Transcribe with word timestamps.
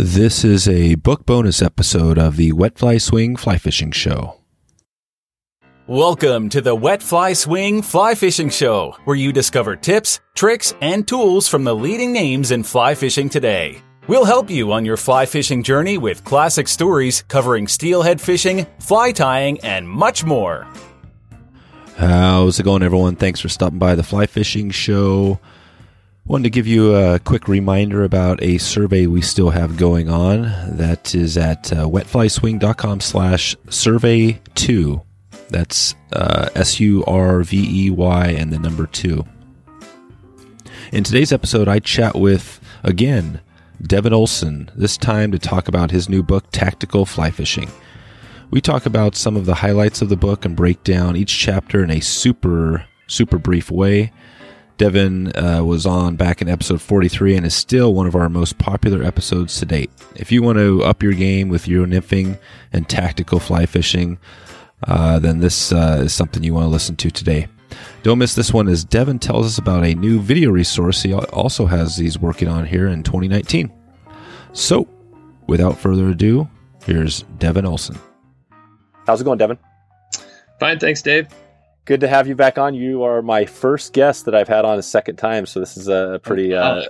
This 0.00 0.44
is 0.44 0.68
a 0.68 0.94
book 0.94 1.26
bonus 1.26 1.60
episode 1.60 2.18
of 2.18 2.36
the 2.36 2.52
Wet 2.52 2.78
Fly 2.78 2.98
Swing 2.98 3.34
Fly 3.34 3.58
Fishing 3.58 3.90
Show. 3.90 4.38
Welcome 5.88 6.48
to 6.50 6.60
the 6.60 6.76
Wet 6.76 7.02
Fly 7.02 7.32
Swing 7.32 7.82
Fly 7.82 8.14
Fishing 8.14 8.48
Show, 8.48 8.94
where 9.06 9.16
you 9.16 9.32
discover 9.32 9.74
tips, 9.74 10.20
tricks, 10.36 10.72
and 10.80 11.08
tools 11.08 11.48
from 11.48 11.64
the 11.64 11.74
leading 11.74 12.12
names 12.12 12.52
in 12.52 12.62
fly 12.62 12.94
fishing 12.94 13.28
today. 13.28 13.82
We'll 14.06 14.24
help 14.24 14.48
you 14.50 14.70
on 14.70 14.84
your 14.84 14.96
fly 14.96 15.26
fishing 15.26 15.64
journey 15.64 15.98
with 15.98 16.22
classic 16.22 16.68
stories 16.68 17.22
covering 17.22 17.66
steelhead 17.66 18.20
fishing, 18.20 18.68
fly 18.78 19.10
tying, 19.10 19.58
and 19.64 19.88
much 19.88 20.22
more. 20.22 20.68
How's 21.96 22.60
it 22.60 22.62
going, 22.62 22.84
everyone? 22.84 23.16
Thanks 23.16 23.40
for 23.40 23.48
stopping 23.48 23.80
by 23.80 23.96
the 23.96 24.04
Fly 24.04 24.26
Fishing 24.26 24.70
Show. 24.70 25.40
Wanted 26.28 26.44
to 26.44 26.50
give 26.50 26.66
you 26.66 26.94
a 26.94 27.18
quick 27.18 27.48
reminder 27.48 28.04
about 28.04 28.42
a 28.42 28.58
survey 28.58 29.06
we 29.06 29.22
still 29.22 29.48
have 29.48 29.78
going 29.78 30.10
on. 30.10 30.42
That 30.76 31.14
is 31.14 31.38
at 31.38 31.72
uh, 31.72 31.88
wetflyswing.com 31.88 33.00
slash 33.00 33.56
survey 33.70 34.38
two. 34.54 35.00
That's 35.48 35.94
uh, 36.12 36.50
S 36.54 36.80
U 36.80 37.02
R 37.06 37.42
V 37.42 37.86
E 37.86 37.90
Y 37.90 38.26
and 38.26 38.52
the 38.52 38.58
number 38.58 38.86
two. 38.86 39.24
In 40.92 41.02
today's 41.02 41.32
episode, 41.32 41.66
I 41.66 41.78
chat 41.78 42.14
with, 42.14 42.60
again, 42.82 43.40
Devin 43.80 44.12
Olsen, 44.12 44.70
this 44.76 44.98
time 44.98 45.32
to 45.32 45.38
talk 45.38 45.66
about 45.66 45.90
his 45.92 46.10
new 46.10 46.22
book, 46.22 46.44
Tactical 46.52 47.06
Fly 47.06 47.30
Fishing. 47.30 47.70
We 48.50 48.60
talk 48.60 48.84
about 48.84 49.16
some 49.16 49.34
of 49.34 49.46
the 49.46 49.54
highlights 49.54 50.02
of 50.02 50.10
the 50.10 50.16
book 50.16 50.44
and 50.44 50.54
break 50.54 50.84
down 50.84 51.16
each 51.16 51.38
chapter 51.38 51.82
in 51.82 51.90
a 51.90 52.00
super, 52.00 52.84
super 53.06 53.38
brief 53.38 53.70
way. 53.70 54.12
Devin 54.78 55.36
uh, 55.36 55.62
was 55.64 55.86
on 55.86 56.14
back 56.14 56.40
in 56.40 56.48
episode 56.48 56.80
43 56.80 57.36
and 57.36 57.44
is 57.46 57.54
still 57.54 57.92
one 57.92 58.06
of 58.06 58.14
our 58.14 58.28
most 58.28 58.58
popular 58.58 59.02
episodes 59.02 59.58
to 59.58 59.66
date. 59.66 59.90
If 60.14 60.30
you 60.30 60.40
want 60.40 60.58
to 60.58 60.84
up 60.84 61.02
your 61.02 61.12
game 61.12 61.48
with 61.48 61.66
Euro 61.66 61.84
nymphing 61.84 62.38
and 62.72 62.88
tactical 62.88 63.40
fly 63.40 63.66
fishing, 63.66 64.18
uh, 64.86 65.18
then 65.18 65.40
this 65.40 65.72
uh, 65.72 66.02
is 66.04 66.14
something 66.14 66.44
you 66.44 66.54
want 66.54 66.64
to 66.64 66.70
listen 66.70 66.94
to 66.96 67.10
today. 67.10 67.48
Don't 68.04 68.18
miss 68.18 68.36
this 68.36 68.52
one 68.52 68.68
as 68.68 68.84
Devin 68.84 69.18
tells 69.18 69.46
us 69.46 69.58
about 69.58 69.84
a 69.84 69.94
new 69.94 70.20
video 70.20 70.50
resource 70.50 71.02
he 71.02 71.12
also 71.12 71.66
has 71.66 71.96
he's 71.96 72.18
working 72.18 72.46
on 72.46 72.64
here 72.64 72.86
in 72.86 73.02
2019. 73.02 73.72
So, 74.52 74.88
without 75.48 75.76
further 75.76 76.08
ado, 76.08 76.48
here's 76.84 77.22
Devin 77.38 77.66
Olsen. 77.66 77.98
How's 79.06 79.20
it 79.20 79.24
going, 79.24 79.38
Devin? 79.38 79.58
Fine, 80.60 80.78
thanks, 80.78 81.02
Dave 81.02 81.28
good 81.88 82.00
to 82.00 82.08
have 82.08 82.28
you 82.28 82.34
back 82.34 82.58
on. 82.58 82.74
You 82.74 83.04
are 83.04 83.22
my 83.22 83.46
first 83.46 83.94
guest 83.94 84.26
that 84.26 84.34
I've 84.34 84.46
had 84.46 84.66
on 84.66 84.78
a 84.78 84.82
second 84.82 85.16
time, 85.16 85.46
so 85.46 85.58
this 85.58 85.78
is 85.78 85.88
a 85.88 86.20
pretty, 86.22 86.54
uh, 86.54 86.82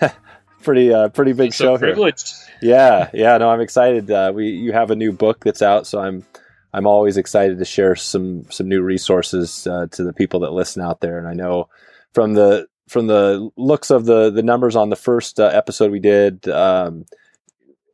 pretty, 0.62 0.92
uh, 0.92 1.08
pretty 1.08 1.32
big 1.32 1.54
so 1.54 1.64
show 1.64 1.76
here. 1.78 2.12
Yeah, 2.60 3.08
yeah. 3.14 3.38
No, 3.38 3.48
I'm 3.48 3.62
excited. 3.62 4.10
Uh, 4.10 4.32
we 4.34 4.48
you 4.48 4.72
have 4.72 4.90
a 4.90 4.96
new 4.96 5.12
book 5.12 5.42
that's 5.42 5.62
out, 5.62 5.86
so 5.86 5.98
I'm 5.98 6.26
I'm 6.74 6.86
always 6.86 7.16
excited 7.16 7.58
to 7.58 7.64
share 7.64 7.96
some 7.96 8.44
some 8.50 8.68
new 8.68 8.82
resources 8.82 9.66
uh, 9.66 9.86
to 9.92 10.04
the 10.04 10.12
people 10.12 10.40
that 10.40 10.52
listen 10.52 10.82
out 10.82 11.00
there. 11.00 11.18
And 11.18 11.26
I 11.26 11.32
know 11.32 11.70
from 12.12 12.34
the 12.34 12.68
from 12.86 13.06
the 13.06 13.50
looks 13.56 13.90
of 13.90 14.04
the 14.04 14.30
the 14.30 14.42
numbers 14.42 14.76
on 14.76 14.90
the 14.90 14.96
first 14.96 15.40
uh, 15.40 15.46
episode 15.46 15.90
we 15.90 16.00
did. 16.00 16.46
Um, 16.48 17.06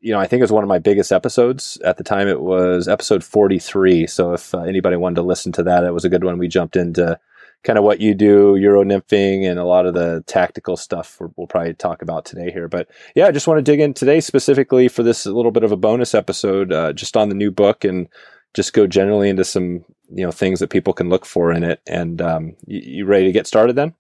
you 0.01 0.12
know, 0.12 0.19
I 0.19 0.27
think 0.27 0.41
it 0.41 0.45
was 0.45 0.53
one 0.53 0.65
of 0.65 0.69
my 0.69 0.79
biggest 0.79 1.12
episodes 1.12 1.79
at 1.84 1.98
the 1.98 2.05
time. 2.05 2.27
It 2.27 2.41
was 2.41 2.89
episode 2.89 3.23
43. 3.23 4.06
So 4.06 4.33
if 4.33 4.55
uh, 4.55 4.61
anybody 4.61 4.97
wanted 4.97 5.17
to 5.17 5.23
listen 5.23 5.53
to 5.53 5.62
that, 5.65 5.84
it 5.84 5.93
was 5.93 6.05
a 6.05 6.09
good 6.09 6.25
one. 6.25 6.39
We 6.39 6.48
jumped 6.48 6.77
into 6.77 7.19
kind 7.62 7.79
of 7.79 7.84
what 7.84 8.01
you 8.01 8.15
do, 8.15 8.56
Euro 8.56 8.83
nymphing, 8.83 9.48
and 9.48 9.59
a 9.59 9.65
lot 9.65 9.84
of 9.84 9.93
the 9.93 10.25
tactical 10.27 10.78
stuff 10.78 11.21
we'll 11.37 11.47
probably 11.47 11.75
talk 11.75 12.01
about 12.01 12.25
today 12.25 12.51
here. 12.51 12.69
But 12.69 12.89
yeah, 13.15 13.27
I 13.27 13.33
just 13.33 13.47
want 13.47 13.59
to 13.59 13.71
dig 13.71 13.81
in 13.81 13.93
today 13.93 14.21
specifically 14.21 14.89
for 14.89 15.03
this 15.03 15.27
little 15.27 15.53
bit 15.53 15.65
of 15.65 15.73
a 15.73 15.77
bonus 15.77 16.15
episode, 16.15 16.73
uh, 16.73 16.95
just 16.95 17.17
on 17.17 17.28
the 17.28 17.34
new 17.34 17.51
book 17.51 17.84
and 17.84 18.09
just 18.55 18.73
go 18.73 18.87
generally 18.87 19.28
into 19.28 19.45
some, 19.45 19.84
you 20.11 20.25
know, 20.25 20.33
things 20.33 20.61
that 20.61 20.71
people 20.71 20.95
can 20.95 21.11
look 21.11 21.27
for 21.27 21.53
in 21.53 21.62
it. 21.62 21.83
And 21.87 22.22
um, 22.22 22.56
you, 22.66 22.81
you 22.81 23.05
ready 23.05 23.27
to 23.27 23.33
get 23.33 23.47
started 23.47 23.77
then? 23.77 23.94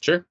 Sure. 0.00 0.24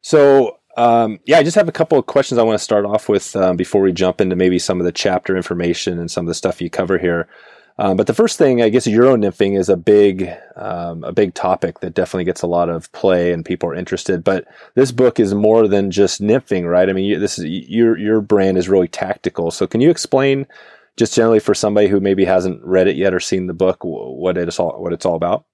So 0.00 0.58
um, 0.76 1.20
yeah, 1.24 1.38
I 1.38 1.42
just 1.42 1.56
have 1.56 1.68
a 1.68 1.72
couple 1.72 1.98
of 1.98 2.06
questions 2.06 2.38
I 2.38 2.42
want 2.42 2.58
to 2.58 2.64
start 2.64 2.84
off 2.84 3.08
with 3.08 3.34
um, 3.36 3.56
before 3.56 3.82
we 3.82 3.92
jump 3.92 4.20
into 4.20 4.36
maybe 4.36 4.58
some 4.58 4.80
of 4.80 4.84
the 4.84 4.92
chapter 4.92 5.36
information 5.36 5.98
and 5.98 6.10
some 6.10 6.24
of 6.24 6.28
the 6.28 6.34
stuff 6.34 6.60
you 6.60 6.70
cover 6.70 6.98
here. 6.98 7.28
Um, 7.76 7.96
but 7.96 8.06
the 8.06 8.14
first 8.14 8.38
thing, 8.38 8.62
I 8.62 8.68
guess, 8.68 8.86
Euro 8.86 9.16
nymphing 9.16 9.58
is 9.58 9.68
a 9.68 9.76
big, 9.76 10.30
um, 10.54 11.02
a 11.02 11.12
big 11.12 11.34
topic 11.34 11.80
that 11.80 11.94
definitely 11.94 12.24
gets 12.24 12.42
a 12.42 12.46
lot 12.46 12.68
of 12.68 12.90
play 12.92 13.32
and 13.32 13.44
people 13.44 13.68
are 13.68 13.74
interested. 13.74 14.22
But 14.22 14.46
this 14.76 14.92
book 14.92 15.18
is 15.18 15.34
more 15.34 15.66
than 15.66 15.90
just 15.90 16.22
nymphing, 16.22 16.70
right? 16.70 16.88
I 16.88 16.92
mean, 16.92 17.04
you, 17.04 17.18
this 17.18 17.38
is 17.38 17.46
your 17.46 17.98
your 17.98 18.20
brand 18.20 18.58
is 18.58 18.68
really 18.68 18.86
tactical. 18.86 19.50
So, 19.50 19.66
can 19.66 19.80
you 19.80 19.90
explain, 19.90 20.46
just 20.96 21.16
generally 21.16 21.40
for 21.40 21.54
somebody 21.54 21.88
who 21.88 21.98
maybe 21.98 22.24
hasn't 22.24 22.62
read 22.62 22.86
it 22.86 22.96
yet 22.96 23.12
or 23.12 23.18
seen 23.18 23.48
the 23.48 23.54
book, 23.54 23.78
what 23.82 24.38
it's 24.38 24.60
all 24.60 24.80
what 24.80 24.92
it's 24.92 25.04
all 25.04 25.16
about? 25.16 25.44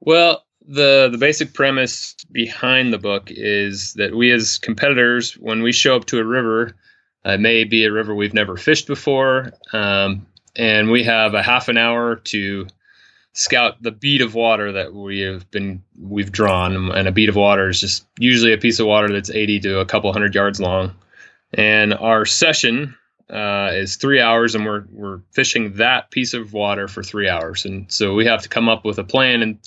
Well, 0.00 0.44
the 0.70 1.08
the 1.10 1.18
basic 1.18 1.52
premise 1.52 2.14
behind 2.30 2.92
the 2.92 2.98
book 2.98 3.24
is 3.26 3.94
that 3.94 4.14
we 4.14 4.30
as 4.30 4.56
competitors, 4.56 5.34
when 5.34 5.62
we 5.62 5.72
show 5.72 5.96
up 5.96 6.04
to 6.06 6.20
a 6.20 6.24
river, 6.24 6.76
it 7.24 7.40
may 7.40 7.64
be 7.64 7.84
a 7.84 7.92
river 7.92 8.14
we've 8.14 8.34
never 8.34 8.56
fished 8.56 8.86
before, 8.86 9.52
um, 9.72 10.24
and 10.54 10.90
we 10.90 11.02
have 11.02 11.34
a 11.34 11.42
half 11.42 11.68
an 11.68 11.76
hour 11.76 12.16
to 12.16 12.68
scout 13.32 13.82
the 13.82 13.90
beat 13.90 14.20
of 14.20 14.34
water 14.34 14.70
that 14.70 14.94
we 14.94 15.20
have 15.20 15.50
been 15.50 15.82
we've 16.00 16.30
drawn, 16.30 16.92
and 16.92 17.08
a 17.08 17.12
beat 17.12 17.28
of 17.28 17.34
water 17.34 17.68
is 17.68 17.80
just 17.80 18.06
usually 18.20 18.52
a 18.52 18.58
piece 18.58 18.78
of 18.78 18.86
water 18.86 19.12
that's 19.12 19.30
80 19.30 19.60
to 19.60 19.80
a 19.80 19.84
couple 19.84 20.12
hundred 20.12 20.36
yards 20.36 20.60
long, 20.60 20.94
and 21.52 21.94
our 21.94 22.24
session 22.24 22.94
uh, 23.28 23.70
is 23.72 23.96
three 23.96 24.20
hours, 24.20 24.54
and 24.54 24.64
we're 24.64 24.84
we're 24.92 25.20
fishing 25.32 25.72
that 25.74 26.12
piece 26.12 26.32
of 26.32 26.52
water 26.52 26.86
for 26.86 27.02
three 27.02 27.28
hours, 27.28 27.64
and 27.64 27.90
so 27.90 28.14
we 28.14 28.24
have 28.24 28.42
to 28.42 28.48
come 28.48 28.68
up 28.68 28.84
with 28.84 28.98
a 28.98 29.04
plan 29.04 29.42
and 29.42 29.58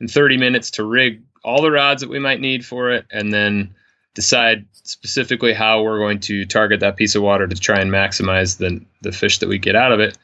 in 0.00 0.08
30 0.08 0.36
minutes 0.36 0.70
to 0.72 0.84
rig 0.84 1.22
all 1.44 1.62
the 1.62 1.70
rods 1.70 2.02
that 2.02 2.10
we 2.10 2.18
might 2.18 2.40
need 2.40 2.64
for 2.64 2.90
it 2.90 3.06
and 3.10 3.32
then 3.32 3.74
decide 4.14 4.66
specifically 4.72 5.52
how 5.52 5.82
we're 5.82 5.98
going 5.98 6.18
to 6.18 6.44
target 6.46 6.80
that 6.80 6.96
piece 6.96 7.14
of 7.14 7.22
water 7.22 7.46
to 7.46 7.54
try 7.54 7.78
and 7.78 7.90
maximize 7.90 8.58
the, 8.58 8.84
the 9.02 9.12
fish 9.12 9.38
that 9.38 9.48
we 9.48 9.58
get 9.58 9.76
out 9.76 9.92
of 9.92 10.00
it. 10.00 10.18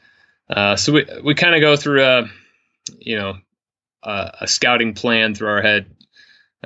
Uh, 0.49 0.75
so 0.75 0.91
we, 0.91 1.05
we 1.23 1.33
kind 1.33 1.55
of 1.55 1.61
go 1.61 1.75
through 1.75 2.03
a, 2.03 2.29
you 2.99 3.15
know, 3.15 3.37
a, 4.03 4.31
a 4.41 4.47
scouting 4.47 4.93
plan 4.93 5.33
through 5.33 5.47
our 5.47 5.61
head, 5.61 5.85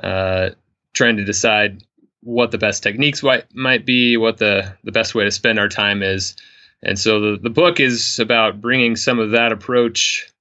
uh, 0.02 0.50
trying 0.94 1.16
to 1.16 1.24
decide 1.24 1.84
what 2.22 2.50
the 2.50 2.58
best 2.58 2.82
techniques 2.82 3.22
might, 3.54 3.86
be, 3.86 4.16
what 4.16 4.38
the, 4.38 4.74
the 4.82 4.92
best 4.92 5.14
way 5.14 5.24
to 5.24 5.30
spend 5.30 5.58
our 5.58 5.68
time 5.68 6.02
is. 6.02 6.34
And 6.82 6.98
so 6.98 7.20
the, 7.20 7.38
the 7.38 7.50
book 7.50 7.78
is 7.78 8.18
about 8.18 8.60
bringing 8.60 8.96
some 8.96 9.18
of 9.18 9.30
that 9.32 9.52
approach 9.52 10.32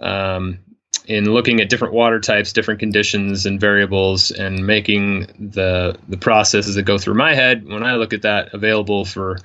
um, 0.00 0.58
in 1.06 1.32
looking 1.32 1.60
at 1.60 1.68
different 1.68 1.94
water 1.94 2.20
types, 2.20 2.52
different 2.52 2.80
conditions 2.80 3.46
and 3.46 3.60
variables, 3.60 4.30
and 4.30 4.66
making 4.66 5.26
the 5.38 5.96
the 6.08 6.16
processes 6.16 6.74
that 6.74 6.82
go 6.82 6.98
through 6.98 7.14
my 7.14 7.34
head 7.34 7.66
when 7.66 7.82
I 7.82 7.94
look 7.94 8.12
at 8.12 8.22
that 8.22 8.52
available 8.52 9.04
for 9.04 9.38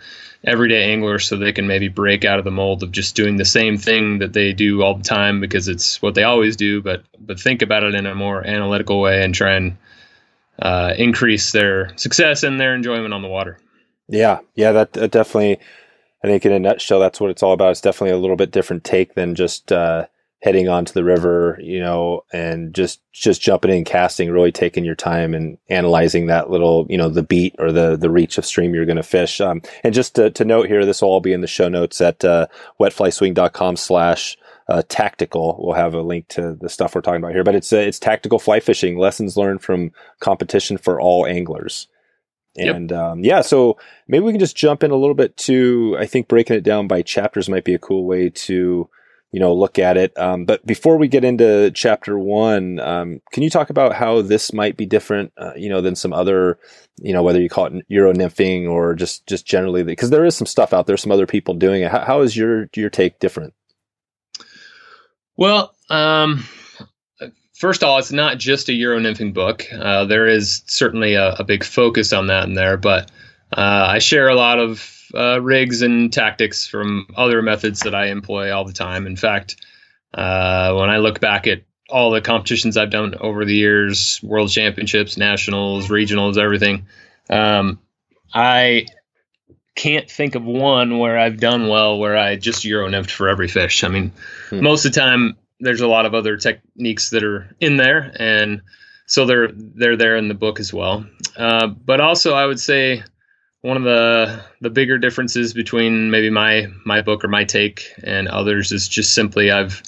everyday 0.43 0.91
anglers, 0.91 1.25
so 1.25 1.37
they 1.37 1.53
can 1.53 1.67
maybe 1.67 1.87
break 1.87 2.25
out 2.25 2.39
of 2.39 2.45
the 2.45 2.51
mold 2.51 2.81
of 2.81 2.91
just 2.91 3.15
doing 3.15 3.37
the 3.37 3.45
same 3.45 3.77
thing 3.77 4.19
that 4.19 4.33
they 4.33 4.53
do 4.53 4.81
all 4.81 4.95
the 4.95 5.03
time 5.03 5.39
because 5.39 5.67
it's 5.67 6.01
what 6.01 6.15
they 6.15 6.23
always 6.23 6.55
do, 6.55 6.81
but 6.81 7.03
but 7.19 7.39
think 7.39 7.61
about 7.61 7.83
it 7.83 7.93
in 7.93 8.05
a 8.05 8.15
more 8.15 8.45
analytical 8.45 8.99
way 8.99 9.23
and 9.23 9.35
try 9.35 9.53
and 9.53 9.77
uh, 10.59 10.93
increase 10.97 11.51
their 11.51 11.95
success 11.97 12.43
and 12.43 12.59
their 12.59 12.75
enjoyment 12.75 13.13
on 13.13 13.21
the 13.21 13.27
water. 13.27 13.57
Yeah, 14.07 14.39
yeah, 14.55 14.71
that, 14.71 14.93
that, 14.93 15.11
definitely. 15.11 15.59
I 16.23 16.27
think 16.27 16.45
in 16.45 16.51
a 16.51 16.59
nutshell, 16.59 16.99
that's 16.99 17.19
what 17.19 17.31
it's 17.31 17.41
all 17.41 17.53
about. 17.53 17.71
It's 17.71 17.81
definitely 17.81 18.11
a 18.11 18.19
little 18.19 18.35
bit 18.35 18.51
different 18.51 18.83
take 18.83 19.15
than 19.15 19.35
just. 19.35 19.71
Uh, 19.71 20.05
heading 20.41 20.67
onto 20.67 20.91
the 20.91 21.03
river, 21.03 21.57
you 21.61 21.79
know, 21.79 22.23
and 22.33 22.73
just 22.73 23.01
just 23.11 23.41
jumping 23.41 23.71
in 23.71 23.83
casting, 23.83 24.31
really 24.31 24.51
taking 24.51 24.83
your 24.83 24.95
time 24.95 25.33
and 25.33 25.57
analyzing 25.69 26.27
that 26.27 26.49
little, 26.49 26.87
you 26.89 26.97
know, 26.97 27.09
the 27.09 27.23
beat 27.23 27.55
or 27.59 27.71
the 27.71 27.95
the 27.95 28.09
reach 28.09 28.37
of 28.37 28.45
stream 28.45 28.73
you're 28.73 28.85
going 28.85 28.95
to 28.97 29.03
fish. 29.03 29.39
Um, 29.39 29.61
and 29.83 29.93
just 29.93 30.15
to, 30.15 30.31
to, 30.31 30.45
note 30.45 30.67
here, 30.67 30.85
this 30.85 31.01
will 31.01 31.09
all 31.09 31.21
be 31.21 31.33
in 31.33 31.41
the 31.41 31.47
show 31.47 31.69
notes 31.69 32.01
at 32.01 32.25
uh, 32.25 32.47
wetflyswing.com 32.79 33.75
slash 33.75 34.35
uh, 34.67 34.81
tactical. 34.89 35.59
We'll 35.59 35.75
have 35.75 35.93
a 35.93 36.01
link 36.01 36.27
to 36.29 36.57
the 36.59 36.69
stuff 36.69 36.95
we're 36.95 37.01
talking 37.01 37.21
about 37.21 37.33
here, 37.33 37.43
but 37.43 37.55
it's 37.55 37.71
uh, 37.71 37.77
it's 37.77 37.99
tactical 37.99 38.39
fly 38.39 38.59
fishing 38.59 38.97
lessons 38.97 39.37
learned 39.37 39.61
from 39.61 39.91
competition 40.19 40.77
for 40.77 40.99
all 40.99 41.27
anglers. 41.27 41.87
And 42.57 42.91
yep. 42.91 42.99
um, 42.99 43.23
yeah, 43.23 43.41
so 43.41 43.77
maybe 44.07 44.25
we 44.25 44.33
can 44.33 44.39
just 44.39 44.57
jump 44.57 44.83
in 44.83 44.91
a 44.91 44.97
little 44.97 45.15
bit 45.15 45.37
to 45.37 45.95
I 45.99 46.07
think 46.07 46.27
breaking 46.27 46.55
it 46.55 46.63
down 46.63 46.87
by 46.87 47.03
chapters 47.03 47.47
might 47.47 47.63
be 47.63 47.75
a 47.75 47.79
cool 47.79 48.05
way 48.05 48.29
to 48.29 48.89
you 49.31 49.39
know, 49.39 49.53
look 49.53 49.79
at 49.79 49.97
it. 49.97 50.17
Um, 50.17 50.45
but 50.45 50.65
before 50.65 50.97
we 50.97 51.07
get 51.07 51.23
into 51.23 51.71
chapter 51.71 52.19
one, 52.19 52.79
um, 52.79 53.21
can 53.31 53.43
you 53.43 53.49
talk 53.49 53.69
about 53.69 53.93
how 53.93 54.21
this 54.21 54.51
might 54.51 54.75
be 54.75 54.85
different, 54.85 55.31
uh, 55.37 55.53
you 55.55 55.69
know, 55.69 55.81
than 55.81 55.95
some 55.95 56.11
other, 56.11 56.59
you 56.97 57.13
know, 57.13 57.23
whether 57.23 57.41
you 57.41 57.49
call 57.49 57.65
it 57.67 57.85
Euro 57.87 58.13
nymphing 58.13 58.69
or 58.69 58.93
just 58.93 59.25
just 59.27 59.45
generally, 59.45 59.83
because 59.83 60.09
there 60.09 60.25
is 60.25 60.35
some 60.35 60.47
stuff 60.47 60.73
out 60.73 60.85
there, 60.85 60.97
some 60.97 61.11
other 61.11 61.27
people 61.27 61.53
doing 61.53 61.81
it. 61.81 61.91
how, 61.91 62.03
how 62.03 62.21
is 62.21 62.35
your 62.35 62.69
your 62.75 62.89
take 62.89 63.19
different? 63.19 63.53
Well, 65.37 65.73
um, 65.89 66.43
first 67.53 67.83
of 67.83 67.89
all, 67.89 67.99
it's 67.99 68.11
not 68.11 68.37
just 68.37 68.69
a 68.69 68.73
Euro 68.73 68.99
nymphing 68.99 69.33
book. 69.33 69.65
Uh, 69.71 70.05
there 70.05 70.27
is 70.27 70.61
certainly 70.67 71.13
a, 71.13 71.35
a, 71.35 71.43
big 71.43 71.63
focus 71.63 72.11
on 72.11 72.27
that 72.27 72.43
in 72.43 72.53
there, 72.53 72.75
but 72.75 73.09
uh, 73.55 73.85
I 73.87 73.99
share 73.99 74.27
a 74.27 74.35
lot 74.35 74.59
of 74.59 74.79
uh, 75.15 75.41
rigs 75.41 75.81
and 75.81 76.11
tactics 76.11 76.67
from 76.67 77.07
other 77.15 77.41
methods 77.41 77.81
that 77.81 77.95
I 77.95 78.07
employ 78.07 78.53
all 78.53 78.65
the 78.65 78.73
time. 78.73 79.07
In 79.07 79.15
fact, 79.15 79.55
uh, 80.13 80.73
when 80.75 80.89
I 80.89 80.97
look 80.97 81.19
back 81.19 81.47
at 81.47 81.63
all 81.89 82.11
the 82.11 82.21
competitions 82.21 82.77
I've 82.77 82.89
done 82.89 83.15
over 83.19 83.45
the 83.45 83.55
years, 83.55 84.19
world 84.23 84.49
championships, 84.49 85.17
nationals, 85.17 85.89
regionals, 85.89 86.37
everything, 86.37 86.87
um, 87.29 87.79
I 88.33 88.87
can't 89.75 90.09
think 90.09 90.35
of 90.35 90.43
one 90.43 90.99
where 90.99 91.17
I've 91.17 91.39
done 91.39 91.67
well 91.67 91.97
where 91.97 92.17
I 92.17 92.35
just 92.35 92.65
euro 92.65 92.87
nymphed 92.87 93.11
for 93.11 93.29
every 93.29 93.47
fish. 93.47 93.83
I 93.83 93.87
mean, 93.87 94.11
hmm. 94.49 94.61
most 94.61 94.85
of 94.85 94.93
the 94.93 94.99
time 94.99 95.37
there's 95.59 95.81
a 95.81 95.87
lot 95.87 96.05
of 96.05 96.13
other 96.13 96.37
techniques 96.37 97.11
that 97.11 97.23
are 97.23 97.55
in 97.59 97.77
there, 97.77 98.13
and 98.19 98.61
so 99.05 99.25
they're 99.25 99.49
they're 99.51 99.97
there 99.97 100.15
in 100.15 100.27
the 100.27 100.33
book 100.33 100.59
as 100.59 100.73
well. 100.73 101.05
Uh, 101.37 101.67
but 101.67 102.01
also, 102.01 102.33
I 102.33 102.45
would 102.45 102.59
say 102.59 103.03
one 103.61 103.77
of 103.77 103.83
the 103.83 104.43
the 104.59 104.69
bigger 104.69 104.97
differences 104.97 105.53
between 105.53 106.09
maybe 106.11 106.29
my 106.29 106.67
my 106.85 107.01
book 107.01 107.23
or 107.23 107.27
my 107.27 107.43
take 107.43 107.93
and 108.03 108.27
others 108.27 108.71
is 108.71 108.87
just 108.87 109.13
simply 109.13 109.51
I've 109.51 109.83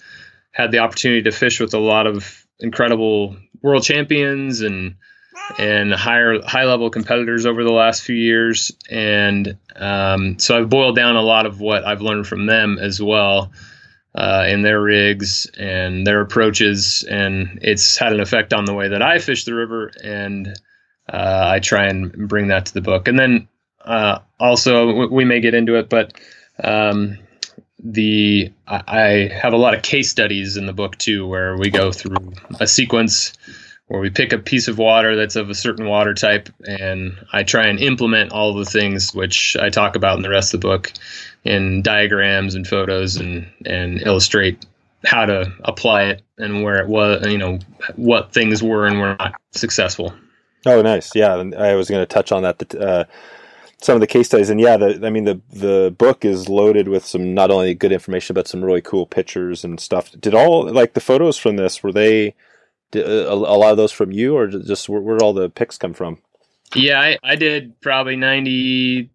had 0.51 0.71
the 0.71 0.79
opportunity 0.79 1.23
to 1.23 1.31
fish 1.31 1.59
with 1.59 1.73
a 1.73 1.79
lot 1.79 2.05
of 2.05 2.45
incredible 2.59 3.35
world 3.61 3.83
champions 3.83 4.61
and 4.61 4.95
and 5.57 5.93
higher 5.93 6.41
high 6.45 6.65
level 6.65 6.89
competitors 6.89 7.45
over 7.45 7.63
the 7.63 7.71
last 7.71 8.03
few 8.03 8.15
years. 8.15 8.71
And 8.89 9.57
um, 9.75 10.37
so 10.39 10.57
I've 10.57 10.69
boiled 10.69 10.95
down 10.95 11.15
a 11.15 11.21
lot 11.21 11.45
of 11.45 11.59
what 11.59 11.85
I've 11.85 12.01
learned 12.01 12.27
from 12.27 12.45
them 12.45 12.77
as 12.79 13.01
well 13.01 13.51
uh, 14.15 14.45
in 14.47 14.61
their 14.61 14.79
rigs 14.81 15.49
and 15.57 16.05
their 16.05 16.21
approaches. 16.21 17.03
And 17.09 17.59
it's 17.61 17.97
had 17.97 18.13
an 18.13 18.19
effect 18.19 18.53
on 18.53 18.65
the 18.65 18.73
way 18.73 18.89
that 18.89 19.01
I 19.01 19.19
fish 19.19 19.45
the 19.45 19.55
river. 19.55 19.91
And 20.03 20.47
uh, 21.11 21.49
I 21.51 21.59
try 21.59 21.87
and 21.87 22.29
bring 22.29 22.47
that 22.47 22.67
to 22.67 22.73
the 22.73 22.81
book. 22.81 23.07
And 23.07 23.19
then 23.19 23.47
uh, 23.85 24.19
also, 24.39 25.07
we 25.07 25.25
may 25.25 25.39
get 25.39 25.53
into 25.53 25.75
it, 25.75 25.89
but 25.89 26.13
um, 26.63 27.17
the 27.79 28.51
I 28.67 29.29
have 29.33 29.53
a 29.53 29.57
lot 29.57 29.73
of 29.73 29.81
case 29.81 30.09
studies 30.09 30.57
in 30.57 30.65
the 30.65 30.73
book 30.73 30.97
too, 30.97 31.27
where 31.27 31.57
we 31.57 31.69
go 31.69 31.91
through 31.91 32.33
a 32.59 32.67
sequence 32.67 33.33
where 33.87 33.99
we 33.99 34.09
pick 34.09 34.31
a 34.31 34.37
piece 34.37 34.69
of 34.69 34.77
water 34.77 35.15
that's 35.15 35.35
of 35.35 35.49
a 35.49 35.55
certain 35.55 35.85
water 35.85 36.13
type, 36.13 36.49
and 36.65 37.17
I 37.33 37.43
try 37.43 37.67
and 37.67 37.79
implement 37.79 38.31
all 38.31 38.53
the 38.53 38.65
things 38.65 39.13
which 39.13 39.57
I 39.57 39.69
talk 39.69 39.95
about 39.95 40.15
in 40.15 40.23
the 40.23 40.29
rest 40.29 40.53
of 40.53 40.61
the 40.61 40.67
book 40.67 40.93
in 41.43 41.81
diagrams 41.81 42.55
and 42.55 42.65
photos, 42.65 43.17
and 43.17 43.51
and 43.65 44.01
illustrate 44.01 44.65
how 45.05 45.25
to 45.25 45.53
apply 45.65 46.03
it 46.03 46.21
and 46.37 46.63
where 46.63 46.77
it 46.77 46.87
was, 46.87 47.27
you 47.27 47.37
know, 47.37 47.59
what 47.97 48.31
things 48.31 48.63
were 48.63 48.87
and 48.87 48.99
were 48.99 49.15
not 49.19 49.33
successful. 49.51 50.13
Oh, 50.65 50.81
nice. 50.81 51.13
Yeah, 51.13 51.35
I 51.35 51.75
was 51.75 51.89
going 51.89 52.01
to 52.01 52.05
touch 52.05 52.31
on 52.31 52.43
that. 52.43 52.73
Uh, 52.73 53.03
some 53.83 53.95
of 53.95 54.01
the 54.01 54.07
case 54.07 54.27
studies, 54.27 54.49
and 54.49 54.61
yeah, 54.61 54.77
the, 54.77 55.05
I 55.05 55.09
mean 55.09 55.25
the 55.25 55.41
the 55.51 55.93
book 55.97 56.23
is 56.23 56.47
loaded 56.47 56.87
with 56.87 57.05
some 57.05 57.33
not 57.33 57.51
only 57.51 57.73
good 57.73 57.91
information 57.91 58.33
but 58.33 58.47
some 58.47 58.63
really 58.63 58.81
cool 58.81 59.05
pictures 59.05 59.65
and 59.65 59.77
stuff. 59.77 60.11
Did 60.11 60.33
all 60.33 60.71
like 60.71 60.93
the 60.93 61.01
photos 61.01 61.37
from 61.37 61.57
this 61.57 61.83
were 61.83 61.91
they 61.91 62.33
did, 62.91 63.05
a, 63.05 63.33
a, 63.33 63.35
lot 63.35 63.71
of 63.71 63.77
those 63.77 63.91
from 63.91 64.13
you, 64.13 64.37
or 64.37 64.47
just 64.47 64.87
where, 64.87 65.01
where 65.01 65.17
all 65.17 65.33
the 65.33 65.49
pics 65.49 65.77
come 65.77 65.93
from? 65.93 66.19
Yeah, 66.73 66.97
I, 66.97 67.17
I 67.23 67.35
did 67.35 67.79
probably 67.81 68.15
ninety 68.15 69.11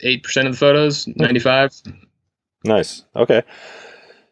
eight 0.00 0.24
percent 0.24 0.48
of 0.48 0.54
the 0.54 0.58
photos, 0.58 1.04
hmm. 1.04 1.12
ninety 1.14 1.40
five. 1.40 1.72
Nice. 2.64 3.04
Okay. 3.14 3.44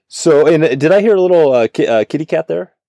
So, 0.09 0.49
and 0.49 0.79
did 0.81 0.91
I 0.91 1.01
hear 1.01 1.15
a 1.15 1.21
little 1.21 1.53
uh, 1.53 1.69
ki- 1.69 1.87
uh, 1.87 2.05
kitty 2.05 2.27
cat 2.27 2.49
there? 2.49 2.73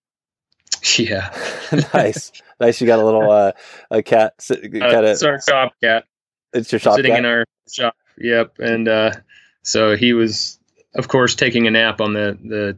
Yeah. 0.97 1.33
nice. 1.93 2.31
Nice. 2.59 2.79
You 2.79 2.85
got 2.85 2.99
a 2.99 3.05
little 3.05 3.31
uh, 3.31 3.53
a 3.89 4.03
cat. 4.03 4.35
Cat. 4.47 5.03
Uh, 5.03 5.15
sorry, 5.15 5.39
shop 5.41 5.73
cat. 5.81 6.05
It's 6.55 6.71
your 6.71 6.79
shop 6.79 6.95
sitting 6.95 7.11
cat? 7.11 7.19
in 7.19 7.25
our 7.25 7.45
shop. 7.71 7.95
Yep, 8.17 8.59
and 8.59 8.87
uh, 8.87 9.11
so 9.63 9.95
he 9.95 10.13
was, 10.13 10.59
of 10.95 11.07
course, 11.07 11.35
taking 11.35 11.67
a 11.67 11.71
nap 11.71 12.01
on 12.01 12.13
the 12.13 12.37
the 12.43 12.77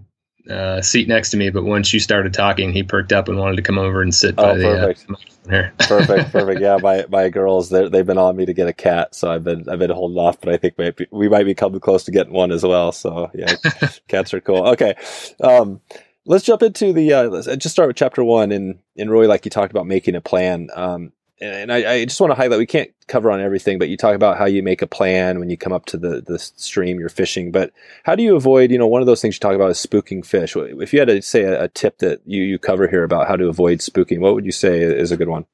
uh, 0.53 0.81
seat 0.81 1.07
next 1.07 1.29
to 1.31 1.37
me. 1.37 1.49
But 1.49 1.63
once 1.63 1.93
you 1.93 1.99
started 1.99 2.33
talking, 2.33 2.73
he 2.73 2.83
perked 2.83 3.11
up 3.11 3.27
and 3.27 3.37
wanted 3.37 3.57
to 3.57 3.61
come 3.61 3.77
over 3.77 4.01
and 4.01 4.13
sit 4.13 4.35
oh, 4.37 4.53
by 4.53 4.61
perfect. 4.61 5.07
the. 5.07 5.13
Uh, 5.13 5.69
perfect, 5.87 6.31
perfect. 6.31 6.61
Yeah, 6.61 6.77
my 6.81 7.05
my 7.09 7.29
girls 7.29 7.69
they've 7.69 8.05
been 8.05 8.17
on 8.17 8.35
me 8.35 8.45
to 8.45 8.53
get 8.53 8.67
a 8.67 8.73
cat, 8.73 9.15
so 9.15 9.31
I've 9.31 9.43
been 9.43 9.69
I've 9.69 9.79
been 9.79 9.91
holding 9.91 10.17
off, 10.17 10.39
but 10.41 10.49
I 10.53 10.57
think 10.57 10.75
we 10.77 10.93
we 11.11 11.29
might 11.29 11.45
be 11.45 11.55
coming 11.55 11.79
close 11.79 12.03
to 12.05 12.11
getting 12.11 12.33
one 12.33 12.51
as 12.51 12.63
well. 12.63 12.91
So 12.91 13.29
yeah, 13.33 13.55
cats 14.07 14.33
are 14.33 14.41
cool. 14.41 14.67
Okay. 14.69 14.95
Um, 15.41 15.81
let's 16.25 16.45
jump 16.45 16.61
into 16.61 16.93
the 16.93 17.13
uh, 17.13 17.23
let's 17.23 17.47
just 17.47 17.69
start 17.69 17.87
with 17.87 17.95
chapter 17.95 18.23
one 18.23 18.51
and 18.51 18.79
and 18.97 19.09
really 19.09 19.27
like 19.27 19.45
you 19.45 19.51
talked 19.51 19.71
about 19.71 19.87
making 19.87 20.15
a 20.15 20.21
plan 20.21 20.69
um, 20.75 21.11
and 21.39 21.71
I, 21.71 21.93
I, 21.93 22.05
just 22.05 22.19
want 22.19 22.31
to 22.31 22.35
highlight 22.35 22.59
we 22.59 22.65
can't 22.65 22.91
cover 23.07 23.29
on 23.31 23.39
everything 23.39 23.77
but 23.79 23.89
you 23.89 23.97
talk 23.97 24.15
about 24.15 24.37
how 24.37 24.45
you 24.45 24.63
make 24.63 24.81
a 24.81 24.87
plan 24.87 25.39
when 25.39 25.49
you 25.49 25.57
come 25.57 25.73
up 25.73 25.85
to 25.87 25.97
the, 25.97 26.21
the 26.21 26.39
stream 26.39 26.99
you're 26.99 27.09
fishing 27.09 27.51
but 27.51 27.71
how 28.03 28.15
do 28.15 28.23
you 28.23 28.35
avoid 28.35 28.71
you 28.71 28.77
know 28.77 28.87
one 28.87 29.01
of 29.01 29.07
those 29.07 29.21
things 29.21 29.35
you 29.35 29.39
talk 29.39 29.55
about 29.55 29.71
is 29.71 29.77
spooking 29.77 30.25
fish. 30.25 30.55
If 30.55 30.93
you 30.93 30.99
had 30.99 31.09
to 31.09 31.21
say 31.21 31.43
a, 31.43 31.63
a 31.63 31.67
tip 31.69 31.99
that 31.99 32.21
you, 32.25 32.43
you 32.43 32.59
cover 32.59 32.87
here 32.87 33.03
about 33.03 33.27
how 33.27 33.35
to 33.35 33.47
avoid 33.47 33.79
spooking 33.79 34.19
what 34.19 34.33
would 34.33 34.45
you 34.45 34.51
say 34.51 34.81
is 34.81 35.11
a 35.11 35.17
good 35.17 35.29
one? 35.29 35.45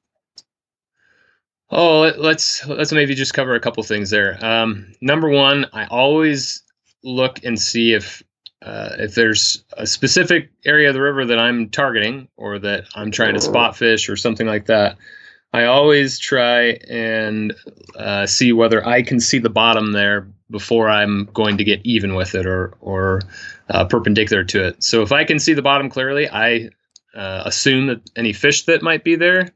Oh 1.70 2.12
let's 2.16 2.66
let's 2.66 2.92
maybe 2.92 3.14
just 3.14 3.34
cover 3.34 3.54
a 3.54 3.60
couple 3.60 3.82
things 3.82 4.10
there. 4.10 4.38
Um, 4.44 4.92
number 5.00 5.28
one 5.28 5.66
i 5.72 5.86
always 5.86 6.62
look 7.02 7.44
and 7.44 7.60
see 7.60 7.92
if 7.92 8.22
uh, 8.62 8.96
if 8.98 9.14
there's 9.14 9.62
a 9.76 9.86
specific 9.86 10.50
area 10.64 10.88
of 10.88 10.94
the 10.94 11.00
river 11.02 11.26
that 11.26 11.38
i'm 11.38 11.68
targeting 11.68 12.28
or 12.38 12.58
that 12.58 12.86
i'm 12.94 13.10
trying 13.10 13.34
to 13.34 13.40
spot 13.40 13.76
fish 13.76 14.08
or 14.08 14.16
something 14.16 14.46
like 14.46 14.64
that 14.66 14.96
I 15.54 15.66
always 15.66 16.18
try 16.18 16.70
and 16.88 17.54
uh, 17.96 18.26
see 18.26 18.52
whether 18.52 18.84
I 18.84 19.02
can 19.02 19.20
see 19.20 19.38
the 19.38 19.48
bottom 19.48 19.92
there 19.92 20.26
before 20.50 20.90
I'm 20.90 21.26
going 21.32 21.58
to 21.58 21.64
get 21.64 21.80
even 21.84 22.16
with 22.16 22.34
it 22.34 22.44
or 22.44 22.74
or 22.80 23.22
uh, 23.70 23.84
perpendicular 23.84 24.42
to 24.42 24.66
it. 24.66 24.82
So 24.82 25.02
if 25.02 25.12
I 25.12 25.22
can 25.22 25.38
see 25.38 25.54
the 25.54 25.62
bottom 25.62 25.88
clearly, 25.88 26.28
I 26.28 26.70
uh, 27.14 27.42
assume 27.46 27.86
that 27.86 28.00
any 28.16 28.32
fish 28.32 28.64
that 28.64 28.82
might 28.82 29.04
be 29.04 29.14
there 29.14 29.48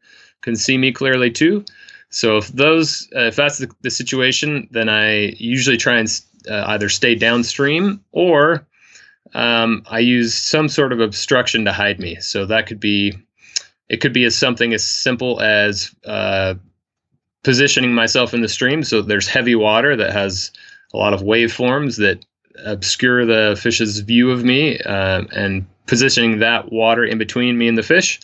can 0.42 0.54
see 0.54 0.78
me 0.78 0.92
clearly 0.92 1.32
too. 1.32 1.64
So 2.10 2.36
if 2.36 2.46
those 2.46 3.08
uh, 3.16 3.26
if 3.26 3.34
that's 3.34 3.58
the, 3.58 3.68
the, 3.82 3.90
situation, 3.90 4.68
then 4.70 4.88
I 4.88 5.34
usually 5.36 5.76
try 5.76 5.98
and 5.98 6.22
uh, 6.48 6.62
either 6.68 6.88
stay 6.88 7.16
downstream 7.16 8.04
or 8.12 8.64
um, 9.34 9.82
I 9.90 9.98
use 9.98 10.32
some 10.32 10.68
sort 10.68 10.92
of 10.92 11.00
obstruction 11.00 11.64
to 11.64 11.72
hide 11.72 11.98
me. 11.98 12.20
So 12.20 12.46
that 12.46 12.68
could 12.68 12.78
be 12.78 13.18
it 13.88 14.00
could 14.00 14.12
be 14.12 14.24
as 14.24 14.36
something 14.36 14.72
as 14.72 14.84
simple 14.84 15.40
as 15.40 15.94
uh, 16.04 16.54
positioning 17.42 17.94
myself 17.94 18.34
in 18.34 18.42
the 18.42 18.48
stream 18.48 18.82
so 18.82 19.02
there's 19.02 19.28
heavy 19.28 19.54
water 19.54 19.96
that 19.96 20.12
has 20.12 20.50
a 20.94 20.96
lot 20.96 21.12
of 21.12 21.20
waveforms 21.20 21.98
that 21.98 22.24
obscure 22.64 23.24
the 23.24 23.58
fish's 23.60 24.00
view 24.00 24.30
of 24.30 24.44
me 24.44 24.78
uh, 24.80 25.22
and 25.32 25.66
positioning 25.86 26.38
that 26.40 26.70
water 26.72 27.04
in 27.04 27.18
between 27.18 27.58
me 27.58 27.68
and 27.68 27.78
the 27.78 27.82
fish. 27.82 28.20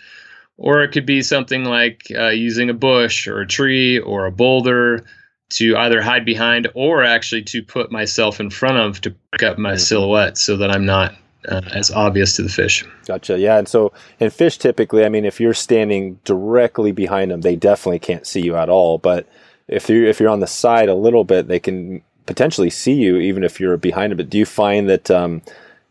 Or 0.57 0.83
it 0.83 0.93
could 0.93 1.07
be 1.07 1.23
something 1.23 1.65
like 1.65 2.07
uh, 2.17 2.29
using 2.29 2.71
a 2.71 2.75
bush 2.75 3.27
or 3.27 3.41
a 3.41 3.47
tree 3.47 3.99
or 3.99 4.27
a 4.27 4.33
boulder 4.33 5.05
to 5.51 5.77
either 5.77 6.01
hide 6.01 6.25
behind 6.25 6.69
or 6.75 7.03
actually 7.03 7.43
to 7.43 7.63
put 7.63 7.91
myself 7.91 8.41
in 8.41 8.51
front 8.51 8.79
of 8.79 9.01
to 9.01 9.15
pick 9.33 9.43
up 9.43 9.59
my 9.59 9.71
mm-hmm. 9.71 9.79
silhouette 9.79 10.39
so 10.39 10.57
that 10.57 10.71
I'm 10.71 10.87
not 10.87 11.15
uh, 11.49 11.63
as 11.73 11.91
obvious 11.91 12.37
to 12.37 12.43
the 12.43 12.49
fish. 12.49 12.85
Gotcha. 13.07 13.39
Yeah, 13.39 13.59
and 13.59 13.69
so 13.69 13.93
in 14.21 14.31
fish, 14.31 14.59
typically, 14.59 15.05
I 15.05 15.09
mean, 15.09 15.25
if 15.25 15.41
you're 15.41 15.55
standing 15.55 16.19
directly 16.25 16.93
behind 16.93 17.31
them, 17.31 17.43
they 17.43 17.57
definitely 17.57 17.99
can't 17.99 18.27
see 18.27 18.41
you 18.41 18.57
at 18.57 18.69
all. 18.69 18.99
But 18.99 19.27
if 19.69 19.89
you're 19.89 20.05
if 20.05 20.21
you're 20.21 20.31
on 20.31 20.41
the 20.41 20.47
side 20.47 20.89
a 20.89 20.95
little 20.95 21.25
bit, 21.25 21.49
they 21.49 21.61
can 21.61 22.03
potentially 22.27 22.71
see 22.71 22.95
you 22.95 23.17
even 23.19 23.45
if 23.45 23.61
you're 23.61 23.77
behind 23.77 24.11
them. 24.11 24.17
But 24.17 24.31
do 24.31 24.39
you 24.39 24.47
find 24.47 24.89
that 24.89 25.11
um, 25.11 25.43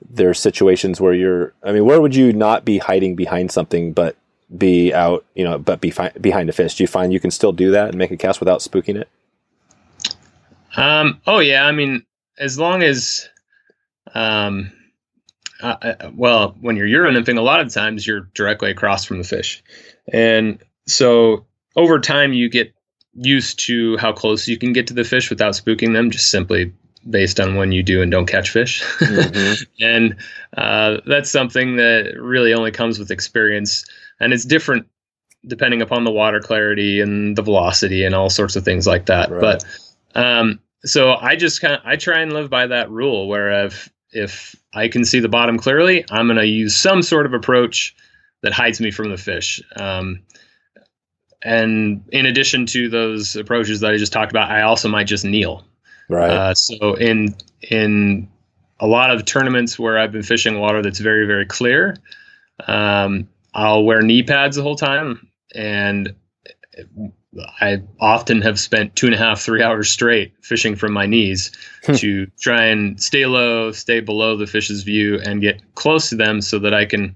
there 0.10 0.30
are 0.30 0.36
situations 0.36 1.00
where 1.00 1.14
you're? 1.14 1.54
I 1.64 1.72
mean, 1.72 1.86
where 1.86 2.02
would 2.02 2.16
you 2.16 2.34
not 2.34 2.66
be 2.66 2.78
hiding 2.78 3.16
behind 3.16 3.52
something, 3.52 3.94
but 3.94 4.16
be 4.58 4.94
out, 4.94 5.26
you 5.36 5.44
know, 5.44 5.58
but 5.58 5.82
be 5.82 5.92
fi- 5.92 6.12
behind 6.22 6.50
a 6.50 6.54
fish? 6.54 6.76
Do 6.76 6.84
you 6.84 6.88
find 6.88 7.12
you 7.14 7.20
can 7.20 7.32
still 7.32 7.52
do 7.52 7.72
that 7.72 7.90
and 7.90 7.98
make 7.98 8.12
a 8.12 8.18
cast 8.18 8.40
without 8.40 8.60
spooking 8.60 8.96
it? 8.96 9.10
Um. 10.76 11.22
Oh 11.28 11.40
yeah. 11.40 11.66
I 11.66 11.72
mean, 11.72 12.06
as 12.40 12.58
long 12.58 12.82
as 12.84 13.30
um 14.16 14.72
uh, 15.64 15.78
uh, 15.82 16.12
well, 16.14 16.56
when 16.62 16.76
you're 16.76 16.88
euro 16.88 17.12
nymphing, 17.12 17.38
a 17.38 17.42
lot 17.42 17.60
of 17.60 17.74
times 17.74 18.06
you're 18.06 18.30
directly 18.36 18.70
across 18.70 19.06
from 19.06 19.18
the 19.18 19.24
fish. 19.24 19.64
And 20.12 20.60
so 20.86 21.46
over 21.76 22.00
time, 22.00 22.34
you 22.34 22.50
get 22.50 22.74
used 23.14 23.60
to 23.68 23.98
how 23.98 24.12
close 24.12 24.48
you 24.48 24.58
can 24.58 24.74
get 24.74 24.88
to 24.88 24.94
the 24.94 25.04
fish 25.04 25.30
without 25.30 25.54
spooking 25.54 25.94
them, 25.94 26.12
just 26.12 26.30
simply 26.30 26.74
based 27.10 27.40
on 27.40 27.56
when 27.56 27.72
you 27.72 27.84
do 27.84 28.02
and 28.02 28.12
don't 28.12 28.26
catch 28.26 28.50
fish. 28.50 28.84
Mm-hmm. 29.00 29.64
and 29.84 30.16
uh, 30.58 30.98
that's 31.06 31.32
something 31.32 31.78
that 31.78 32.14
really 32.18 32.54
only 32.54 32.72
comes 32.72 33.00
with 33.00 33.12
experience. 33.12 33.86
And 34.20 34.34
it's 34.34 34.46
different 34.46 34.88
depending 35.46 35.82
upon 35.82 36.04
the 36.04 36.12
water 36.12 36.40
clarity 36.40 37.02
and 37.02 37.38
the 37.38 37.42
velocity 37.42 38.06
and 38.06 38.16
all 38.16 38.30
sorts 38.30 38.56
of 38.56 38.64
things 38.64 38.88
like 38.88 39.08
that. 39.08 39.30
Right. 39.30 39.42
But 39.42 39.66
um, 40.16 40.60
so 40.86 41.16
I 41.16 41.36
just 41.36 41.62
kind 41.62 41.76
of 41.76 41.82
I 41.84 41.96
try 41.96 42.20
and 42.20 42.34
live 42.34 42.50
by 42.50 42.68
that 42.68 42.90
rule 42.90 43.28
where 43.28 43.66
if 43.66 43.92
if 44.14 44.56
I 44.74 44.88
can 44.88 45.06
see 45.06 45.20
the 45.20 45.30
bottom 45.30 45.58
clearly, 45.58 46.06
I'm 46.10 46.28
going 46.28 46.38
to 46.38 46.46
use 46.46 46.76
some 46.76 47.02
sort 47.02 47.26
of 47.26 47.34
approach 47.34 47.96
that 48.42 48.54
hides 48.54 48.80
me 48.80 48.92
from 48.92 49.10
the 49.10 49.18
fish. 49.18 49.62
Um, 49.76 50.22
and 51.42 52.04
in 52.12 52.26
addition 52.26 52.66
to 52.68 52.90
those 52.90 53.36
approaches 53.36 53.82
that 53.82 53.94
I 53.94 53.98
just 53.98 54.14
talked 54.14 54.32
about, 54.32 54.50
I 54.50 54.62
also 54.62 54.88
might 54.88 55.08
just 55.08 55.26
kneel. 55.26 55.66
Right. 56.10 56.30
Uh, 56.30 56.54
so 56.54 56.96
in 56.96 57.36
in 57.62 58.30
a 58.80 58.88
lot 58.88 59.12
of 59.12 59.26
tournaments 59.26 59.80
where 59.80 59.98
I've 59.98 60.12
been 60.12 60.24
fishing 60.24 60.60
water 60.60 60.82
that's 60.82 61.00
very 61.00 61.26
very 61.26 61.46
clear, 61.46 61.98
um, 62.68 63.28
I'll 63.54 63.84
wear 63.84 64.02
knee 64.02 64.24
pads 64.24 64.56
the 64.56 64.64
whole 64.64 64.76
time, 64.76 65.28
and 65.56 66.14
I 67.60 67.82
often 68.00 68.42
have 68.42 68.60
spent 68.60 68.96
two 68.96 69.08
and 69.08 69.16
a 69.16 69.18
half 69.18 69.42
three 69.42 69.64
hours 69.64 69.90
straight 69.90 70.34
fishing 70.42 70.76
from 70.76 70.94
my 70.94 71.06
knees 71.06 71.52
to 71.96 72.28
try 72.40 72.66
and 72.66 73.02
stay 73.02 73.26
low, 73.26 73.72
stay 73.72 74.00
below 74.00 74.38
the 74.38 74.48
fish's 74.48 74.84
view, 74.84 75.20
and 75.26 75.42
get 75.42 75.62
close 75.76 76.10
to 76.10 76.16
them 76.16 76.42
so 76.42 76.60
that 76.60 76.74
I 76.74 76.86
can 76.86 77.16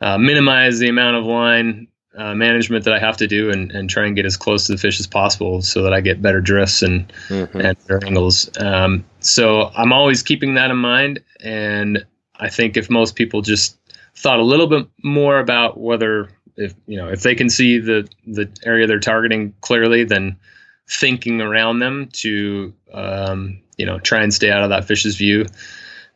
uh, 0.00 0.18
minimize 0.18 0.78
the 0.78 0.88
amount 0.88 1.16
of 1.16 1.24
line 1.24 1.86
uh, 2.16 2.34
management 2.34 2.84
that 2.84 2.94
I 2.94 2.98
have 2.98 3.16
to 3.16 3.26
do 3.26 3.50
and, 3.50 3.72
and 3.72 3.90
try 3.90 4.06
and 4.06 4.14
get 4.14 4.24
as 4.26 4.36
close 4.36 4.66
to 4.66 4.72
the 4.72 4.78
fish 4.78 5.00
as 5.00 5.06
possible 5.06 5.62
so 5.62 5.82
that 5.82 5.92
I 5.92 6.00
get 6.00 6.22
better 6.22 6.40
drifts 6.40 6.82
and, 6.82 7.12
Mhm. 7.28 7.64
and 7.64 7.78
better 7.86 8.04
angles. 8.06 8.50
Um, 8.58 9.04
so 9.20 9.72
I'm 9.76 9.92
always 9.92 10.22
keeping 10.22 10.54
that 10.54 10.70
in 10.70 10.76
mind. 10.76 11.20
And 11.42 12.04
I 12.38 12.48
think 12.50 12.76
if 12.76 12.88
most 12.88 13.16
people 13.16 13.42
just 13.42 13.76
thought 14.16 14.38
a 14.38 14.44
little 14.44 14.68
bit 14.68 14.86
more 15.02 15.40
about 15.40 15.80
whether 15.80 16.28
if 16.56 16.74
you 16.86 16.96
know 16.96 17.08
if 17.08 17.22
they 17.22 17.34
can 17.34 17.50
see 17.50 17.78
the 17.78 18.08
the 18.26 18.48
area 18.64 18.86
they're 18.86 19.00
targeting 19.00 19.54
clearly, 19.60 20.04
then 20.04 20.36
thinking 20.88 21.40
around 21.40 21.78
them 21.78 22.08
to 22.12 22.72
um, 22.92 23.60
you 23.76 23.86
know 23.86 23.98
try 23.98 24.22
and 24.22 24.32
stay 24.32 24.50
out 24.50 24.62
of 24.62 24.70
that 24.70 24.84
fish's 24.84 25.16
view. 25.16 25.46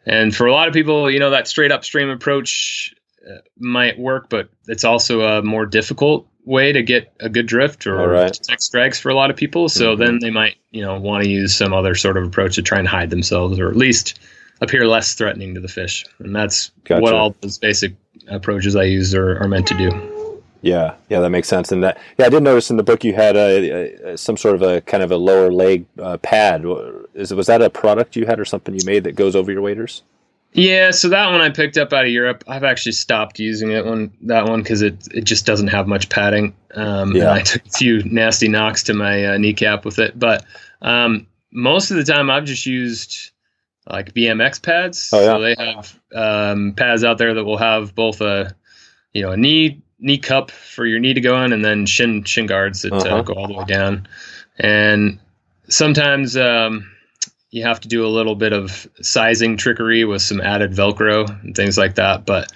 And 0.07 0.35
for 0.35 0.47
a 0.47 0.53
lot 0.53 0.69
of 0.69 0.75
people, 0.75 1.11
you 1.11 1.19
know 1.19 1.31
that 1.31 1.49
straight 1.49 1.73
upstream 1.73 2.09
approach 2.09 2.95
uh, 3.29 3.39
might 3.59 3.99
work, 3.99 4.29
but 4.29 4.49
it's 4.67 4.85
also 4.85 5.23
a 5.23 5.43
more 5.43 5.67
difficult 5.67 6.27
way 6.45 6.73
to 6.73 6.83
get 6.83 7.13
a 7.21 7.29
good 7.29 7.45
drift 7.47 7.87
or 7.87 8.09
right. 8.09 8.35
strikes 8.59 8.99
for 8.99 9.11
a 9.11 9.15
lot 9.15 9.29
of 9.29 9.37
people. 9.37 9.69
So 9.69 9.95
Mhm. 9.95 9.99
then 9.99 10.19
they 10.21 10.31
might, 10.31 10.57
you 10.71 10.81
know, 10.81 10.99
want 10.99 11.25
to 11.25 11.29
use 11.29 11.55
some 11.55 11.75
other 11.75 11.95
sort 11.95 12.17
of 12.17 12.25
approach 12.25 12.55
to 12.55 12.63
try 12.63 12.79
and 12.79 12.89
hide 12.89 13.11
themselves 13.11 13.59
or 13.61 13.69
at 13.69 13.77
least 13.77 14.19
appear 14.63 14.87
less 14.87 15.13
threatening 15.13 15.55
to 15.55 15.61
the 15.61 15.69
fish. 15.69 16.07
And 16.21 16.35
that's 16.35 16.71
Gotcha. 16.85 17.03
what 17.03 17.13
all 17.13 17.37
those 17.43 17.59
basic 17.59 17.93
approaches 18.29 18.77
I 18.77 18.85
use 18.85 19.15
are, 19.15 19.37
are 19.43 19.49
meant 19.49 19.67
to 19.67 19.77
do. 19.77 20.18
Yeah, 20.61 20.97
yeah, 21.09 21.21
that 21.21 21.31
makes 21.31 21.49
sense. 21.49 21.71
And 21.71 21.85
that, 21.85 21.99
yeah, 22.19 22.27
I 22.27 22.29
did 22.29 22.43
notice 22.43 22.71
in 22.71 22.77
the 22.77 22.83
book 22.83 23.05
you 23.05 23.15
had 23.15 23.37
a, 23.37 24.13
a, 24.13 24.19
some 24.19 24.37
sort 24.37 24.57
of 24.57 24.63
a 24.63 24.81
kind 24.83 25.03
of 25.03 25.13
a 25.13 25.17
lower 25.17 25.53
leg 25.53 25.87
uh, 26.01 26.17
pad. 26.19 26.65
Is 27.15 27.33
was 27.33 27.47
that 27.47 27.63
a 27.63 27.71
product 27.71 28.17
you 28.17 28.27
had 28.27 28.41
or 28.41 28.45
something 28.45 28.75
you 28.75 28.85
made 28.85 29.05
that 29.05 29.15
goes 29.15 29.37
over 29.37 29.53
your 29.53 29.63
waders? 29.63 30.03
Yeah, 30.53 30.91
so 30.93 31.11
that 31.11 31.31
one 31.31 31.41
I 31.41 31.51
picked 31.51 31.77
up 31.77 31.93
out 31.93 32.07
of 32.07 32.11
Europe. 32.11 32.43
I've 32.49 32.65
actually 32.65 32.93
stopped 32.93 33.39
using 33.39 33.71
it 33.71 33.85
one 33.85 34.11
that 34.23 34.47
one 34.47 34.63
because 34.63 34.83
it 34.83 35.07
it 35.13 35.25
just 35.25 35.47
doesn't 35.47 35.69
have 35.69 35.87
much 35.87 36.09
padding. 36.09 36.55
Um, 36.75 37.15
Yeah. 37.15 37.33
I 37.33 37.43
took 37.43 37.65
a 37.67 37.71
few 37.71 38.03
nasty 38.05 38.49
knocks 38.49 38.83
to 38.85 38.95
my 38.95 39.27
uh, 39.27 39.39
kneecap 39.39 39.85
with 39.85 39.99
it, 39.99 40.19
but 40.19 40.45
um, 40.83 41.27
most 41.53 41.91
of 41.91 41.99
the 41.99 42.05
time 42.05 42.31
I've 42.31 42.45
just 42.45 42.67
used 42.67 43.31
like 43.87 44.15
BMX 44.15 44.63
pads. 44.63 45.11
Oh, 45.13 45.21
yeah. 45.21 45.27
So 45.27 45.41
they 45.41 45.55
have 45.59 46.01
um, 46.15 46.73
pads 46.75 47.05
out 47.05 47.19
there 47.19 47.35
that 47.35 47.45
will 47.45 47.59
have 47.59 47.95
both 47.95 48.21
a 48.21 48.57
you 49.13 49.23
know 49.23 49.33
a 49.33 49.37
knee 49.37 49.83
knee 50.01 50.19
cup 50.19 50.51
for 50.51 50.87
your 50.87 50.99
knee 51.01 51.15
to 51.15 51.21
go 51.21 51.43
in, 51.43 51.53
and 51.53 51.65
then 51.65 51.87
shin 51.87 52.25
shin 52.25 52.47
guards 52.47 52.83
that 52.83 52.93
Uh-huh. 52.93 53.17
uh, 53.17 53.23
go 53.23 53.35
all 53.35 53.49
the 53.49 53.55
way 53.55 53.65
down. 53.65 54.07
And 54.59 55.19
sometimes 55.69 56.37
um, 56.37 56.89
you 57.51 57.63
have 57.65 57.81
to 57.81 57.89
do 57.89 58.05
a 58.05 58.09
little 58.09 58.35
bit 58.35 58.53
of 58.53 58.87
sizing 59.01 59.57
trickery 59.57 60.05
with 60.05 60.23
some 60.23 60.41
added 60.41 60.73
Velcro 60.73 61.29
and 61.43 61.55
things 61.55 61.77
like 61.79 61.95
that. 61.97 62.27
But 62.27 62.53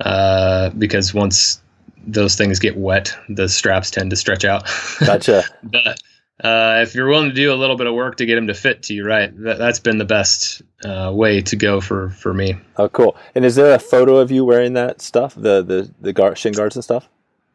uh, 0.00 0.70
because 0.70 1.14
once 1.14 1.60
those 2.06 2.36
things 2.36 2.58
get 2.58 2.76
wet, 2.76 3.16
the 3.28 3.48
straps 3.48 3.90
tend 3.90 4.10
to 4.10 4.16
stretch 4.16 4.44
out. 4.44 4.64
Gotcha. 5.00 5.44
but 5.62 6.00
uh, 6.44 6.80
if 6.82 6.94
you're 6.94 7.08
willing 7.08 7.30
to 7.30 7.34
do 7.34 7.52
a 7.52 7.56
little 7.56 7.76
bit 7.76 7.86
of 7.86 7.94
work 7.94 8.16
to 8.18 8.26
get 8.26 8.34
them 8.36 8.46
to 8.48 8.54
fit 8.54 8.82
to 8.84 8.94
you, 8.94 9.04
right, 9.04 9.30
that, 9.42 9.58
that's 9.58 9.80
been 9.80 9.98
the 9.98 10.04
best 10.04 10.62
uh, 10.84 11.10
way 11.12 11.40
to 11.40 11.56
go 11.56 11.80
for 11.80 12.10
for 12.10 12.32
me. 12.34 12.54
oh, 12.76 12.88
cool. 12.90 13.16
And 13.34 13.44
is 13.44 13.54
there 13.56 13.74
a 13.74 13.78
photo 13.78 14.16
of 14.18 14.30
you 14.30 14.44
wearing 14.44 14.74
that 14.74 15.00
stuff, 15.00 15.34
the 15.34 15.62
the 15.62 15.90
the 16.00 16.12
guard, 16.12 16.38
shin 16.38 16.52
guards 16.52 16.76
and 16.76 16.84
stuff? 16.84 17.08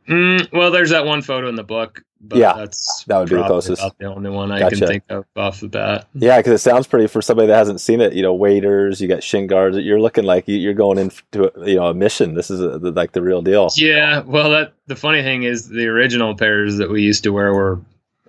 Mm, 0.07 0.51
well, 0.51 0.71
there's 0.71 0.89
that 0.89 1.05
one 1.05 1.21
photo 1.21 1.47
in 1.49 1.55
the 1.55 1.63
book. 1.63 2.01
But 2.21 2.39
Yeah, 2.39 2.53
that's 2.57 3.05
that 3.07 3.17
would 3.19 3.29
be 3.29 3.35
the 3.35 3.43
closest. 3.45 3.81
about 3.81 3.97
the 3.97 4.05
only 4.05 4.29
one 4.29 4.51
I 4.51 4.59
Gotcha. 4.59 4.75
can 4.75 4.87
think 4.87 5.03
of 5.09 5.23
off 5.37 5.61
the 5.61 5.69
bat. 5.69 6.07
Yeah, 6.15 6.35
because 6.37 6.51
it 6.51 6.57
sounds 6.57 6.85
pretty 6.85 7.07
for 7.07 7.21
somebody 7.21 7.47
that 7.47 7.55
hasn't 7.55 7.79
seen 7.79 8.01
it. 8.01 8.11
You 8.11 8.23
know, 8.23 8.33
waders, 8.33 8.99
you 8.99 9.07
got 9.07 9.23
shin 9.23 9.47
guards. 9.47 9.77
You're 9.77 10.01
looking 10.01 10.25
like 10.25 10.45
you- 10.47 10.57
you're 10.57 10.73
going 10.73 10.97
into 10.97 11.49
you 11.65 11.75
know 11.75 11.85
a 11.87 11.93
mission. 11.93 12.33
This 12.33 12.49
is 12.51 12.59
a, 12.59 12.77
the, 12.79 12.91
like 12.91 13.13
the 13.13 13.21
real 13.21 13.41
deal. 13.41 13.69
Yeah, 13.77 14.21
well, 14.25 14.49
that 14.49 14.73
the 14.87 14.97
funny 14.97 15.21
thing 15.21 15.43
is 15.43 15.69
the 15.69 15.85
original 15.87 16.35
pairs 16.35 16.75
that 16.77 16.89
we 16.89 17.03
used 17.03 17.23
to 17.23 17.29
wear 17.31 17.53
were 17.53 17.79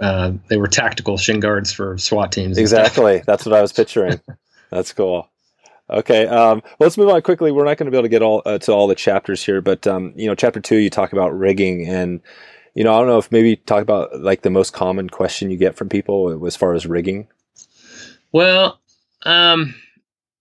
uh, 0.00 0.32
they 0.48 0.56
were 0.56 0.66
tactical 0.66 1.18
shin 1.18 1.40
guards 1.40 1.72
for 1.72 1.98
SWAT 1.98 2.32
teams. 2.32 2.58
Exactly. 2.58 3.22
That's 3.26 3.44
what 3.44 3.54
I 3.54 3.60
was 3.60 3.72
picturing. 3.72 4.20
That's 4.70 4.92
cool. 4.92 5.28
Okay. 5.88 6.26
Um, 6.26 6.62
well, 6.64 6.86
let's 6.86 6.96
move 6.96 7.08
on 7.08 7.20
quickly. 7.22 7.52
We're 7.52 7.64
not 7.64 7.76
going 7.76 7.86
to 7.86 7.90
be 7.90 7.96
able 7.96 8.04
to 8.04 8.08
get 8.08 8.22
all 8.22 8.42
uh, 8.46 8.58
to 8.58 8.72
all 8.72 8.86
the 8.86 8.94
chapters 8.94 9.44
here, 9.44 9.60
but 9.60 9.86
um, 9.86 10.12
you 10.16 10.26
know, 10.26 10.34
chapter 10.34 10.60
two, 10.60 10.76
you 10.76 10.90
talk 10.90 11.12
about 11.12 11.36
rigging, 11.36 11.86
and 11.86 12.20
you 12.74 12.84
know, 12.84 12.94
I 12.94 12.98
don't 12.98 13.08
know 13.08 13.18
if 13.18 13.30
maybe 13.32 13.56
talk 13.56 13.82
about 13.82 14.20
like 14.20 14.42
the 14.42 14.50
most 14.50 14.72
common 14.72 15.10
question 15.10 15.50
you 15.50 15.56
get 15.56 15.76
from 15.76 15.88
people 15.88 16.46
as 16.46 16.56
far 16.56 16.74
as 16.74 16.86
rigging. 16.86 17.26
Well, 18.32 18.80
um, 19.22 19.74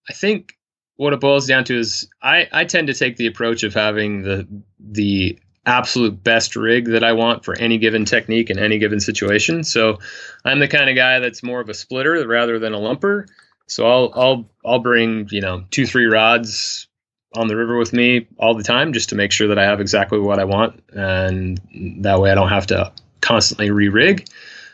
I 0.07 0.13
think 0.13 0.53
what 0.95 1.13
it 1.13 1.19
boils 1.19 1.47
down 1.47 1.63
to 1.65 1.77
is 1.77 2.07
I, 2.21 2.47
I 2.51 2.65
tend 2.65 2.87
to 2.87 2.93
take 2.93 3.17
the 3.17 3.27
approach 3.27 3.63
of 3.63 3.73
having 3.73 4.21
the 4.21 4.47
the 4.79 5.39
absolute 5.65 6.23
best 6.23 6.55
rig 6.55 6.85
that 6.85 7.03
I 7.03 7.11
want 7.13 7.45
for 7.45 7.57
any 7.57 7.77
given 7.77 8.05
technique 8.05 8.49
in 8.49 8.59
any 8.59 8.77
given 8.79 8.99
situation. 8.99 9.63
So 9.63 9.99
I'm 10.45 10.59
the 10.59 10.67
kind 10.67 10.89
of 10.89 10.95
guy 10.95 11.19
that's 11.19 11.43
more 11.43 11.59
of 11.59 11.69
a 11.69 11.73
splitter 11.73 12.25
rather 12.27 12.59
than 12.59 12.73
a 12.73 12.79
lumper. 12.79 13.27
So 13.67 13.85
I'll 13.85 14.11
I'll 14.15 14.49
I'll 14.65 14.79
bring 14.79 15.27
you 15.31 15.41
know 15.41 15.63
two 15.71 15.85
three 15.85 16.05
rods 16.05 16.87
on 17.35 17.47
the 17.47 17.55
river 17.55 17.77
with 17.77 17.93
me 17.93 18.27
all 18.39 18.55
the 18.55 18.63
time 18.63 18.91
just 18.93 19.09
to 19.09 19.15
make 19.15 19.31
sure 19.31 19.47
that 19.47 19.59
I 19.59 19.63
have 19.63 19.79
exactly 19.79 20.17
what 20.17 20.39
I 20.39 20.45
want 20.45 20.81
and 20.93 21.61
that 22.01 22.19
way 22.19 22.31
I 22.31 22.35
don't 22.35 22.49
have 22.49 22.65
to 22.67 22.91
constantly 23.21 23.69
re-rig. 23.69 24.27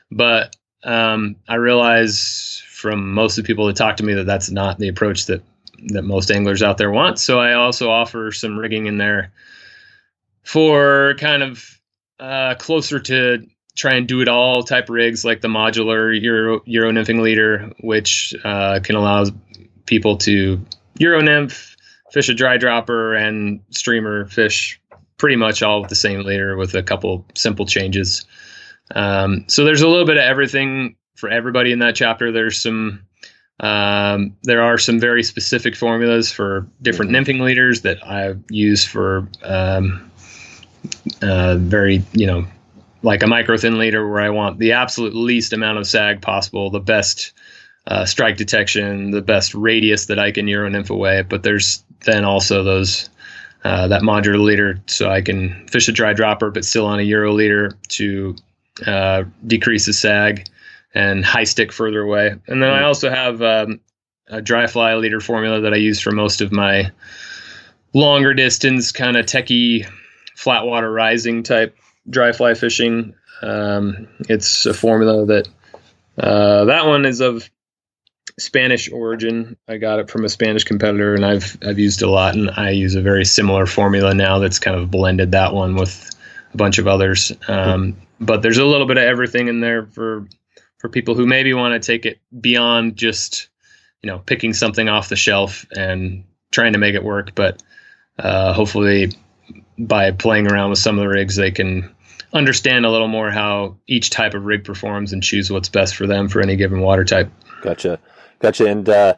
But 0.10 0.56
um, 0.86 1.36
I 1.50 1.56
realize 1.56 2.64
from 2.70 3.14
most 3.14 3.38
of 3.38 3.44
the 3.44 3.48
people 3.48 3.66
that 3.68 3.76
talk 3.76 3.98
to 3.98 4.06
me 4.06 4.14
that 4.14 4.26
that's 4.26 4.52
not 4.52 4.80
the 4.80 4.88
approach 4.88 5.26
that 5.26 5.44
that 5.88 6.04
most 6.04 6.32
anglers 6.32 6.64
out 6.64 6.78
there 6.78 6.92
want. 6.92 7.20
So 7.20 7.40
I 7.40 7.54
also 7.54 7.92
offer 7.92 8.32
some 8.32 8.58
rigging 8.58 8.86
in 8.86 8.98
there 8.98 9.32
for 10.46 11.16
kind 11.20 11.44
of 11.44 11.80
uh, 12.20 12.56
closer 12.56 13.00
to 13.00 13.46
try 13.76 13.96
and 13.96 14.08
do 14.08 14.22
it 14.22 14.28
all 14.28 14.64
type 14.64 14.90
rigs 14.90 15.26
like 15.26 15.42
the 15.42 15.48
modular 15.48 16.18
Euro 16.22 16.62
Euro 16.66 16.92
nymphing 16.92 17.22
leader, 17.22 17.72
which 17.82 18.34
uh, 18.44 18.80
can 18.82 18.96
allow 18.96 19.26
people 19.86 20.18
to 20.18 20.64
Euro 21.00 21.22
nymph, 21.22 21.76
fish 22.12 22.30
a 22.30 22.34
dry 22.34 22.58
dropper, 22.58 23.14
and 23.14 23.60
streamer 23.72 24.26
fish 24.28 24.80
pretty 25.18 25.36
much 25.36 25.62
all 25.62 25.82
with 25.82 25.90
the 25.90 25.96
same 25.96 26.24
leader 26.24 26.56
with 26.56 26.74
a 26.76 26.84
couple 26.84 27.26
simple 27.36 27.66
changes. 27.66 28.26
Um, 28.94 29.46
so 29.48 29.66
there's 29.66 29.82
a 29.82 29.88
little 29.88 30.06
bit 30.06 30.18
of 30.18 30.24
everything 30.24 30.96
for 31.16 31.30
everybody 31.30 31.72
in 31.72 31.80
that 31.80 31.96
chapter. 31.96 32.32
There's 32.32 32.62
some 32.62 33.02
um, 33.60 34.36
there 34.44 34.62
are 34.62 34.78
some 34.78 35.00
very 35.00 35.24
specific 35.24 35.76
formulas 35.76 36.32
for 36.32 36.68
different 36.82 37.12
nymphing 37.12 37.40
leaders 37.42 37.82
that 37.82 38.06
I 38.06 38.36
use 38.50 38.84
for 38.86 39.30
um, 39.44 40.12
uh, 41.22 41.56
very 41.58 42.04
you 42.14 42.28
know 42.28 42.46
like 43.06 43.24
a 43.24 43.28
micro 43.28 43.56
thin 43.58 43.78
leader 43.78 44.10
where 44.10 44.22
I 44.22 44.30
want 44.30 44.58
the 44.58 44.72
absolute 44.72 45.16
least 45.16 45.54
amount 45.54 45.78
of 45.78 45.88
sag 45.88 46.22
possible, 46.22 46.70
the 46.70 46.80
best 46.80 47.34
uh, 47.88 48.06
strike 48.06 48.36
detection, 48.36 49.12
the 49.12 49.22
best 49.22 49.54
radius 49.54 50.08
that 50.08 50.18
I 50.18 50.32
can 50.32 50.48
Euro 50.48 50.68
nymph 50.70 50.90
away. 50.90 51.22
But 51.22 51.44
there's 51.44 51.84
then 52.06 52.26
also 52.26 52.64
those 52.64 53.10
uh, 53.64 53.88
that 53.88 54.02
modular 54.02 54.40
leader, 54.40 54.80
so 54.88 55.10
I 55.10 55.22
can 55.22 55.68
fish 55.68 55.88
a 55.88 55.92
dry 55.92 56.14
dropper, 56.14 56.52
but 56.52 56.66
still 56.66 56.86
on 56.86 57.00
a 57.00 57.04
Euro 57.04 57.32
leader 57.32 57.78
to 57.90 58.36
uh, 58.86 59.24
decrease 59.46 59.86
the 59.86 59.94
sag 59.94 60.48
and 60.94 61.24
high 61.24 61.44
stick 61.44 61.72
further 61.72 62.02
away. 62.02 62.36
And 62.48 62.62
then 62.62 62.70
I 62.70 62.84
also 62.84 63.10
have 63.10 63.42
um, 63.42 63.80
a 64.28 64.42
dry 64.42 64.68
fly 64.68 64.96
leader 64.96 65.20
formula 65.20 65.62
that 65.62 65.74
I 65.74 65.78
use 65.78 66.00
for 66.00 66.12
most 66.12 66.42
of 66.42 66.52
my 66.52 66.92
longer 67.94 68.34
distance 68.34 68.92
kind 68.92 69.18
of 69.18 69.26
techie 69.26 69.88
flat 70.36 70.66
water 70.66 70.92
rising 70.92 71.44
type 71.44 71.76
dry 72.10 72.32
fly 72.32 72.54
fishing. 72.54 73.16
Um, 73.42 74.08
it's 74.30 74.66
a 74.66 74.74
formula 74.74 75.26
that 75.26 75.48
uh, 76.18 76.66
that 76.66 76.86
one 76.86 77.06
is 77.06 77.22
of 77.22 77.50
Spanish 78.40 78.92
origin. 78.92 79.58
I 79.68 79.78
got 79.78 80.00
it 80.00 80.10
from 80.10 80.26
a 80.26 80.30
Spanish 80.30 80.64
competitor, 80.64 81.14
and 81.16 81.26
I've 81.26 81.58
I've 81.66 81.80
used 81.80 82.02
a 82.02 82.10
lot. 82.10 82.36
And 82.36 82.52
I 82.52 82.72
use 82.72 82.96
a 82.96 83.02
very 83.02 83.26
similar 83.26 83.66
formula 83.66 84.14
now 84.14 84.40
that's 84.40 84.60
kind 84.60 84.78
of 84.78 84.92
blended 84.92 85.32
that 85.32 85.54
one 85.54 85.76
with 85.76 86.12
a 86.54 86.58
bunch 86.58 86.78
of 86.78 86.88
others. 86.88 87.32
Um, 87.48 87.98
but 88.20 88.42
there's 88.42 88.58
a 88.58 88.66
little 88.66 88.88
bit 88.88 88.98
of 88.98 89.04
everything 89.04 89.48
in 89.48 89.60
there 89.60 89.86
for 89.86 90.28
for 90.78 90.90
people 90.90 91.16
who 91.16 91.26
maybe 91.26 91.54
want 91.54 91.82
to 91.82 91.86
take 91.86 92.06
it 92.06 92.20
beyond 92.40 92.96
just 92.96 93.50
you 94.02 94.10
know 94.10 94.20
picking 94.20 94.54
something 94.54 94.88
off 94.90 95.10
the 95.10 95.16
shelf 95.16 95.66
and 95.76 96.26
trying 96.52 96.74
to 96.74 96.80
make 96.80 96.96
it 96.96 97.04
work, 97.04 97.36
but 97.36 97.62
uh, 98.18 98.54
hopefully 98.54 99.12
by 99.78 100.12
playing 100.12 100.52
around 100.52 100.70
with 100.70 100.80
some 100.80 100.98
of 100.98 101.02
the 101.02 101.10
rigs, 101.10 101.36
they 101.36 101.52
can 101.52 101.94
understand 102.34 102.86
a 102.86 102.92
little 102.92 103.08
more 103.08 103.32
how 103.32 103.78
each 103.88 104.10
type 104.10 104.34
of 104.34 104.44
rig 104.44 104.64
performs 104.64 105.14
and 105.14 105.24
choose 105.24 105.50
what's 105.50 105.70
best 105.70 105.96
for 105.96 106.08
them 106.08 106.28
for 106.28 106.42
any 106.42 106.56
given 106.56 106.82
water 106.82 107.06
type. 107.06 107.32
Gotcha, 107.62 108.00
gotcha. 108.40 108.66
And 108.66 108.88
uh, 108.88 109.16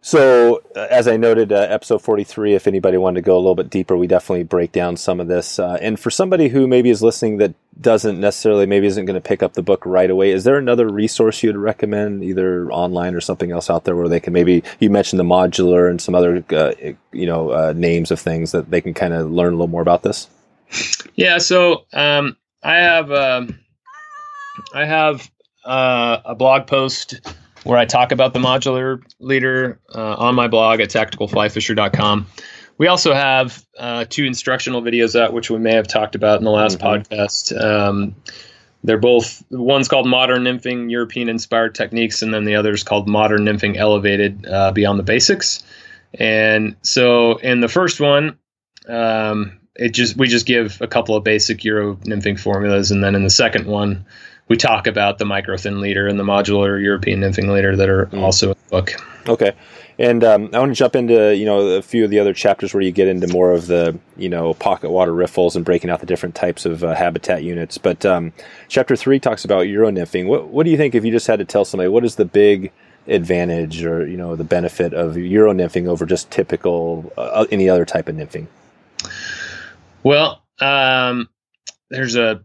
so, 0.00 0.62
uh, 0.76 0.86
as 0.90 1.08
I 1.08 1.16
noted, 1.16 1.52
uh, 1.52 1.56
episode 1.56 2.00
43, 2.00 2.54
if 2.54 2.68
anybody 2.68 2.96
wanted 2.96 3.16
to 3.16 3.26
go 3.26 3.34
a 3.34 3.40
little 3.40 3.56
bit 3.56 3.68
deeper, 3.68 3.96
we 3.96 4.06
definitely 4.06 4.44
break 4.44 4.70
down 4.70 4.96
some 4.96 5.18
of 5.18 5.26
this. 5.26 5.58
Uh, 5.58 5.76
and 5.80 5.98
for 5.98 6.08
somebody 6.08 6.48
who 6.48 6.68
maybe 6.68 6.88
is 6.88 7.02
listening 7.02 7.38
that 7.38 7.54
doesn't 7.80 8.20
necessarily, 8.20 8.64
maybe 8.64 8.86
isn't 8.86 9.06
going 9.06 9.20
to 9.20 9.28
pick 9.28 9.42
up 9.42 9.54
the 9.54 9.62
book 9.62 9.84
right 9.84 10.08
away, 10.08 10.30
is 10.30 10.44
there 10.44 10.56
another 10.56 10.88
resource 10.88 11.42
you'd 11.42 11.56
recommend, 11.56 12.22
either 12.22 12.70
online 12.70 13.14
or 13.14 13.20
something 13.20 13.50
else 13.50 13.68
out 13.68 13.84
there 13.84 13.96
where 13.96 14.08
they 14.08 14.20
can 14.20 14.32
maybe, 14.32 14.62
you 14.78 14.88
mentioned 14.88 15.18
the 15.18 15.24
modular 15.24 15.90
and 15.90 16.00
some 16.00 16.14
other, 16.14 16.44
uh, 16.50 16.72
you 17.10 17.26
know, 17.26 17.50
uh, 17.50 17.72
names 17.76 18.12
of 18.12 18.20
things 18.20 18.52
that 18.52 18.70
they 18.70 18.80
can 18.80 18.94
kind 18.94 19.12
of 19.12 19.30
learn 19.32 19.52
a 19.52 19.56
little 19.56 19.66
more 19.66 19.82
about 19.82 20.04
this? 20.04 20.28
Yeah, 21.16 21.38
so 21.38 21.86
um, 21.92 22.36
I 22.62 22.76
have, 22.76 23.10
um, 23.10 23.58
I 24.72 24.84
have 24.84 25.28
a 25.64 26.36
blog 26.36 26.68
post 26.68 27.20
where 27.68 27.78
I 27.78 27.84
talk 27.84 28.12
about 28.12 28.32
the 28.32 28.38
modular 28.38 29.02
leader 29.20 29.78
uh, 29.94 30.14
on 30.14 30.34
my 30.34 30.48
blog 30.48 30.80
at 30.80 30.88
tacticalflyfisher.com. 30.88 32.26
We 32.78 32.86
also 32.86 33.12
have 33.12 33.62
uh, 33.76 34.06
two 34.08 34.24
instructional 34.24 34.80
videos 34.80 35.20
out, 35.20 35.34
which 35.34 35.50
we 35.50 35.58
may 35.58 35.74
have 35.74 35.86
talked 35.86 36.14
about 36.14 36.38
in 36.38 36.44
the 36.44 36.50
last 36.50 36.78
mm-hmm. 36.78 36.86
podcast. 36.86 37.62
Um, 37.62 38.16
they're 38.84 38.96
both 38.96 39.44
one's 39.50 39.86
called 39.86 40.06
Modern 40.06 40.44
Nymphing 40.44 40.90
European 40.90 41.28
Inspired 41.28 41.74
Techniques, 41.74 42.22
and 42.22 42.32
then 42.32 42.46
the 42.46 42.54
other 42.54 42.72
is 42.72 42.84
called 42.84 43.06
Modern 43.06 43.44
Nymphing 43.44 43.76
Elevated 43.76 44.46
uh, 44.46 44.72
Beyond 44.72 44.98
the 44.98 45.02
Basics. 45.02 45.62
And 46.14 46.74
so, 46.80 47.36
in 47.36 47.60
the 47.60 47.68
first 47.68 48.00
one, 48.00 48.38
um, 48.86 49.60
it 49.76 49.90
just 49.90 50.16
we 50.16 50.26
just 50.26 50.46
give 50.46 50.80
a 50.80 50.86
couple 50.86 51.16
of 51.16 51.22
basic 51.22 51.64
Euro 51.64 51.96
nymphing 51.96 52.40
formulas, 52.40 52.92
and 52.92 53.04
then 53.04 53.14
in 53.14 53.24
the 53.24 53.30
second 53.30 53.66
one, 53.66 54.06
we 54.48 54.56
talk 54.56 54.86
about 54.86 55.18
the 55.18 55.24
micro 55.24 55.56
thin 55.56 55.80
leader 55.80 56.06
and 56.06 56.18
the 56.18 56.24
modular 56.24 56.82
European 56.82 57.20
nymphing 57.20 57.52
leader 57.52 57.76
that 57.76 57.88
are 57.88 58.06
mm. 58.06 58.20
also 58.20 58.50
in 58.50 58.56
the 58.64 58.70
book. 58.70 58.92
Okay. 59.28 59.52
And 59.98 60.22
um, 60.22 60.48
I 60.52 60.60
want 60.60 60.70
to 60.70 60.78
jump 60.78 60.94
into 60.94 61.34
you 61.34 61.44
know 61.44 61.60
a 61.60 61.82
few 61.82 62.04
of 62.04 62.10
the 62.10 62.20
other 62.20 62.32
chapters 62.32 62.72
where 62.72 62.82
you 62.82 62.92
get 62.92 63.08
into 63.08 63.26
more 63.28 63.52
of 63.52 63.66
the 63.66 63.98
you 64.16 64.28
know 64.28 64.54
pocket 64.54 64.90
water 64.90 65.12
riffles 65.12 65.56
and 65.56 65.64
breaking 65.64 65.90
out 65.90 66.00
the 66.00 66.06
different 66.06 66.34
types 66.34 66.64
of 66.64 66.84
uh, 66.84 66.94
habitat 66.94 67.42
units. 67.42 67.78
But 67.78 68.06
um, 68.06 68.32
chapter 68.68 68.94
three 68.96 69.18
talks 69.18 69.44
about 69.44 69.62
euro 69.62 69.90
nymphing. 69.90 70.26
What 70.26 70.48
what 70.48 70.64
do 70.64 70.70
you 70.70 70.76
think 70.76 70.94
if 70.94 71.04
you 71.04 71.10
just 71.10 71.26
had 71.26 71.40
to 71.40 71.44
tell 71.44 71.64
somebody 71.64 71.88
what 71.88 72.04
is 72.04 72.14
the 72.14 72.24
big 72.24 72.72
advantage 73.08 73.84
or 73.84 74.06
you 74.06 74.16
know 74.16 74.36
the 74.36 74.44
benefit 74.44 74.94
of 74.94 75.16
euro 75.16 75.52
nymphing 75.52 75.88
over 75.88 76.06
just 76.06 76.30
typical 76.30 77.12
uh, 77.16 77.46
any 77.50 77.68
other 77.68 77.84
type 77.84 78.08
of 78.08 78.14
nymphing? 78.14 78.46
Well, 80.04 80.42
um, 80.60 81.28
there's 81.90 82.14
a 82.14 82.44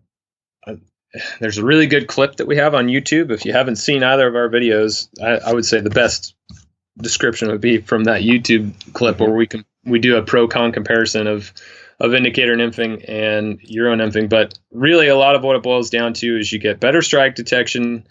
there's 1.39 1.57
a 1.57 1.65
really 1.65 1.87
good 1.87 2.07
clip 2.07 2.37
that 2.37 2.47
we 2.47 2.57
have 2.57 2.73
on 2.73 2.87
YouTube. 2.87 3.31
If 3.31 3.45
you 3.45 3.53
haven't 3.53 3.75
seen 3.75 4.03
either 4.03 4.27
of 4.27 4.35
our 4.35 4.49
videos, 4.49 5.09
I, 5.21 5.49
I 5.49 5.53
would 5.53 5.65
say 5.65 5.79
the 5.79 5.89
best 5.89 6.35
description 6.97 7.49
would 7.49 7.61
be 7.61 7.79
from 7.79 8.05
that 8.05 8.21
YouTube 8.21 8.73
clip 8.93 9.19
where 9.19 9.31
we 9.31 9.47
can 9.47 9.65
we 9.85 9.99
do 9.99 10.17
a 10.17 10.23
pro 10.23 10.47
con 10.47 10.71
comparison 10.71 11.27
of 11.27 11.53
of 11.99 12.13
indicator 12.13 12.55
nymphing 12.55 13.05
and 13.07 13.59
euro 13.63 13.95
nymphing. 13.95 14.29
But 14.29 14.57
really, 14.71 15.07
a 15.07 15.15
lot 15.15 15.35
of 15.35 15.43
what 15.43 15.55
it 15.55 15.63
boils 15.63 15.89
down 15.89 16.13
to 16.15 16.39
is 16.39 16.51
you 16.51 16.59
get 16.59 16.79
better 16.79 17.01
strike 17.01 17.35
detection, 17.35 18.07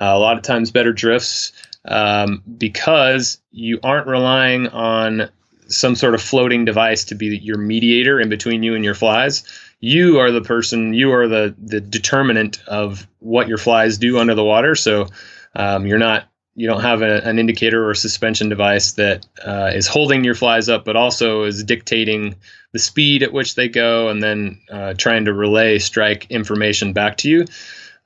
uh, 0.00 0.06
a 0.06 0.18
lot 0.18 0.36
of 0.36 0.42
times 0.42 0.70
better 0.70 0.92
drifts, 0.92 1.52
um, 1.84 2.42
because 2.58 3.40
you 3.52 3.78
aren't 3.82 4.06
relying 4.06 4.68
on 4.68 5.30
some 5.68 5.94
sort 5.94 6.14
of 6.14 6.22
floating 6.22 6.64
device 6.64 7.04
to 7.04 7.14
be 7.14 7.38
your 7.38 7.56
mediator 7.56 8.18
in 8.20 8.28
between 8.28 8.64
you 8.64 8.74
and 8.74 8.84
your 8.84 8.94
flies 8.94 9.44
you 9.80 10.18
are 10.18 10.30
the 10.30 10.42
person, 10.42 10.94
you 10.94 11.12
are 11.12 11.26
the 11.26 11.54
the 11.58 11.80
determinant 11.80 12.62
of 12.66 13.06
what 13.18 13.48
your 13.48 13.58
flies 13.58 13.98
do 13.98 14.18
under 14.18 14.34
the 14.34 14.44
water. 14.44 14.74
So 14.74 15.06
um, 15.54 15.86
you're 15.86 15.98
not 15.98 16.26
you 16.54 16.66
don't 16.66 16.82
have 16.82 17.00
a, 17.00 17.26
an 17.26 17.38
indicator 17.38 17.88
or 17.88 17.94
suspension 17.94 18.48
device 18.48 18.92
that 18.92 19.26
uh, 19.44 19.70
is 19.74 19.86
holding 19.86 20.24
your 20.24 20.34
flies 20.34 20.68
up, 20.68 20.84
but 20.84 20.96
also 20.96 21.44
is 21.44 21.64
dictating 21.64 22.34
the 22.72 22.78
speed 22.78 23.22
at 23.22 23.32
which 23.32 23.54
they 23.54 23.68
go, 23.68 24.08
and 24.08 24.22
then 24.22 24.60
uh, 24.70 24.94
trying 24.94 25.24
to 25.24 25.32
relay 25.32 25.78
strike 25.78 26.30
information 26.30 26.92
back 26.92 27.16
to 27.18 27.30
you. 27.30 27.46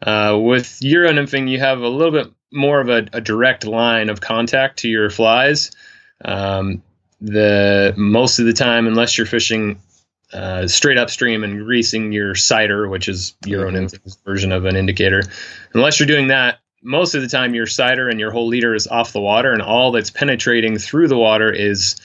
Uh, 0.03 0.39
with 0.41 0.79
Euro 0.83 1.11
nymphing, 1.11 1.49
you 1.49 1.59
have 1.59 1.81
a 1.81 1.89
little 1.89 2.13
bit 2.13 2.33
more 2.53 2.81
of 2.81 2.89
a, 2.89 3.09
a 3.13 3.21
direct 3.21 3.65
line 3.67 4.09
of 4.09 4.21
contact 4.21 4.79
to 4.79 4.89
your 4.89 5.11
flies. 5.11 5.73
Um, 6.25 6.83
the 7.21 7.95
most 7.97 8.39
of 8.39 8.47
the 8.47 8.53
time, 8.53 8.87
unless 8.87 9.17
you're 9.17 9.27
fishing 9.27 9.81
uh, 10.35 10.67
straight 10.67 10.99
upstream 10.99 11.45
and 11.45 11.65
greasing 11.65 12.13
your 12.13 12.35
sighter, 12.35 12.89
which 12.89 13.09
is 13.09 13.37
your 13.47 13.67
own 13.67 13.75
mm-hmm. 13.75 14.29
version 14.29 14.53
of 14.53 14.65
an 14.65 14.77
indicator. 14.77 15.23
Unless 15.73 15.99
you're 15.99 16.07
doing 16.07 16.29
that, 16.29 16.59
most 16.83 17.15
of 17.15 17.23
the 17.23 17.29
time 17.29 17.55
your 17.55 17.67
sighter 17.67 18.09
and 18.09 18.21
your 18.21 18.31
whole 18.31 18.47
leader 18.47 18.75
is 18.75 18.87
off 18.87 19.13
the 19.13 19.21
water, 19.21 19.53
and 19.53 19.63
all 19.63 19.93
that's 19.93 20.11
penetrating 20.11 20.77
through 20.77 21.09
the 21.09 21.17
water 21.17 21.51
is 21.51 21.97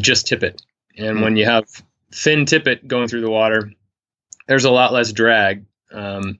just 0.00 0.26
tippet. 0.26 0.62
And 0.96 1.16
mm-hmm. 1.16 1.24
when 1.24 1.36
you 1.36 1.44
have 1.44 1.66
thin 2.12 2.46
tippet 2.46 2.86
going 2.86 3.08
through 3.08 3.22
the 3.22 3.30
water, 3.30 3.70
there's 4.46 4.64
a 4.64 4.70
lot 4.70 4.92
less 4.92 5.12
drag. 5.12 5.64
Um, 5.92 6.38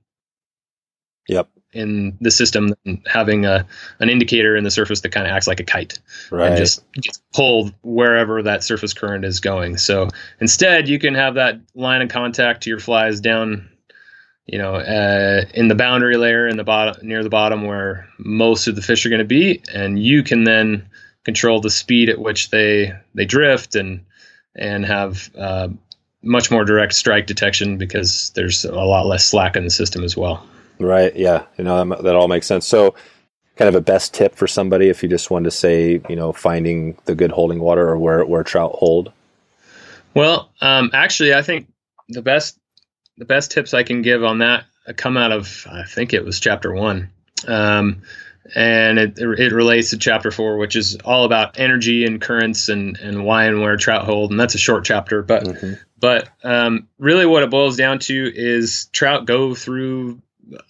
yep 1.29 1.49
in 1.74 2.16
the 2.20 2.30
system 2.30 2.72
than 2.84 3.02
having 3.06 3.44
a 3.44 3.66
an 4.00 4.08
indicator 4.08 4.56
in 4.56 4.64
the 4.64 4.70
surface 4.70 5.00
that 5.00 5.10
kind 5.10 5.26
of 5.26 5.32
acts 5.32 5.46
like 5.46 5.60
a 5.60 5.64
kite 5.64 5.98
right. 6.30 6.48
and 6.48 6.56
just 6.56 6.82
gets 6.94 7.20
pulled 7.34 7.74
wherever 7.82 8.42
that 8.42 8.62
surface 8.64 8.94
current 8.94 9.24
is 9.24 9.40
going. 9.40 9.76
So 9.76 10.08
instead, 10.40 10.88
you 10.88 10.98
can 10.98 11.14
have 11.14 11.34
that 11.34 11.60
line 11.74 12.02
of 12.02 12.08
contact 12.08 12.62
to 12.62 12.70
your 12.70 12.78
flies 12.78 13.20
down, 13.20 13.68
you 14.46 14.58
know, 14.58 14.76
uh, 14.76 15.44
in 15.54 15.68
the 15.68 15.74
boundary 15.74 16.16
layer 16.16 16.48
in 16.48 16.56
the 16.56 16.64
bottom 16.64 17.06
near 17.06 17.22
the 17.22 17.30
bottom 17.30 17.66
where 17.66 18.08
most 18.18 18.66
of 18.68 18.76
the 18.76 18.82
fish 18.82 19.04
are 19.04 19.10
going 19.10 19.18
to 19.18 19.24
be, 19.24 19.62
and 19.72 20.02
you 20.02 20.22
can 20.22 20.44
then 20.44 20.88
control 21.24 21.60
the 21.60 21.70
speed 21.70 22.08
at 22.08 22.18
which 22.18 22.50
they 22.50 22.94
they 23.14 23.24
drift 23.24 23.74
and 23.74 24.04
and 24.56 24.84
have 24.84 25.30
uh, 25.37 25.68
much 26.24 26.50
more 26.50 26.64
direct 26.64 26.94
strike 26.94 27.26
detection 27.26 27.76
because 27.76 28.30
there's 28.34 28.64
a 28.64 28.72
lot 28.72 29.06
less 29.06 29.24
slack 29.24 29.56
in 29.56 29.64
the 29.64 29.70
system 29.70 30.04
as 30.04 30.16
well. 30.16 30.46
Right. 30.78 31.14
Yeah. 31.14 31.44
You 31.56 31.64
know, 31.64 31.84
that, 31.84 32.02
that 32.02 32.16
all 32.16 32.28
makes 32.28 32.46
sense. 32.46 32.66
So, 32.66 32.94
kind 33.56 33.68
of 33.68 33.74
a 33.74 33.80
best 33.80 34.12
tip 34.12 34.34
for 34.34 34.46
somebody 34.46 34.88
if 34.88 35.02
you 35.02 35.08
just 35.08 35.30
wanted 35.30 35.44
to 35.44 35.50
say, 35.52 36.00
you 36.08 36.16
know, 36.16 36.32
finding 36.32 36.98
the 37.04 37.14
good 37.14 37.30
holding 37.30 37.60
water 37.60 37.88
or 37.88 37.98
where 37.98 38.24
where 38.24 38.42
trout 38.42 38.72
hold. 38.74 39.12
Well, 40.14 40.50
um, 40.60 40.90
actually, 40.92 41.34
I 41.34 41.42
think 41.42 41.68
the 42.08 42.22
best 42.22 42.58
the 43.16 43.24
best 43.24 43.52
tips 43.52 43.74
I 43.74 43.82
can 43.82 44.02
give 44.02 44.24
on 44.24 44.38
that 44.38 44.64
come 44.96 45.16
out 45.16 45.32
of 45.32 45.66
I 45.70 45.84
think 45.84 46.12
it 46.12 46.24
was 46.24 46.40
chapter 46.40 46.72
one. 46.72 47.10
Um, 47.46 48.02
and 48.54 48.98
it, 48.98 49.18
it 49.18 49.52
relates 49.52 49.90
to 49.90 49.98
chapter 49.98 50.30
four, 50.30 50.58
which 50.58 50.76
is 50.76 50.96
all 51.04 51.24
about 51.24 51.58
energy 51.58 52.04
and 52.04 52.20
currents 52.20 52.68
and, 52.68 52.98
and 52.98 53.24
why 53.24 53.44
and 53.44 53.62
where 53.62 53.76
trout 53.76 54.04
hold. 54.04 54.30
And 54.30 54.38
that's 54.38 54.54
a 54.54 54.58
short 54.58 54.84
chapter, 54.84 55.22
but 55.22 55.44
mm-hmm. 55.44 55.74
but 55.98 56.28
um, 56.42 56.88
really 56.98 57.24
what 57.24 57.42
it 57.42 57.50
boils 57.50 57.76
down 57.76 58.00
to 58.00 58.32
is 58.34 58.87
trout 58.92 59.24
go 59.24 59.54
through 59.54 60.20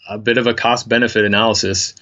a 0.09 0.19
bit 0.19 0.39
of 0.39 0.47
a 0.47 0.55
cost 0.55 0.89
benefit 0.89 1.25
analysis. 1.25 1.95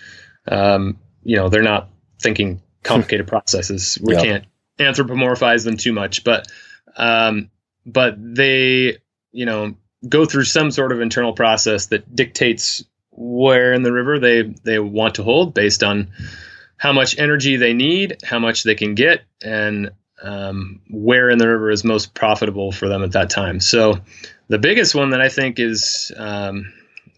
Um, 0.46 0.98
you 1.22 1.36
know, 1.36 1.48
they're 1.48 1.62
not 1.62 1.90
thinking 2.20 2.62
complicated 2.82 3.26
processes. 3.26 3.98
We 4.02 4.16
can't 4.16 4.44
anthropomorphize 4.78 5.64
them 5.64 5.76
too 5.76 5.92
much, 5.92 6.24
but 6.24 6.48
um, 6.96 7.50
but 7.86 8.14
they, 8.18 8.98
you 9.32 9.46
know, 9.46 9.74
go 10.08 10.24
through 10.24 10.44
some 10.44 10.70
sort 10.70 10.92
of 10.92 11.00
internal 11.00 11.32
process 11.32 11.86
that 11.86 12.14
dictates 12.14 12.84
where 13.10 13.72
in 13.72 13.82
the 13.82 13.92
river 13.92 14.18
they 14.18 14.42
they 14.42 14.78
want 14.78 15.16
to 15.16 15.22
hold 15.22 15.54
based 15.54 15.82
on 15.82 16.10
how 16.76 16.92
much 16.92 17.16
energy 17.18 17.56
they 17.56 17.74
need, 17.74 18.16
how 18.24 18.38
much 18.38 18.64
they 18.64 18.74
can 18.74 18.94
get, 18.94 19.22
and 19.44 19.92
um, 20.22 20.80
where 20.90 21.30
in 21.30 21.38
the 21.38 21.48
river 21.48 21.70
is 21.70 21.84
most 21.84 22.14
profitable 22.14 22.72
for 22.72 22.88
them 22.88 23.02
at 23.02 23.12
that 23.12 23.30
time. 23.30 23.60
So, 23.60 24.00
the 24.48 24.58
biggest 24.58 24.94
one 24.94 25.10
that 25.10 25.20
I 25.20 25.28
think 25.28 25.58
is 25.60 26.12
um, 26.16 26.72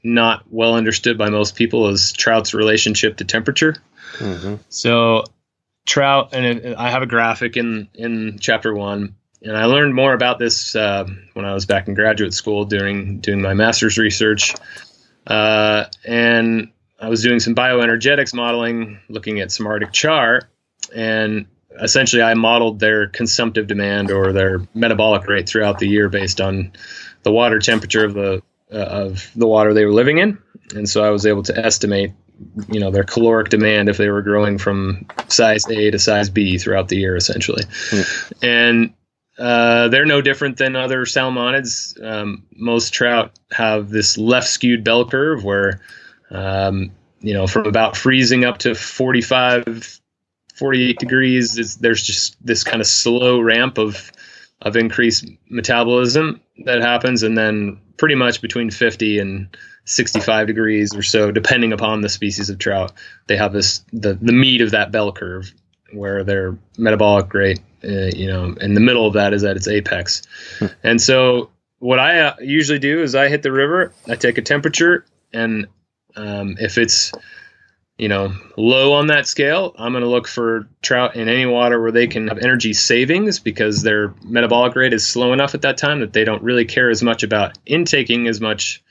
not 0.04 0.44
well 0.50 0.74
understood 0.74 1.16
by 1.16 1.30
most 1.30 1.56
people 1.56 1.88
is 1.88 2.12
trout's 2.12 2.54
relationship 2.54 3.16
to 3.16 3.24
temperature. 3.24 3.76
Mm-hmm. 4.18 4.56
So 4.68 5.24
trout, 5.86 6.30
and 6.32 6.44
it, 6.44 6.76
I 6.76 6.90
have 6.90 7.02
a 7.02 7.06
graphic 7.06 7.56
in 7.56 7.88
in 7.94 8.38
chapter 8.38 8.74
one, 8.74 9.16
and 9.42 9.56
I 9.56 9.64
learned 9.64 9.94
more 9.94 10.12
about 10.12 10.38
this 10.38 10.76
uh, 10.76 11.08
when 11.32 11.44
I 11.44 11.54
was 11.54 11.66
back 11.66 11.88
in 11.88 11.94
graduate 11.94 12.34
school 12.34 12.66
doing 12.66 13.20
doing 13.20 13.40
my 13.40 13.54
master's 13.54 13.98
research, 13.98 14.54
uh, 15.26 15.86
and 16.04 16.70
I 17.00 17.08
was 17.08 17.22
doing 17.22 17.40
some 17.40 17.54
bioenergetics 17.54 18.34
modeling, 18.34 19.00
looking 19.08 19.40
at 19.40 19.50
some 19.50 19.66
Arctic 19.66 19.92
char, 19.92 20.48
and 20.94 21.46
essentially 21.82 22.22
I 22.22 22.34
modeled 22.34 22.78
their 22.78 23.08
consumptive 23.08 23.66
demand 23.66 24.10
or 24.10 24.32
their 24.32 24.60
metabolic 24.74 25.26
rate 25.26 25.48
throughout 25.48 25.78
the 25.78 25.88
year 25.88 26.08
based 26.08 26.40
on 26.40 26.72
the 27.24 27.32
water 27.32 27.58
temperature 27.58 28.04
of 28.04 28.14
the 28.14 28.42
uh, 28.74 28.78
of 28.78 29.30
the 29.36 29.46
water 29.46 29.72
they 29.72 29.84
were 29.84 29.92
living 29.92 30.18
in, 30.18 30.38
and 30.74 30.88
so 30.88 31.04
I 31.04 31.10
was 31.10 31.26
able 31.26 31.42
to 31.44 31.56
estimate, 31.56 32.12
you 32.68 32.80
know, 32.80 32.90
their 32.90 33.04
caloric 33.04 33.48
demand 33.48 33.88
if 33.88 33.96
they 33.96 34.08
were 34.08 34.22
growing 34.22 34.58
from 34.58 35.06
size 35.28 35.68
A 35.70 35.90
to 35.90 35.98
size 35.98 36.30
B 36.30 36.58
throughout 36.58 36.88
the 36.88 36.96
year, 36.96 37.16
essentially. 37.16 37.62
Hmm. 37.90 38.02
And 38.42 38.94
uh, 39.38 39.88
they're 39.88 40.06
no 40.06 40.20
different 40.20 40.56
than 40.56 40.76
other 40.76 41.04
salmonids. 41.04 42.02
Um, 42.02 42.44
most 42.54 42.94
trout 42.94 43.32
have 43.50 43.90
this 43.90 44.16
left 44.16 44.48
skewed 44.48 44.84
bell 44.84 45.08
curve 45.08 45.44
where, 45.44 45.80
um, 46.30 46.92
you 47.20 47.34
know, 47.34 47.46
from 47.46 47.66
about 47.66 47.96
freezing 47.96 48.44
up 48.44 48.58
to 48.58 48.74
45, 48.74 50.00
48 50.54 50.98
degrees, 50.98 51.76
there's 51.76 52.02
just 52.02 52.36
this 52.44 52.62
kind 52.62 52.80
of 52.80 52.86
slow 52.86 53.40
ramp 53.40 53.78
of 53.78 54.12
of 54.64 54.76
increased 54.76 55.26
metabolism 55.48 56.40
that 56.64 56.80
happens, 56.80 57.22
and 57.22 57.36
then 57.36 57.80
pretty 57.96 58.14
much 58.14 58.40
between 58.40 58.70
50 58.70 59.18
and 59.18 59.56
65 59.84 60.46
degrees 60.46 60.94
or 60.94 61.02
so, 61.02 61.30
depending 61.30 61.72
upon 61.72 62.00
the 62.00 62.08
species 62.08 62.50
of 62.50 62.58
trout, 62.58 62.92
they 63.26 63.36
have 63.36 63.52
this 63.52 63.84
the 63.92 64.14
the 64.14 64.32
meat 64.32 64.62
of 64.62 64.72
that 64.72 64.90
bell 64.90 65.12
curve 65.12 65.52
where 65.92 66.24
their 66.24 66.58
metabolic 66.76 67.32
rate, 67.34 67.60
uh, 67.84 68.10
you 68.14 68.26
know, 68.26 68.54
in 68.60 68.74
the 68.74 68.80
middle 68.80 69.06
of 69.06 69.14
that 69.14 69.32
is 69.32 69.44
at 69.44 69.56
its 69.56 69.68
apex. 69.68 70.22
Hmm. 70.58 70.66
And 70.82 71.00
so, 71.00 71.50
what 71.78 71.98
I 71.98 72.20
uh, 72.20 72.36
usually 72.40 72.78
do 72.78 73.02
is 73.02 73.14
I 73.14 73.28
hit 73.28 73.42
the 73.42 73.52
river, 73.52 73.92
I 74.08 74.16
take 74.16 74.38
a 74.38 74.42
temperature, 74.42 75.04
and 75.32 75.68
um, 76.16 76.56
if 76.58 76.78
it's 76.78 77.12
you 77.98 78.08
know 78.08 78.32
low 78.56 78.94
on 78.94 79.08
that 79.08 79.26
scale, 79.26 79.74
I'm 79.78 79.92
going 79.92 80.02
to 80.02 80.10
look 80.10 80.26
for 80.26 80.68
trout 80.82 81.16
in 81.16 81.28
any 81.28 81.46
water 81.46 81.80
where 81.80 81.92
they 81.92 82.06
can 82.06 82.28
have 82.28 82.38
energy 82.38 82.72
savings 82.72 83.38
because 83.38 83.82
their 83.82 84.14
metabolic 84.24 84.74
rate 84.74 84.92
is 84.92 85.06
slow 85.06 85.32
enough 85.32 85.54
at 85.54 85.62
that 85.62 85.76
time 85.76 86.00
that 86.00 86.12
they 86.12 86.24
don't 86.24 86.42
really 86.42 86.64
care 86.64 86.90
as 86.90 87.02
much 87.02 87.22
about 87.22 87.56
intaking 87.66 88.26
as 88.26 88.40
much 88.40 88.82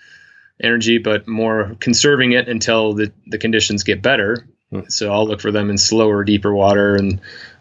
energy, 0.61 0.97
but 0.97 1.27
more 1.27 1.75
conserving 1.79 2.31
it 2.31 2.47
until 2.47 2.93
the, 2.93 3.11
the 3.27 3.37
conditions 3.37 3.83
get 3.83 4.01
better. 4.01 4.47
Hmm. 4.69 4.81
So 4.87 5.11
I'll 5.11 5.27
look 5.27 5.41
for 5.41 5.51
them 5.51 5.69
in 5.69 5.77
slower, 5.77 6.23
deeper 6.23 6.53
water 6.53 6.95
and 6.95 7.19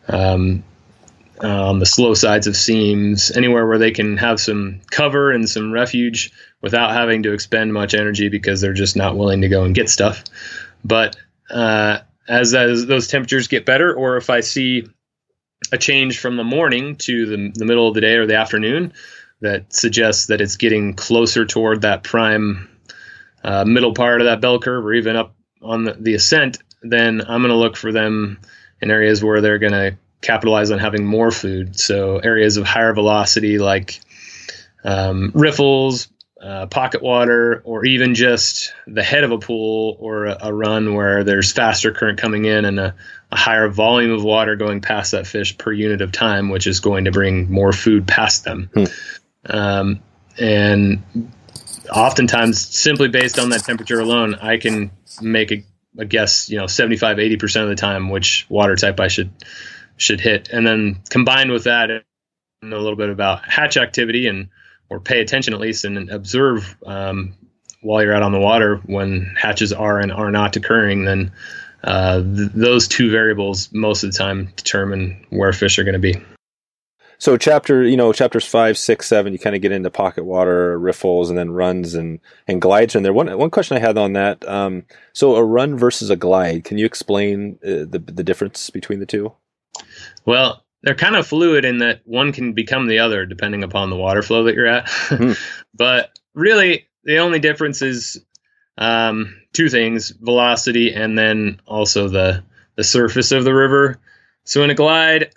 um, 0.08 0.62
on 1.40 1.78
the 1.80 1.86
slow 1.86 2.14
sides 2.14 2.46
of 2.46 2.56
seams, 2.56 3.32
anywhere 3.32 3.66
where 3.66 3.78
they 3.78 3.90
can 3.90 4.16
have 4.16 4.40
some 4.40 4.80
cover 4.90 5.32
and 5.32 5.48
some 5.48 5.72
refuge 5.72 6.32
without 6.60 6.92
having 6.92 7.24
to 7.24 7.32
expend 7.32 7.72
much 7.72 7.94
energy 7.94 8.28
because 8.28 8.60
they're 8.60 8.72
just 8.72 8.96
not 8.96 9.16
willing 9.16 9.40
to 9.40 9.48
go 9.48 9.64
and 9.64 9.74
get 9.74 9.90
stuff. 9.90 10.22
But 10.84 11.16
uh, 11.52 12.00
as, 12.28 12.54
as 12.54 12.86
those 12.86 13.08
temperatures 13.08 13.48
get 13.48 13.66
better, 13.66 13.94
or 13.94 14.16
if 14.16 14.30
I 14.30 14.40
see 14.40 14.86
a 15.70 15.78
change 15.78 16.18
from 16.18 16.36
the 16.36 16.44
morning 16.44 16.96
to 16.96 17.26
the, 17.26 17.52
the 17.54 17.64
middle 17.64 17.88
of 17.88 17.94
the 17.94 18.00
day 18.00 18.16
or 18.16 18.26
the 18.26 18.36
afternoon 18.36 18.92
that 19.40 19.72
suggests 19.72 20.26
that 20.26 20.40
it's 20.40 20.56
getting 20.56 20.94
closer 20.94 21.44
toward 21.44 21.82
that 21.82 22.02
prime 22.02 22.68
uh, 23.44 23.64
middle 23.64 23.92
part 23.92 24.20
of 24.20 24.26
that 24.26 24.40
bell 24.40 24.58
curve 24.58 24.84
or 24.84 24.92
even 24.92 25.16
up 25.16 25.34
on 25.60 25.84
the, 25.84 25.92
the 25.94 26.14
ascent, 26.14 26.58
then 26.82 27.20
I'm 27.20 27.40
going 27.40 27.50
to 27.50 27.56
look 27.56 27.76
for 27.76 27.92
them 27.92 28.40
in 28.80 28.90
areas 28.90 29.22
where 29.22 29.40
they're 29.40 29.58
going 29.58 29.72
to 29.72 29.96
capitalize 30.20 30.70
on 30.70 30.78
having 30.78 31.04
more 31.04 31.30
food. 31.30 31.78
So 31.78 32.18
areas 32.18 32.56
of 32.56 32.64
higher 32.64 32.92
velocity 32.92 33.58
like 33.58 34.00
um, 34.84 35.32
riffles, 35.34 36.08
uh, 36.42 36.66
pocket 36.66 37.02
water, 37.02 37.62
or 37.64 37.84
even 37.84 38.14
just 38.14 38.74
the 38.86 39.02
head 39.02 39.22
of 39.22 39.30
a 39.30 39.38
pool 39.38 39.96
or 40.00 40.26
a, 40.26 40.38
a 40.42 40.52
run 40.52 40.94
where 40.94 41.22
there's 41.22 41.52
faster 41.52 41.92
current 41.92 42.18
coming 42.18 42.44
in 42.44 42.64
and 42.64 42.80
a, 42.80 42.94
a, 43.30 43.36
higher 43.36 43.68
volume 43.68 44.10
of 44.10 44.24
water 44.24 44.56
going 44.56 44.80
past 44.80 45.12
that 45.12 45.26
fish 45.26 45.56
per 45.56 45.72
unit 45.72 46.00
of 46.00 46.10
time, 46.10 46.48
which 46.48 46.66
is 46.66 46.80
going 46.80 47.04
to 47.04 47.12
bring 47.12 47.50
more 47.50 47.72
food 47.72 48.08
past 48.08 48.42
them. 48.44 48.68
Hmm. 48.74 48.84
Um, 49.46 50.02
and 50.36 51.30
oftentimes 51.92 52.60
simply 52.60 53.08
based 53.08 53.38
on 53.38 53.50
that 53.50 53.62
temperature 53.62 54.00
alone, 54.00 54.34
I 54.34 54.56
can 54.56 54.90
make 55.20 55.52
a, 55.52 55.64
a 55.98 56.04
guess, 56.04 56.50
you 56.50 56.58
know, 56.58 56.66
75, 56.66 57.18
80% 57.18 57.62
of 57.62 57.68
the 57.68 57.76
time 57.76 58.08
which 58.08 58.46
water 58.48 58.74
type 58.74 58.98
I 58.98 59.08
should 59.08 59.30
should 59.96 60.20
hit. 60.20 60.48
And 60.48 60.66
then 60.66 61.02
combined 61.08 61.52
with 61.52 61.64
that, 61.64 61.90
a 61.90 62.02
little 62.62 62.96
bit 62.96 63.10
about 63.10 63.48
hatch 63.48 63.76
activity 63.76 64.26
and 64.26 64.48
or 64.92 65.00
pay 65.00 65.20
attention 65.20 65.54
at 65.54 65.60
least 65.60 65.84
and 65.84 66.10
observe 66.10 66.76
um, 66.86 67.34
while 67.80 68.02
you're 68.02 68.14
out 68.14 68.22
on 68.22 68.32
the 68.32 68.38
water 68.38 68.76
when 68.86 69.34
hatches 69.40 69.72
are 69.72 69.98
and 69.98 70.12
are 70.12 70.30
not 70.30 70.54
occurring, 70.54 71.04
then 71.04 71.32
uh, 71.82 72.22
th- 72.22 72.50
those 72.54 72.86
two 72.86 73.10
variables 73.10 73.72
most 73.72 74.04
of 74.04 74.12
the 74.12 74.18
time 74.18 74.52
determine 74.56 75.24
where 75.30 75.52
fish 75.52 75.78
are 75.78 75.84
going 75.84 75.94
to 75.94 75.98
be. 75.98 76.14
So 77.18 77.36
chapter 77.36 77.84
you 77.84 77.96
know 77.96 78.12
chapters 78.12 78.44
five 78.44 78.76
six 78.76 79.06
seven 79.06 79.32
you 79.32 79.38
kind 79.38 79.54
of 79.54 79.62
get 79.62 79.70
into 79.70 79.90
pocket 79.90 80.24
water 80.24 80.76
riffles 80.76 81.30
and 81.30 81.38
then 81.38 81.52
runs 81.52 81.94
and 81.94 82.18
and 82.48 82.60
glides 82.60 82.96
in 82.96 83.04
there. 83.04 83.12
One 83.12 83.38
one 83.38 83.50
question 83.50 83.76
i 83.76 83.80
had 83.80 83.96
on 83.96 84.14
that 84.14 84.46
um, 84.48 84.84
so 85.12 85.36
a 85.36 85.44
run 85.44 85.78
versus 85.78 86.10
a 86.10 86.16
glide 86.16 86.64
can 86.64 86.78
you 86.78 86.84
explain 86.84 87.60
uh, 87.64 87.86
the 87.88 88.02
the 88.04 88.24
difference 88.24 88.70
between 88.70 88.98
the 88.98 89.06
two? 89.06 89.32
Well 90.24 90.64
they're 90.82 90.94
kind 90.94 91.16
of 91.16 91.26
fluid 91.26 91.64
in 91.64 91.78
that 91.78 92.00
one 92.04 92.32
can 92.32 92.52
become 92.52 92.86
the 92.86 92.98
other 92.98 93.24
depending 93.26 93.62
upon 93.62 93.90
the 93.90 93.96
water 93.96 94.22
flow 94.22 94.44
that 94.44 94.54
you're 94.54 94.66
at 94.66 94.86
mm-hmm. 94.86 95.32
but 95.74 96.18
really 96.34 96.86
the 97.04 97.18
only 97.18 97.38
difference 97.38 97.82
is 97.82 98.24
um, 98.78 99.40
two 99.52 99.68
things 99.68 100.10
velocity 100.10 100.94
and 100.94 101.16
then 101.16 101.60
also 101.66 102.08
the 102.08 102.42
the 102.76 102.84
surface 102.84 103.32
of 103.32 103.44
the 103.44 103.54
river 103.54 103.98
so 104.44 104.62
in 104.62 104.70
a 104.70 104.74
glide 104.74 105.32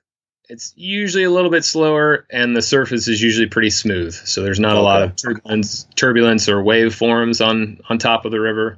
it's 0.48 0.74
usually 0.76 1.24
a 1.24 1.32
little 1.32 1.50
bit 1.50 1.66
slower 1.66 2.26
and 2.30 2.56
the 2.56 2.62
surface 2.62 3.08
is 3.08 3.22
usually 3.22 3.48
pretty 3.48 3.70
smooth 3.70 4.14
so 4.14 4.42
there's 4.42 4.60
not 4.60 4.74
okay. 4.74 4.80
a 4.80 4.84
lot 4.84 5.02
of 5.02 5.16
turbulence, 5.16 5.88
turbulence 5.96 6.50
or 6.50 6.64
wave 6.64 6.94
forms 6.94 7.42
on 7.42 7.80
on 7.90 7.98
top 7.98 8.26
of 8.26 8.32
the 8.32 8.40
river 8.40 8.78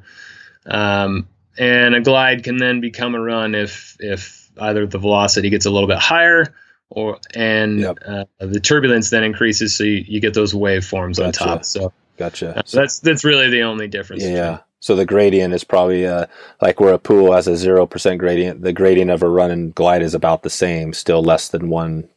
um, 0.65 1.27
and 1.57 1.95
a 1.95 2.01
glide 2.01 2.43
can 2.43 2.57
then 2.57 2.81
become 2.81 3.15
a 3.15 3.21
run 3.21 3.55
if 3.55 3.95
if 3.99 4.46
either 4.59 4.85
the 4.85 4.97
velocity 4.97 5.49
gets 5.49 5.65
a 5.65 5.69
little 5.69 5.87
bit 5.87 5.99
higher 5.99 6.53
or 6.89 7.19
and 7.35 7.79
yep. 7.81 7.97
uh, 8.05 8.25
the 8.39 8.59
turbulence 8.59 9.09
then 9.09 9.23
increases 9.23 9.75
so 9.75 9.83
you, 9.83 10.03
you 10.07 10.19
get 10.19 10.33
those 10.33 10.53
waveforms 10.53 11.17
gotcha. 11.17 11.25
on 11.25 11.31
top 11.31 11.65
so 11.65 11.91
gotcha 12.17 12.57
uh, 12.57 12.61
so 12.65 12.79
that's 12.79 12.99
that's 12.99 13.23
really 13.23 13.49
the 13.49 13.61
only 13.61 13.87
difference 13.87 14.23
yeah 14.23 14.59
so 14.79 14.95
the 14.95 15.05
gradient 15.05 15.53
is 15.53 15.63
probably 15.63 16.05
uh, 16.05 16.27
like 16.61 16.79
where 16.79 16.93
a 16.93 16.99
pool 16.99 17.33
has 17.33 17.47
a 17.47 17.57
zero 17.57 17.85
percent 17.85 18.19
gradient. 18.19 18.61
The 18.61 18.73
gradient 18.73 19.11
of 19.11 19.23
a 19.23 19.29
run 19.29 19.51
and 19.51 19.73
glide 19.73 20.01
is 20.01 20.13
about 20.13 20.43
the 20.43 20.49
same, 20.49 20.93
still 20.93 21.23
less 21.23 21.49
than 21.49 21.69
one 21.69 22.07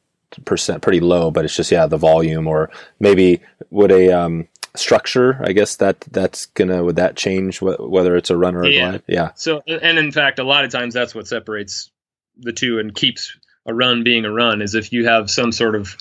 percent, 0.45 0.83
pretty 0.83 1.01
low. 1.01 1.31
But 1.31 1.45
it's 1.45 1.57
just 1.57 1.73
yeah, 1.73 1.87
the 1.87 1.97
volume 1.97 2.47
or 2.47 2.71
maybe 2.99 3.41
would 3.71 3.91
a 3.91 4.11
um, 4.11 4.47
structure. 4.77 5.41
I 5.43 5.53
guess 5.53 5.77
that 5.77 6.01
that's 6.13 6.47
gonna 6.47 6.85
would 6.85 6.97
that 6.97 7.17
change 7.17 7.61
wh- 7.61 7.81
whether 7.81 8.15
it's 8.15 8.31
a 8.31 8.37
run 8.37 8.55
or 8.55 8.65
a 8.65 8.71
yeah. 8.71 8.91
glide? 8.91 9.03
Yeah. 9.09 9.31
So 9.37 9.63
and 9.67 9.99
in 9.99 10.13
fact, 10.13 10.39
a 10.39 10.45
lot 10.45 10.65
of 10.65 10.71
times 10.71 10.93
that's 10.93 11.15
what 11.15 11.27
separates 11.27 11.91
the 12.41 12.53
two 12.53 12.79
and 12.79 12.95
keeps 12.95 13.37
a 13.67 13.75
run 13.75 14.03
being 14.03 14.25
a 14.25 14.33
run 14.33 14.63
is 14.63 14.75
if 14.75 14.93
you 14.93 15.07
have 15.07 15.31
some 15.31 15.53
sort 15.53 15.75
of 15.75 15.97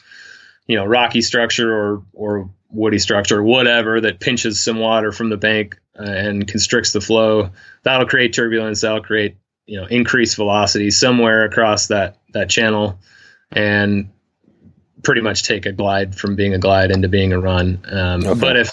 you 0.68 0.76
know 0.76 0.86
rocky 0.86 1.22
structure 1.22 1.74
or 1.74 2.04
or 2.14 2.50
woody 2.70 3.00
structure 3.00 3.40
or 3.40 3.44
whatever 3.44 4.00
that 4.02 4.20
pinches 4.20 4.64
some 4.64 4.78
water 4.78 5.12
from 5.12 5.30
the 5.30 5.38
bank 5.38 5.80
uh, 6.00 6.04
and 6.04 6.48
constricts 6.48 6.94
the 6.94 7.02
flow. 7.02 7.50
That'll 7.84 8.08
create 8.08 8.34
turbulence. 8.34 8.82
That'll 8.82 9.02
create 9.02 9.38
you 9.66 9.80
know 9.80 9.88
increased 9.88 10.36
velocity 10.36 10.92
somewhere 10.92 11.44
across 11.46 11.88
that 11.88 12.18
that 12.34 12.50
channel, 12.50 13.00
and 13.52 14.10
pretty 15.04 15.22
much 15.22 15.44
take 15.44 15.66
a 15.66 15.72
glide 15.72 16.16
from 16.16 16.36
being 16.36 16.54
a 16.54 16.60
glide 16.60 16.92
into 16.92 17.08
being 17.08 17.34
a 17.34 17.40
run. 17.40 17.84
Um, 17.90 18.26
okay. 18.26 18.40
But 18.40 18.58
if 18.58 18.70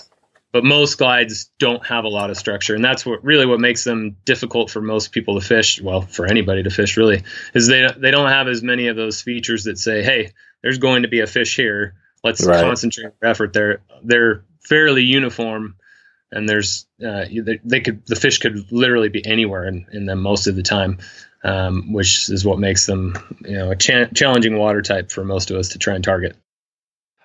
but 0.57 0.65
most 0.65 0.97
glides 0.97 1.51
don't 1.59 1.85
have 1.85 2.05
a 2.05 2.09
lot 2.09 2.31
of 2.31 2.39
structure, 2.39 2.75
and 2.75 2.83
that's 2.83 3.05
what 3.05 3.23
really 3.23 3.45
what 3.45 3.61
makes 3.61 3.85
them 3.85 4.17
difficult 4.25 4.71
for 4.71 4.81
most 4.81 5.13
people 5.13 5.39
to 5.39 5.47
fish. 5.47 5.83
Well, 5.83 6.01
for 6.01 6.25
anybody 6.25 6.63
to 6.63 6.71
fish, 6.71 6.97
really, 6.97 7.25
is 7.53 7.67
they 7.67 7.87
they 7.95 8.11
don't 8.11 8.31
have 8.31 8.49
as 8.49 8.63
many 8.63 8.87
of 8.87 8.97
those 8.97 9.21
features 9.21 9.65
that 9.65 9.79
say, 9.79 10.03
"Hey, 10.03 10.33
there's 10.63 10.79
going 10.79 11.03
to 11.03 11.09
be 11.09 11.21
a 11.21 11.27
fish 11.27 11.57
here. 11.57 11.97
Let's 12.25 12.43
right. 12.43 12.63
concentrate 12.63 13.13
our 13.21 13.29
effort." 13.29 13.53
They're 13.53 13.83
they're 14.03 14.45
fairly 14.61 15.03
uniform 15.03 15.75
and 16.33 16.49
there's 16.49 16.87
uh, 17.07 17.27
they, 17.31 17.61
they, 17.63 17.81
could 17.81 18.07
the 18.07 18.17
fish 18.17 18.39
could 18.39 18.73
literally 18.73 19.11
be 19.11 19.25
anywhere 19.27 19.69
in, 19.69 19.85
in 19.93 20.07
them 20.07 20.23
most 20.23 20.47
of 20.47 20.57
the 20.57 20.63
time, 20.63 20.97
um, 21.45 21.93
which 21.93 22.31
is 22.31 22.47
what 22.47 22.59
makes 22.59 22.87
them 22.87 23.15
you 23.45 23.59
know 23.59 23.73
a 23.73 23.77
cha- 23.77 24.07
challenging 24.15 24.57
water 24.57 24.81
type 24.81 25.11
for 25.11 25.23
most 25.23 25.51
of 25.51 25.59
us 25.59 25.69
to 25.69 25.79
try 25.79 25.95
and 25.95 26.03
target. 26.03 26.35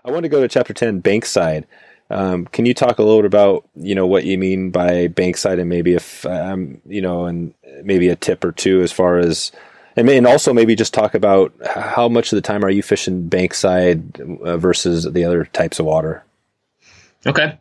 I 0.03 0.11
want 0.11 0.23
to 0.23 0.29
go 0.29 0.41
to 0.41 0.49
chapter 0.49 0.73
ten, 0.73 1.01
Bankside. 1.01 1.63
Um, 2.11 2.45
can 2.45 2.65
you 2.65 2.73
talk 2.73 2.99
a 2.99 3.03
little 3.03 3.21
bit 3.21 3.25
about 3.25 3.67
you 3.75 3.95
know 3.95 4.05
what 4.05 4.25
you 4.25 4.37
mean 4.37 4.69
by 4.69 5.07
Bankside 5.07 5.59
and 5.59 5.69
maybe 5.69 5.93
if 5.93 6.25
um, 6.25 6.81
you 6.85 7.01
know 7.01 7.25
and 7.25 7.53
maybe 7.83 8.09
a 8.09 8.15
tip 8.15 8.43
or 8.43 8.51
two 8.51 8.81
as 8.81 8.91
far 8.91 9.17
as 9.17 9.51
and, 9.95 10.09
and 10.09 10.27
also 10.27 10.53
maybe 10.53 10.75
just 10.75 10.93
talk 10.93 11.15
about 11.15 11.53
how 11.65 12.09
much 12.09 12.31
of 12.31 12.37
the 12.37 12.41
time 12.41 12.65
are 12.65 12.69
you 12.69 12.83
fishing 12.83 13.29
Bankside 13.29 14.41
uh, 14.41 14.57
versus 14.57 15.11
the 15.11 15.23
other 15.23 15.45
types 15.45 15.79
of 15.79 15.85
water? 15.85 16.23
Okay, 17.25 17.57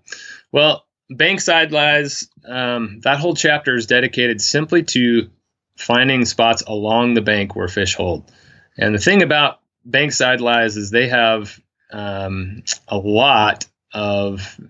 well 0.50 0.84
Bankside 1.10 1.70
lies, 1.72 2.28
um, 2.46 3.00
that 3.02 3.18
whole 3.18 3.34
chapter 3.34 3.74
is 3.74 3.86
dedicated 3.86 4.40
simply 4.40 4.82
to 4.84 5.30
finding 5.76 6.24
spots 6.24 6.62
along 6.66 7.14
the 7.14 7.22
bank 7.22 7.56
where 7.56 7.68
fish 7.68 7.94
hold. 7.94 8.30
And 8.76 8.94
the 8.94 8.98
thing 8.98 9.22
about 9.22 9.60
Bankside 9.88 10.40
lies 10.40 10.76
is 10.76 10.90
they 10.90 11.08
have 11.08 11.58
um, 11.92 12.62
a 12.86 12.96
lot 12.96 13.66
of 13.92 14.60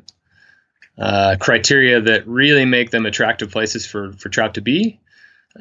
uh, 0.98 1.36
criteria 1.40 2.00
that 2.00 2.26
really 2.26 2.64
make 2.64 2.90
them 2.90 3.06
attractive 3.06 3.50
places 3.50 3.86
for, 3.86 4.12
for 4.12 4.28
trout 4.28 4.54
to 4.54 4.60
be. 4.60 5.00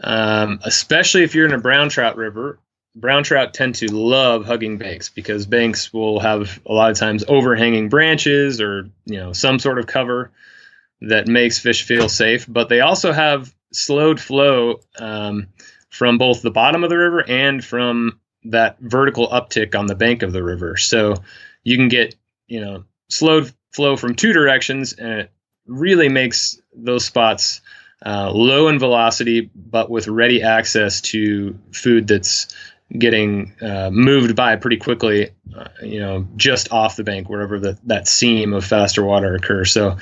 Um, 0.04 0.60
especially 0.64 1.24
if 1.24 1.34
you're 1.34 1.48
in 1.48 1.54
a 1.54 1.60
brown 1.60 1.90
trout 1.90 2.16
river 2.16 2.60
brown 2.96 3.24
trout 3.24 3.54
tend 3.54 3.76
to 3.76 3.88
love 3.88 4.46
hugging 4.46 4.78
banks 4.78 5.10
because 5.10 5.46
banks 5.46 5.94
will 5.94 6.20
have 6.20 6.60
a 6.66 6.74
lot 6.74 6.92
of 6.92 6.98
times 6.98 7.24
overhanging 7.28 7.90
branches 7.90 8.62
or 8.62 8.90
you 9.06 9.18
know 9.18 9.34
some 9.34 9.60
sort 9.60 9.80
of 9.80 9.88
cover 9.88 10.32
that 11.02 11.28
makes 11.28 11.60
fish 11.60 11.84
feel 11.84 12.10
safe. 12.10 12.46
But 12.48 12.70
they 12.70 12.82
also 12.82 13.12
have 13.12 13.54
slowed 13.72 14.20
flow 14.20 14.82
um, 14.98 15.48
from 15.90 16.18
both 16.18 16.42
the 16.42 16.52
bottom 16.52 16.84
of 16.84 16.90
the 16.90 16.98
river 16.98 17.24
and 17.28 17.64
from 17.64 18.20
that 18.46 18.80
vertical 18.80 19.28
uptick 19.30 19.76
on 19.76 19.86
the 19.86 19.96
bank 19.96 20.24
of 20.24 20.34
the 20.34 20.44
river. 20.44 20.76
So 20.78 21.16
you 21.64 21.78
can 21.78 21.88
get 21.88 22.16
you 22.48 22.62
know 22.62 22.84
slowed 23.10 23.52
flow 23.72 23.98
from 23.98 24.16
two 24.16 24.34
directions, 24.34 24.94
and 24.94 25.22
it 25.22 25.32
really 25.68 26.10
makes 26.10 26.60
those 26.74 27.06
spots 27.06 27.62
uh, 28.06 28.32
low 28.32 28.68
in 28.68 28.80
velocity, 28.80 29.50
but 29.56 29.90
with 29.90 30.08
ready 30.08 30.42
access 30.42 31.02
to 31.02 31.60
food 31.74 32.08
that's 32.08 32.48
getting 32.98 33.54
uh, 33.62 33.90
moved 33.92 34.36
by 34.36 34.56
pretty 34.56 34.78
quickly, 34.78 35.30
uh, 35.56 35.68
you 35.84 36.00
know, 36.00 36.28
just 36.36 36.72
off 36.72 36.96
the 36.96 37.04
bank, 37.04 37.30
wherever 37.30 37.60
the, 37.60 37.78
that 37.84 38.08
seam 38.08 38.54
of 38.54 38.66
faster 38.66 39.04
water 39.04 39.36
occurs. 39.36 39.72
So 39.72 39.98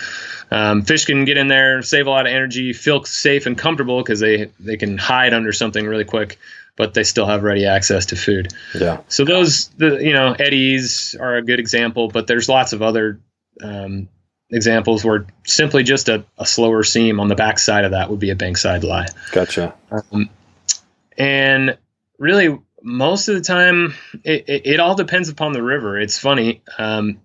um, 0.52 0.84
fish 0.84 1.04
can 1.04 1.26
get 1.26 1.38
in 1.38 1.50
there, 1.50 1.82
save 1.82 2.08
a 2.08 2.10
lot 2.10 2.28
of 2.28 2.32
energy, 2.32 2.72
feel 2.72 3.04
safe 3.04 3.46
and 3.46 3.58
comfortable 3.58 4.02
because 4.02 4.22
they, 4.22 4.52
they 4.60 4.78
can 4.78 4.98
hide 4.98 5.34
under 5.34 5.52
something 5.52 5.86
really 5.86 6.06
quick, 6.06 6.40
but 6.78 6.94
they 6.94 7.04
still 7.04 7.26
have 7.26 7.44
ready 7.44 7.66
access 7.66 8.06
to 8.08 8.16
food. 8.16 8.54
Yeah. 8.74 9.02
So 9.10 9.26
those, 9.26 9.68
the 9.70 9.98
you 9.98 10.14
know, 10.14 10.34
eddies 10.34 11.16
are 11.20 11.36
a 11.36 11.42
good 11.42 11.60
example, 11.60 12.08
but 12.08 12.28
there's 12.28 12.48
lots 12.48 12.72
of 12.72 12.82
other 12.82 13.20
um, 13.62 14.08
examples 14.50 15.04
where 15.04 15.26
simply 15.46 15.84
just 15.84 16.08
a, 16.08 16.24
a, 16.38 16.46
slower 16.46 16.84
seam 16.84 17.20
on 17.20 17.28
the 17.28 17.36
back 17.36 17.60
side 17.60 17.84
of 17.84 17.92
that 17.92 18.10
would 18.10 18.20
be 18.20 18.30
a 18.30 18.36
bankside 18.36 18.84
lie. 18.84 19.08
Gotcha. 19.32 19.74
Um, 19.92 20.30
and 21.18 21.78
really, 22.20 22.58
most 22.82 23.28
of 23.28 23.36
the 23.36 23.42
time, 23.42 23.96
it, 24.24 24.46
it, 24.48 24.62
it, 24.68 24.80
all 24.80 24.96
depends 24.96 25.30
upon 25.30 25.54
the 25.54 25.64
river. 25.64 26.00
It's 26.00 26.20
funny. 26.20 26.62
Um, 26.78 27.20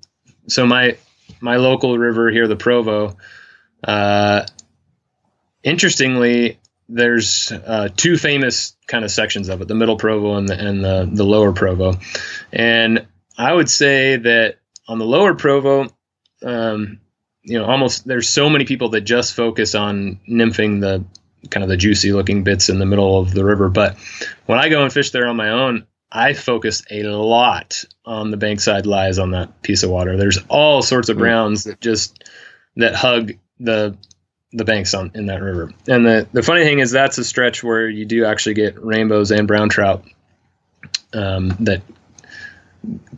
so 0.49 0.67
my 0.67 0.97
my 1.41 1.57
local 1.57 1.99
river 1.99 2.31
here, 2.31 2.49
the 2.49 2.57
Provo. 2.57 3.17
Uh, 3.85 4.47
interestingly, 5.63 6.59
there's 6.89 7.53
uh, 7.53 7.89
two 7.95 8.17
famous 8.17 8.77
kind 8.93 9.05
of 9.05 9.11
sections 9.11 9.49
of 9.49 9.61
it: 9.61 9.67
the 9.67 9.75
Middle 9.75 9.97
Provo 9.97 10.37
and 10.37 10.49
the 10.49 10.69
and 10.69 10.85
the, 10.85 11.09
the 11.11 11.25
Lower 11.25 11.53
Provo. 11.53 11.95
And 12.53 13.07
I 13.37 13.53
would 13.53 13.69
say 13.69 14.17
that 14.17 14.59
on 14.87 14.99
the 14.99 15.07
Lower 15.07 15.35
Provo, 15.35 15.89
um, 16.45 17.01
you 17.43 17.59
know, 17.59 17.65
almost 17.65 18.07
there's 18.07 18.29
so 18.29 18.49
many 18.49 18.67
people 18.67 18.91
that 18.91 19.01
just 19.01 19.35
focus 19.35 19.75
on 19.75 20.21
nymphing 20.29 20.81
the 20.81 21.05
kind 21.51 21.65
of 21.65 21.71
the 21.71 21.77
juicy 21.77 22.13
looking 22.13 22.45
bits 22.45 22.69
in 22.69 22.79
the 22.79 22.87
middle 22.87 23.19
of 23.19 23.33
the 23.33 23.45
river. 23.45 23.69
But 23.69 23.97
when 24.47 24.59
I 24.59 24.69
go 24.69 24.83
and 24.83 24.93
fish 24.93 25.11
there 25.11 25.27
on 25.27 25.37
my 25.37 25.49
own, 25.49 25.87
I 26.13 26.35
focus 26.35 26.85
a 26.91 27.05
lot 27.05 27.85
on 28.05 28.31
the 28.31 28.37
bankside 28.37 28.87
lies 28.87 29.19
on 29.19 29.31
that 29.33 29.63
piece 29.63 29.83
of 29.83 29.91
water. 29.91 30.17
There's 30.17 30.39
all 30.49 30.83
sorts 30.83 31.09
of 31.09 31.17
browns 31.17 31.65
that 31.65 31.81
just 31.81 32.23
that 32.77 32.95
hug 32.95 33.33
the 33.59 33.97
the 34.53 34.65
banks 34.65 34.95
on 34.95 35.11
in 35.15 35.27
that 35.27 35.41
river. 35.41 35.73
And 35.89 36.05
the 36.05 36.29
the 36.33 36.43
funny 36.43 36.65
thing 36.65 36.79
is 36.79 36.91
that's 36.91 37.19
a 37.19 37.25
stretch 37.25 37.63
where 37.63 37.89
you 37.89 38.05
do 38.05 38.25
actually 38.25 38.55
get 38.55 38.83
rainbows 38.83 39.31
and 39.31 39.49
brown 39.49 39.69
trout 39.69 40.05
um, 41.15 41.57
that 41.61 41.83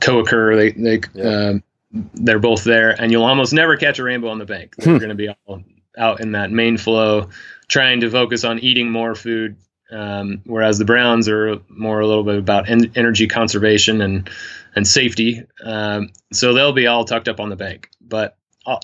co-occur. 0.01 0.57
They 0.57 0.71
they 0.73 1.01
yeah. 1.15 1.49
um, 1.49 1.63
they're 1.93 2.39
both 2.39 2.65
there, 2.65 2.91
and 2.91 3.11
you'll 3.11 3.25
almost 3.25 3.53
never 3.53 3.77
catch 3.77 3.99
a 3.99 4.05
rainbow 4.05 4.29
on 4.29 4.39
the 4.39 4.45
bank. 4.45 4.75
They're 4.77 4.95
hmm. 4.95 4.99
going 4.99 5.11
to 5.11 5.15
be 5.15 5.29
all 5.29 5.63
out 5.97 6.21
in 6.21 6.33
that 6.33 6.51
main 6.51 6.77
flow, 6.77 7.31
trying 7.69 8.01
to 8.01 8.11
focus 8.11 8.45
on 8.45 8.59
eating 8.59 8.91
more 8.91 9.15
food. 9.15 9.57
Um, 9.93 10.41
whereas 10.45 10.79
the 10.79 10.85
browns 10.85 11.29
are 11.29 11.61
more 11.69 12.01
a 12.01 12.07
little 12.07 12.25
bit 12.25 12.39
about 12.39 12.69
en- 12.69 12.91
energy 12.97 13.29
conservation 13.29 14.01
and 14.01 14.29
and 14.75 14.87
safety. 14.87 15.43
Um, 15.63 16.11
so 16.33 16.53
they'll 16.53 16.73
be 16.73 16.87
all 16.87 17.05
tucked 17.05 17.29
up 17.29 17.39
on 17.39 17.49
the 17.49 17.57
bank. 17.57 17.91
But 18.01 18.37
I'll, 18.67 18.81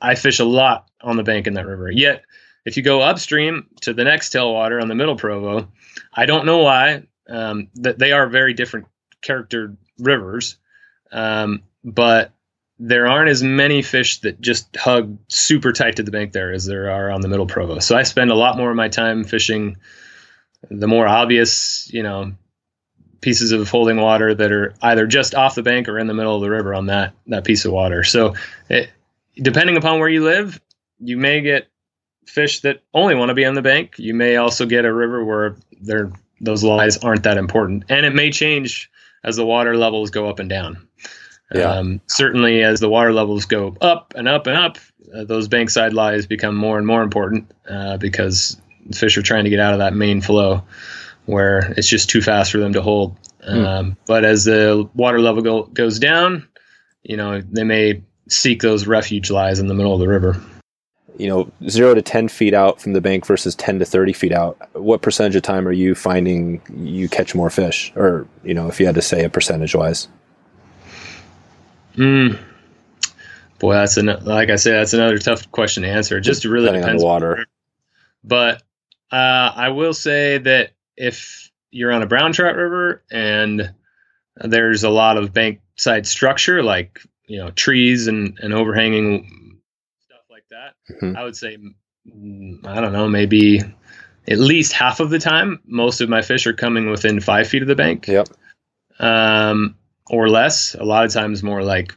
I 0.00 0.14
fish 0.14 0.38
a 0.38 0.44
lot 0.44 0.88
on 1.00 1.16
the 1.16 1.22
bank 1.22 1.46
in 1.46 1.54
that 1.54 1.66
river. 1.66 1.90
Yet, 1.90 2.22
if 2.64 2.76
you 2.76 2.82
go 2.82 3.00
upstream 3.00 3.66
to 3.80 3.92
the 3.92 4.04
next 4.04 4.32
tailwater 4.32 4.80
on 4.80 4.88
the 4.88 4.94
Middle 4.94 5.16
Provo, 5.16 5.68
I 6.12 6.26
don't 6.26 6.46
know 6.46 6.58
why. 6.58 7.04
Um, 7.28 7.68
that 7.76 7.98
they 7.98 8.12
are 8.12 8.28
very 8.28 8.52
different 8.52 8.86
character 9.22 9.76
rivers, 9.98 10.56
um, 11.12 11.62
but 11.84 12.32
there 12.78 13.06
aren't 13.06 13.30
as 13.30 13.42
many 13.42 13.80
fish 13.80 14.18
that 14.18 14.40
just 14.40 14.76
hug 14.76 15.16
super 15.28 15.72
tight 15.72 15.96
to 15.96 16.02
the 16.02 16.10
bank 16.10 16.32
there 16.32 16.52
as 16.52 16.66
there 16.66 16.90
are 16.90 17.10
on 17.10 17.20
the 17.20 17.28
middle 17.28 17.46
provo. 17.46 17.78
So 17.78 17.96
I 17.96 18.02
spend 18.02 18.30
a 18.30 18.34
lot 18.34 18.56
more 18.56 18.70
of 18.70 18.76
my 18.76 18.88
time 18.88 19.22
fishing 19.22 19.76
the 20.68 20.88
more 20.88 21.06
obvious, 21.06 21.88
you 21.92 22.02
know, 22.02 22.32
pieces 23.20 23.52
of 23.52 23.68
holding 23.68 23.98
water 23.98 24.34
that 24.34 24.50
are 24.52 24.74
either 24.82 25.06
just 25.06 25.34
off 25.34 25.54
the 25.54 25.62
bank 25.62 25.88
or 25.88 25.98
in 25.98 26.08
the 26.08 26.14
middle 26.14 26.34
of 26.34 26.42
the 26.42 26.50
river 26.50 26.74
on 26.74 26.86
that 26.86 27.14
that 27.28 27.44
piece 27.44 27.64
of 27.64 27.72
water. 27.72 28.02
So 28.02 28.34
it, 28.68 28.90
depending 29.36 29.76
upon 29.76 29.98
where 29.98 30.08
you 30.08 30.24
live, 30.24 30.60
you 30.98 31.16
may 31.16 31.40
get 31.40 31.68
fish 32.26 32.60
that 32.60 32.82
only 32.94 33.14
want 33.14 33.28
to 33.30 33.34
be 33.34 33.44
on 33.44 33.54
the 33.54 33.62
bank. 33.62 33.94
You 33.98 34.14
may 34.14 34.36
also 34.36 34.66
get 34.66 34.84
a 34.84 34.92
river 34.92 35.24
where 35.24 35.56
they 35.80 36.02
those 36.40 36.64
lies 36.64 36.98
aren't 36.98 37.22
that 37.22 37.38
important, 37.38 37.84
and 37.88 38.04
it 38.04 38.14
may 38.14 38.30
change 38.30 38.90
as 39.22 39.36
the 39.36 39.46
water 39.46 39.76
levels 39.76 40.10
go 40.10 40.28
up 40.28 40.40
and 40.40 40.48
down. 40.48 40.88
Yeah. 41.54 41.70
Um, 41.70 42.00
certainly, 42.06 42.62
as 42.62 42.80
the 42.80 42.88
water 42.88 43.12
levels 43.12 43.44
go 43.44 43.76
up 43.80 44.14
and 44.16 44.26
up 44.26 44.46
and 44.46 44.56
up, 44.56 44.78
uh, 45.14 45.24
those 45.24 45.48
bankside 45.48 45.92
lies 45.92 46.26
become 46.26 46.56
more 46.56 46.78
and 46.78 46.86
more 46.86 47.02
important 47.02 47.50
uh, 47.68 47.96
because 47.98 48.60
fish 48.92 49.16
are 49.16 49.22
trying 49.22 49.44
to 49.44 49.50
get 49.50 49.60
out 49.60 49.72
of 49.72 49.78
that 49.78 49.94
main 49.94 50.20
flow 50.20 50.64
where 51.26 51.72
it's 51.76 51.88
just 51.88 52.10
too 52.10 52.20
fast 52.20 52.50
for 52.50 52.58
them 52.58 52.72
to 52.72 52.82
hold. 52.82 53.16
Mm. 53.46 53.66
Um, 53.66 53.96
but 54.06 54.24
as 54.24 54.44
the 54.44 54.88
water 54.94 55.20
level 55.20 55.42
go, 55.42 55.62
goes 55.64 55.98
down, 55.98 56.48
you 57.02 57.16
know, 57.16 57.40
they 57.40 57.64
may 57.64 58.02
seek 58.32 58.62
those 58.62 58.86
refuge 58.86 59.30
lies 59.30 59.58
in 59.58 59.66
the 59.66 59.74
middle 59.74 59.94
of 59.94 60.00
the 60.00 60.08
river. 60.08 60.40
You 61.18 61.28
know, 61.28 61.52
zero 61.68 61.94
to 61.94 62.00
10 62.00 62.28
feet 62.28 62.54
out 62.54 62.80
from 62.80 62.94
the 62.94 63.00
bank 63.00 63.26
versus 63.26 63.54
10 63.54 63.80
to 63.80 63.84
30 63.84 64.12
feet 64.14 64.32
out. 64.32 64.56
What 64.72 65.02
percentage 65.02 65.36
of 65.36 65.42
time 65.42 65.68
are 65.68 65.72
you 65.72 65.94
finding 65.94 66.62
you 66.74 67.08
catch 67.08 67.34
more 67.34 67.50
fish? 67.50 67.92
Or, 67.94 68.26
you 68.42 68.54
know, 68.54 68.68
if 68.68 68.80
you 68.80 68.86
had 68.86 68.94
to 68.94 69.02
say 69.02 69.24
a 69.24 69.28
percentage 69.28 69.74
wise? 69.74 70.08
Mm. 71.96 72.38
Boy, 73.58 73.74
that's 73.74 73.98
an 73.98 74.06
like 74.24 74.48
I 74.48 74.56
said, 74.56 74.72
that's 74.72 74.94
another 74.94 75.18
tough 75.18 75.50
question 75.52 75.82
to 75.82 75.88
answer. 75.88 76.16
It 76.16 76.22
just 76.22 76.44
really 76.44 76.66
Depending 76.66 76.82
depends 76.82 77.02
on 77.02 77.06
the 77.06 77.12
water. 77.12 77.46
But 78.24 78.62
uh, 79.10 79.52
I 79.54 79.68
will 79.68 79.94
say 79.94 80.38
that 80.38 80.72
if 80.96 81.50
you're 81.70 81.92
on 81.92 82.02
a 82.02 82.06
brown 82.06 82.32
trout 82.32 82.56
river 82.56 83.04
and 83.10 83.72
there's 84.36 84.84
a 84.84 84.90
lot 84.90 85.18
of 85.18 85.32
bankside 85.32 86.06
structure, 86.06 86.62
like 86.62 87.02
you 87.32 87.38
know 87.38 87.50
trees 87.52 88.08
and, 88.08 88.38
and 88.42 88.52
overhanging 88.52 89.58
stuff 90.04 90.20
like 90.30 90.44
that, 90.50 90.74
mm-hmm. 90.90 91.16
I 91.16 91.24
would 91.24 91.34
say 91.34 91.56
mm, 92.06 92.66
I 92.66 92.80
don't 92.82 92.92
know, 92.92 93.08
maybe 93.08 93.62
at 94.28 94.38
least 94.38 94.74
half 94.74 95.00
of 95.00 95.08
the 95.08 95.18
time, 95.18 95.60
most 95.64 96.02
of 96.02 96.10
my 96.10 96.20
fish 96.20 96.46
are 96.46 96.52
coming 96.52 96.90
within 96.90 97.20
five 97.20 97.48
feet 97.48 97.62
of 97.62 97.68
the 97.68 97.74
bank. 97.74 98.06
Yep. 98.06 98.28
Um, 98.98 99.76
or 100.10 100.28
less. 100.28 100.74
A 100.74 100.84
lot 100.84 101.06
of 101.06 101.12
times 101.12 101.42
more 101.42 101.62
like 101.62 101.94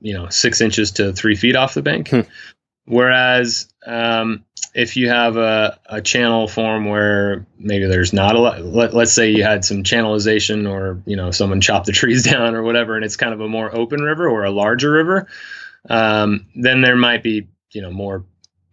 you 0.00 0.14
know 0.14 0.30
six 0.30 0.62
inches 0.62 0.92
to 0.92 1.12
three 1.12 1.36
feet 1.36 1.56
off 1.56 1.74
the 1.74 1.82
bank. 1.82 2.08
Hmm. 2.08 2.20
Whereas 2.86 3.68
um, 3.86 4.46
if 4.74 4.96
you 4.96 5.08
have 5.08 5.36
a, 5.36 5.78
a 5.86 6.00
channel 6.00 6.46
form 6.46 6.84
where 6.84 7.46
maybe 7.58 7.86
there's 7.86 8.12
not 8.12 8.34
a 8.34 8.38
lot, 8.38 8.62
let, 8.62 8.94
let's 8.94 9.12
say 9.12 9.30
you 9.30 9.42
had 9.42 9.64
some 9.64 9.82
channelization 9.82 10.70
or 10.70 11.02
you 11.06 11.16
know 11.16 11.30
someone 11.30 11.60
chopped 11.60 11.86
the 11.86 11.92
trees 11.92 12.24
down 12.24 12.54
or 12.54 12.62
whatever, 12.62 12.96
and 12.96 13.04
it's 13.04 13.16
kind 13.16 13.32
of 13.32 13.40
a 13.40 13.48
more 13.48 13.74
open 13.74 14.00
river 14.00 14.28
or 14.28 14.44
a 14.44 14.50
larger 14.50 14.90
river, 14.90 15.28
um, 15.88 16.46
then 16.54 16.80
there 16.80 16.96
might 16.96 17.22
be 17.22 17.48
you 17.72 17.82
know 17.82 17.90
more 17.90 18.24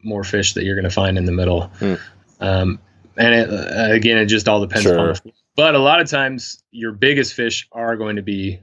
more 0.04 0.24
fish 0.24 0.54
that 0.54 0.64
you're 0.64 0.76
going 0.76 0.84
to 0.84 0.90
find 0.90 1.18
in 1.18 1.26
the 1.26 1.32
middle. 1.32 1.68
Hmm. 1.80 1.96
Um, 2.40 2.80
and 3.18 3.34
it, 3.34 3.50
uh, 3.50 3.94
again, 3.94 4.18
it 4.18 4.28
just 4.28 4.48
all 4.48 4.62
depends 4.62 4.84
sure. 4.84 5.10
on. 5.10 5.16
But 5.56 5.74
a 5.74 5.80
lot 5.80 6.00
of 6.02 6.08
times, 6.08 6.64
your 6.72 6.92
biggest 6.92 7.34
fish 7.34 7.68
are 7.72 7.96
going 7.96 8.18
to 8.18 8.22
be 8.22 8.60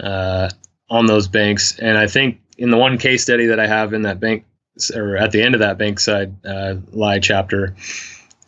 uh, 0.00 0.50
on 0.90 1.06
those 1.06 1.28
banks. 1.28 1.78
And 1.78 1.96
I 1.96 2.06
think 2.06 2.40
in 2.58 2.70
the 2.70 2.76
one 2.76 2.98
case 2.98 3.22
study 3.22 3.46
that 3.46 3.60
I 3.60 3.66
have 3.66 3.92
in 3.92 4.02
that 4.02 4.20
bank 4.20 4.44
or 4.94 5.16
at 5.16 5.32
the 5.32 5.42
end 5.42 5.54
of 5.54 5.60
that 5.60 5.78
bankside 5.78 6.34
uh, 6.44 6.80
lie 6.92 7.18
chapter, 7.18 7.76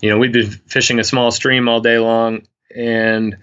you 0.00 0.10
know, 0.10 0.18
we'd 0.18 0.32
been 0.32 0.50
fishing 0.50 0.98
a 0.98 1.04
small 1.04 1.30
stream 1.30 1.68
all 1.68 1.80
day 1.80 1.98
long, 1.98 2.42
and 2.74 3.36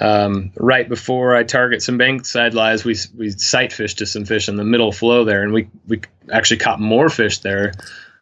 um, 0.00 0.52
right 0.56 0.88
before 0.88 1.36
I 1.36 1.42
target 1.42 1.82
some 1.82 1.98
bankside 1.98 2.54
lies, 2.54 2.84
we 2.84 2.96
we 3.16 3.30
sight 3.30 3.72
fished 3.72 3.98
to 3.98 4.06
some 4.06 4.24
fish 4.24 4.48
in 4.48 4.56
the 4.56 4.64
middle 4.64 4.92
flow 4.92 5.24
there, 5.24 5.42
and 5.42 5.52
we 5.52 5.68
we 5.86 6.00
actually 6.30 6.58
caught 6.58 6.80
more 6.80 7.08
fish 7.08 7.38
there. 7.38 7.72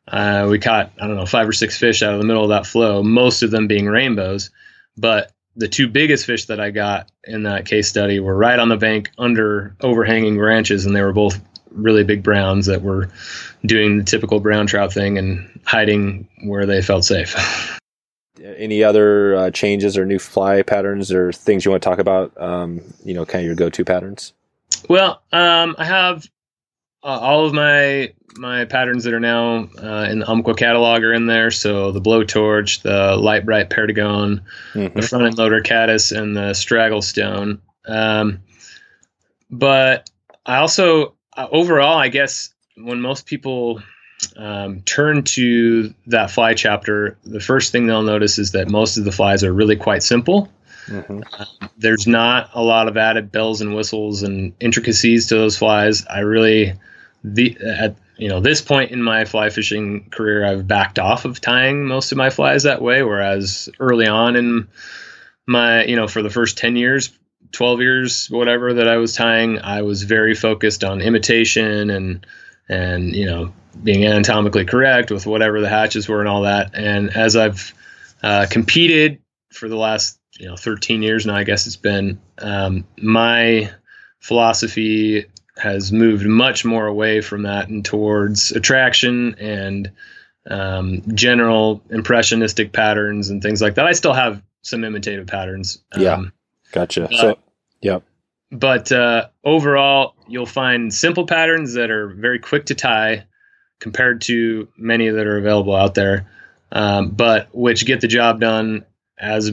Uh, 0.06 0.46
we 0.50 0.58
caught 0.58 0.92
I 1.00 1.06
don't 1.06 1.16
know 1.16 1.26
five 1.26 1.48
or 1.48 1.52
six 1.52 1.78
fish 1.78 2.02
out 2.02 2.14
of 2.14 2.20
the 2.20 2.26
middle 2.26 2.42
of 2.42 2.50
that 2.50 2.66
flow, 2.66 3.02
most 3.02 3.42
of 3.42 3.50
them 3.50 3.66
being 3.66 3.86
rainbows, 3.86 4.50
but 4.96 5.32
the 5.56 5.68
two 5.68 5.88
biggest 5.88 6.24
fish 6.24 6.46
that 6.46 6.60
I 6.60 6.70
got 6.70 7.10
in 7.24 7.42
that 7.42 7.66
case 7.66 7.88
study 7.88 8.20
were 8.20 8.36
right 8.36 8.58
on 8.58 8.68
the 8.68 8.76
bank 8.76 9.10
under 9.18 9.76
overhanging 9.80 10.36
branches, 10.36 10.86
and 10.86 10.94
they 10.94 11.02
were 11.02 11.12
both 11.12 11.40
really 11.70 12.04
big 12.04 12.22
browns 12.22 12.66
that 12.66 12.82
were 12.82 13.10
doing 13.64 13.98
the 13.98 14.04
typical 14.04 14.40
brown 14.40 14.66
trout 14.66 14.92
thing 14.92 15.18
and 15.18 15.60
hiding 15.64 16.28
where 16.44 16.66
they 16.66 16.82
felt 16.82 17.04
safe. 17.04 17.36
any 18.56 18.84
other 18.84 19.34
uh, 19.36 19.50
changes 19.50 19.96
or 19.96 20.06
new 20.06 20.18
fly 20.18 20.62
patterns 20.62 21.12
or 21.12 21.32
things 21.32 21.64
you 21.64 21.70
want 21.70 21.82
to 21.82 21.88
talk 21.88 21.98
about? 21.98 22.40
Um, 22.40 22.80
you 23.04 23.14
know, 23.14 23.24
kind 23.24 23.42
of 23.42 23.46
your 23.46 23.56
go-to 23.56 23.84
patterns. 23.84 24.32
Well, 24.88 25.22
um, 25.32 25.74
I 25.78 25.84
have 25.84 26.26
uh, 27.02 27.06
all 27.06 27.46
of 27.46 27.52
my 27.52 28.12
my 28.36 28.64
patterns 28.66 29.04
that 29.04 29.14
are 29.14 29.20
now 29.20 29.68
uh, 29.82 30.06
in 30.10 30.20
the 30.20 30.30
Umpqua 30.30 30.54
catalog 30.54 31.02
are 31.02 31.12
in 31.12 31.26
there. 31.26 31.50
So 31.50 31.90
the 31.90 32.00
blowtorch, 32.00 32.82
the 32.82 33.16
light 33.16 33.44
bright 33.44 33.70
perdigon, 33.70 34.42
mm-hmm. 34.72 34.98
the 34.98 35.06
front 35.06 35.24
end 35.24 35.38
loader 35.38 35.60
caddis, 35.60 36.12
and 36.12 36.36
the 36.36 36.54
straggle 36.54 37.02
stone. 37.02 37.60
Um, 37.86 38.40
but 39.50 40.10
I 40.46 40.58
also 40.58 41.14
uh, 41.38 41.46
overall, 41.52 41.96
I 41.96 42.08
guess 42.08 42.50
when 42.76 43.00
most 43.00 43.24
people 43.24 43.80
um, 44.36 44.82
turn 44.82 45.22
to 45.22 45.94
that 46.08 46.30
fly 46.32 46.54
chapter, 46.54 47.16
the 47.24 47.40
first 47.40 47.70
thing 47.70 47.86
they'll 47.86 48.02
notice 48.02 48.38
is 48.38 48.52
that 48.52 48.68
most 48.68 48.98
of 48.98 49.04
the 49.04 49.12
flies 49.12 49.44
are 49.44 49.52
really 49.52 49.76
quite 49.76 50.02
simple. 50.02 50.50
Mm-hmm. 50.86 51.20
Um, 51.38 51.70
there's 51.78 52.06
not 52.08 52.50
a 52.54 52.62
lot 52.62 52.88
of 52.88 52.96
added 52.96 53.30
bells 53.30 53.60
and 53.60 53.74
whistles 53.76 54.22
and 54.24 54.52
intricacies 54.58 55.28
to 55.28 55.36
those 55.36 55.56
flies. 55.56 56.04
I 56.06 56.20
really, 56.20 56.74
the 57.22 57.56
at 57.64 57.96
you 58.16 58.28
know 58.28 58.40
this 58.40 58.60
point 58.60 58.90
in 58.90 59.00
my 59.00 59.24
fly 59.24 59.50
fishing 59.50 60.10
career, 60.10 60.44
I've 60.44 60.66
backed 60.66 60.98
off 60.98 61.24
of 61.24 61.40
tying 61.40 61.86
most 61.86 62.10
of 62.10 62.18
my 62.18 62.30
flies 62.30 62.64
that 62.64 62.82
way. 62.82 63.02
Whereas 63.02 63.68
early 63.78 64.08
on 64.08 64.34
in 64.34 64.66
my, 65.46 65.84
you 65.84 65.94
know, 65.94 66.08
for 66.08 66.22
the 66.22 66.30
first 66.30 66.58
ten 66.58 66.74
years, 66.74 67.16
12 67.52 67.80
years, 67.80 68.30
whatever 68.30 68.74
that 68.74 68.88
I 68.88 68.96
was 68.96 69.14
tying, 69.14 69.58
I 69.60 69.82
was 69.82 70.02
very 70.02 70.34
focused 70.34 70.84
on 70.84 71.00
imitation 71.00 71.90
and 71.90 72.26
and 72.68 73.14
you 73.14 73.26
know 73.26 73.52
being 73.82 74.04
anatomically 74.04 74.64
correct 74.64 75.10
with 75.10 75.26
whatever 75.26 75.60
the 75.60 75.68
hatches 75.68 76.08
were 76.08 76.20
and 76.20 76.28
all 76.28 76.42
that. 76.42 76.74
And 76.74 77.10
as 77.16 77.36
I've 77.36 77.72
uh, 78.22 78.46
competed 78.50 79.20
for 79.52 79.68
the 79.68 79.76
last 79.76 80.18
you 80.38 80.46
know 80.46 80.56
13 80.56 81.02
years 81.02 81.26
now, 81.26 81.36
I 81.36 81.44
guess 81.44 81.66
it's 81.66 81.76
been 81.76 82.20
um, 82.38 82.84
my 83.00 83.70
philosophy 84.20 85.26
has 85.56 85.92
moved 85.92 86.24
much 86.26 86.64
more 86.64 86.86
away 86.86 87.20
from 87.20 87.42
that 87.42 87.68
and 87.68 87.84
towards 87.84 88.52
attraction 88.52 89.34
and 89.38 89.90
um, 90.48 91.02
general 91.14 91.82
impressionistic 91.90 92.72
patterns 92.72 93.28
and 93.30 93.42
things 93.42 93.60
like 93.60 93.74
that. 93.74 93.86
I 93.86 93.92
still 93.92 94.12
have 94.12 94.42
some 94.62 94.84
imitative 94.84 95.26
patterns. 95.26 95.82
Yeah, 95.96 96.24
gotcha. 96.72 97.08
so, 97.12 97.38
yeah. 97.80 98.00
But 98.50 98.90
uh, 98.92 99.28
overall, 99.44 100.14
you'll 100.26 100.46
find 100.46 100.92
simple 100.92 101.26
patterns 101.26 101.74
that 101.74 101.90
are 101.90 102.08
very 102.08 102.38
quick 102.38 102.66
to 102.66 102.74
tie 102.74 103.26
compared 103.80 104.22
to 104.22 104.68
many 104.76 105.08
that 105.08 105.26
are 105.26 105.38
available 105.38 105.74
out 105.74 105.94
there, 105.94 106.30
um, 106.72 107.10
but 107.10 107.48
which 107.54 107.84
get 107.84 108.00
the 108.00 108.08
job 108.08 108.40
done 108.40 108.84
as 109.18 109.52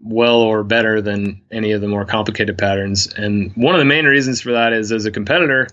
well 0.00 0.40
or 0.40 0.62
better 0.62 1.02
than 1.02 1.42
any 1.50 1.72
of 1.72 1.80
the 1.80 1.88
more 1.88 2.04
complicated 2.04 2.56
patterns. 2.56 3.12
And 3.12 3.52
one 3.56 3.74
of 3.74 3.80
the 3.80 3.84
main 3.84 4.04
reasons 4.04 4.40
for 4.40 4.52
that 4.52 4.72
is 4.72 4.92
as 4.92 5.04
a 5.04 5.10
competitor, 5.10 5.68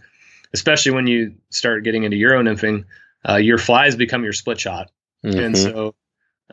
especially 0.53 0.93
when 0.93 1.07
you 1.07 1.35
start 1.49 1.83
getting 1.83 2.03
into 2.03 2.17
Euro 2.17 2.41
nymphing, 2.41 2.85
uh, 3.27 3.35
your 3.35 3.57
flies 3.57 3.95
become 3.95 4.23
your 4.23 4.33
split 4.33 4.59
shot. 4.59 4.91
Mm-hmm. 5.23 5.39
And 5.39 5.57
so 5.57 5.95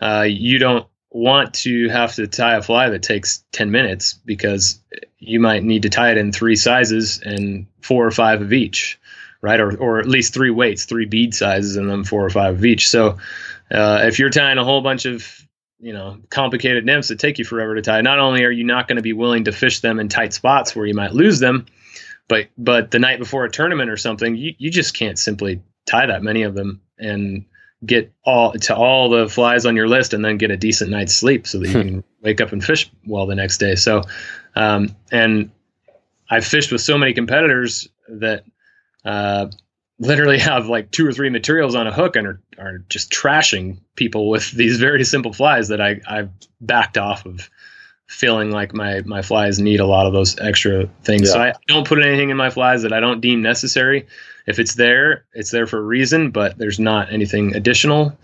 uh, 0.00 0.26
you 0.28 0.58
don't 0.58 0.86
want 1.14 1.54
to 1.54 1.88
have 1.88 2.14
to 2.14 2.26
tie 2.26 2.56
a 2.56 2.62
fly 2.62 2.88
that 2.88 3.02
takes 3.02 3.44
10 3.52 3.70
minutes 3.70 4.14
because 4.24 4.80
you 5.18 5.38
might 5.40 5.62
need 5.62 5.82
to 5.82 5.90
tie 5.90 6.10
it 6.10 6.18
in 6.18 6.32
three 6.32 6.56
sizes 6.56 7.20
and 7.22 7.66
four 7.80 8.06
or 8.06 8.10
five 8.10 8.40
of 8.40 8.52
each 8.52 8.98
right? 9.42 9.60
Or, 9.60 9.76
or 9.76 9.98
at 9.98 10.08
least 10.08 10.32
three 10.32 10.50
weights, 10.50 10.86
three 10.86 11.04
bead 11.04 11.34
sizes, 11.34 11.76
and 11.76 11.90
then 11.90 12.04
four 12.04 12.24
or 12.24 12.30
five 12.30 12.54
of 12.54 12.64
each. 12.64 12.88
So 12.88 13.18
uh, 13.70 14.04
if 14.04 14.18
you're 14.18 14.30
tying 14.30 14.58
a 14.58 14.64
whole 14.64 14.80
bunch 14.80 15.04
of 15.04 15.28
you 15.80 15.92
know 15.92 16.18
complicated 16.30 16.86
nymphs 16.86 17.08
that 17.08 17.18
take 17.18 17.38
you 17.38 17.44
forever 17.44 17.74
to 17.74 17.82
tie, 17.82 18.00
not 18.00 18.20
only 18.20 18.44
are 18.44 18.50
you 18.50 18.64
not 18.64 18.88
going 18.88 18.96
to 18.96 19.02
be 19.02 19.12
willing 19.12 19.44
to 19.44 19.52
fish 19.52 19.80
them 19.80 19.98
in 19.98 20.08
tight 20.08 20.32
spots 20.32 20.74
where 20.74 20.86
you 20.86 20.94
might 20.94 21.12
lose 21.12 21.40
them, 21.40 21.66
but 22.28 22.48
but 22.56 22.90
the 22.90 23.00
night 23.00 23.18
before 23.18 23.44
a 23.44 23.50
tournament 23.50 23.90
or 23.90 23.96
something, 23.96 24.36
you, 24.36 24.54
you 24.56 24.70
just 24.70 24.94
can't 24.94 25.18
simply 25.18 25.60
tie 25.84 26.06
that 26.06 26.22
many 26.22 26.44
of 26.44 26.54
them 26.54 26.80
and 26.98 27.44
get 27.84 28.12
all 28.24 28.52
to 28.52 28.74
all 28.74 29.08
the 29.08 29.28
flies 29.28 29.66
on 29.66 29.76
your 29.76 29.88
list 29.88 30.12
and 30.14 30.24
then 30.24 30.36
get 30.36 30.50
a 30.50 30.56
decent 30.56 30.90
night's 30.90 31.14
sleep 31.14 31.46
so 31.46 31.58
that 31.58 31.68
you 31.68 31.72
can 31.72 32.04
wake 32.22 32.40
up 32.40 32.52
and 32.52 32.64
fish 32.64 32.90
well 33.06 33.26
the 33.26 33.34
next 33.34 33.58
day. 33.58 33.74
So, 33.74 34.02
um, 34.54 34.94
and 35.10 35.50
I've 36.30 36.44
fished 36.44 36.70
with 36.70 36.80
so 36.80 36.96
many 36.96 37.12
competitors 37.12 37.88
that 38.08 38.44
uh, 39.04 39.48
literally 39.98 40.38
have 40.38 40.68
like 40.68 40.90
two 40.90 41.06
or 41.06 41.12
three 41.12 41.30
materials 41.30 41.74
on 41.74 41.86
a 41.86 41.92
hook 41.92 42.16
and 42.16 42.26
are, 42.26 42.40
are 42.58 42.78
just 42.88 43.10
trashing 43.10 43.78
people 43.96 44.28
with 44.28 44.50
these 44.56 44.78
very 44.78 45.04
simple 45.04 45.32
flies 45.32 45.68
that 45.68 45.80
I, 45.80 46.00
I've 46.06 46.30
backed 46.60 46.98
off 46.98 47.26
of 47.26 47.50
feeling 48.06 48.50
like 48.50 48.74
my, 48.74 49.00
my 49.06 49.22
flies 49.22 49.58
need 49.58 49.80
a 49.80 49.86
lot 49.86 50.06
of 50.06 50.12
those 50.12 50.38
extra 50.38 50.86
things. 51.02 51.28
Yeah. 51.28 51.32
So 51.32 51.40
I 51.40 51.52
don't 51.66 51.86
put 51.86 52.02
anything 52.02 52.30
in 52.30 52.36
my 52.36 52.50
flies 52.50 52.82
that 52.82 52.92
I 52.92 53.00
don't 53.00 53.20
deem 53.20 53.42
necessary. 53.42 54.06
If 54.46 54.58
it's 54.58 54.74
there, 54.74 55.24
it's 55.34 55.50
there 55.50 55.66
for 55.66 55.78
a 55.78 55.82
reason, 55.82 56.30
but 56.30 56.58
there's 56.58 56.78
not 56.78 57.12
anything 57.12 57.54
additional. 57.54 58.16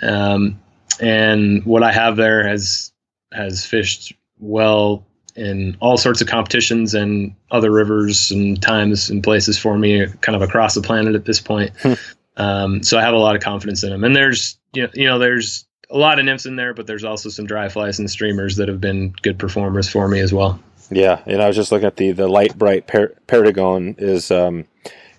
Um, 0.00 0.60
and 1.00 1.64
what 1.64 1.82
I 1.82 1.92
have 1.92 2.16
there 2.16 2.46
has, 2.46 2.92
has 3.32 3.64
fished 3.64 4.14
well 4.38 5.06
in 5.34 5.76
all 5.80 5.96
sorts 5.96 6.20
of 6.20 6.28
competitions 6.28 6.94
and 6.94 7.34
other 7.50 7.70
rivers 7.70 8.30
and 8.30 8.60
times 8.60 9.08
and 9.08 9.22
places 9.22 9.58
for 9.58 9.78
me, 9.78 10.06
kind 10.20 10.36
of 10.36 10.42
across 10.42 10.74
the 10.74 10.82
planet 10.82 11.14
at 11.14 11.24
this 11.24 11.40
point. 11.40 11.72
Hmm. 11.80 11.92
um, 12.36 12.82
so 12.82 12.98
I 12.98 13.02
have 13.02 13.14
a 13.14 13.18
lot 13.18 13.34
of 13.36 13.42
confidence 13.42 13.82
in 13.82 13.90
them. 13.90 14.04
And 14.04 14.14
there's 14.14 14.58
you 14.74 14.82
know, 14.82 14.88
you 14.94 15.06
know 15.06 15.18
there's 15.18 15.66
a 15.90 15.98
lot 15.98 16.18
of 16.18 16.24
nymphs 16.24 16.46
in 16.46 16.56
there, 16.56 16.74
but 16.74 16.86
there's 16.86 17.04
also 17.04 17.28
some 17.28 17.46
dry 17.46 17.68
flies 17.68 17.98
and 17.98 18.10
streamers 18.10 18.56
that 18.56 18.68
have 18.68 18.80
been 18.80 19.14
good 19.22 19.38
performers 19.38 19.88
for 19.88 20.08
me 20.08 20.20
as 20.20 20.32
well. 20.32 20.60
Yeah, 20.90 21.22
and 21.26 21.42
I 21.42 21.46
was 21.46 21.56
just 21.56 21.72
looking 21.72 21.86
at 21.86 21.96
the 21.96 22.12
the 22.12 22.28
light 22.28 22.56
bright 22.56 22.86
per- 22.86 23.14
Perdigon 23.26 23.94
is 23.98 24.30
um, 24.30 24.66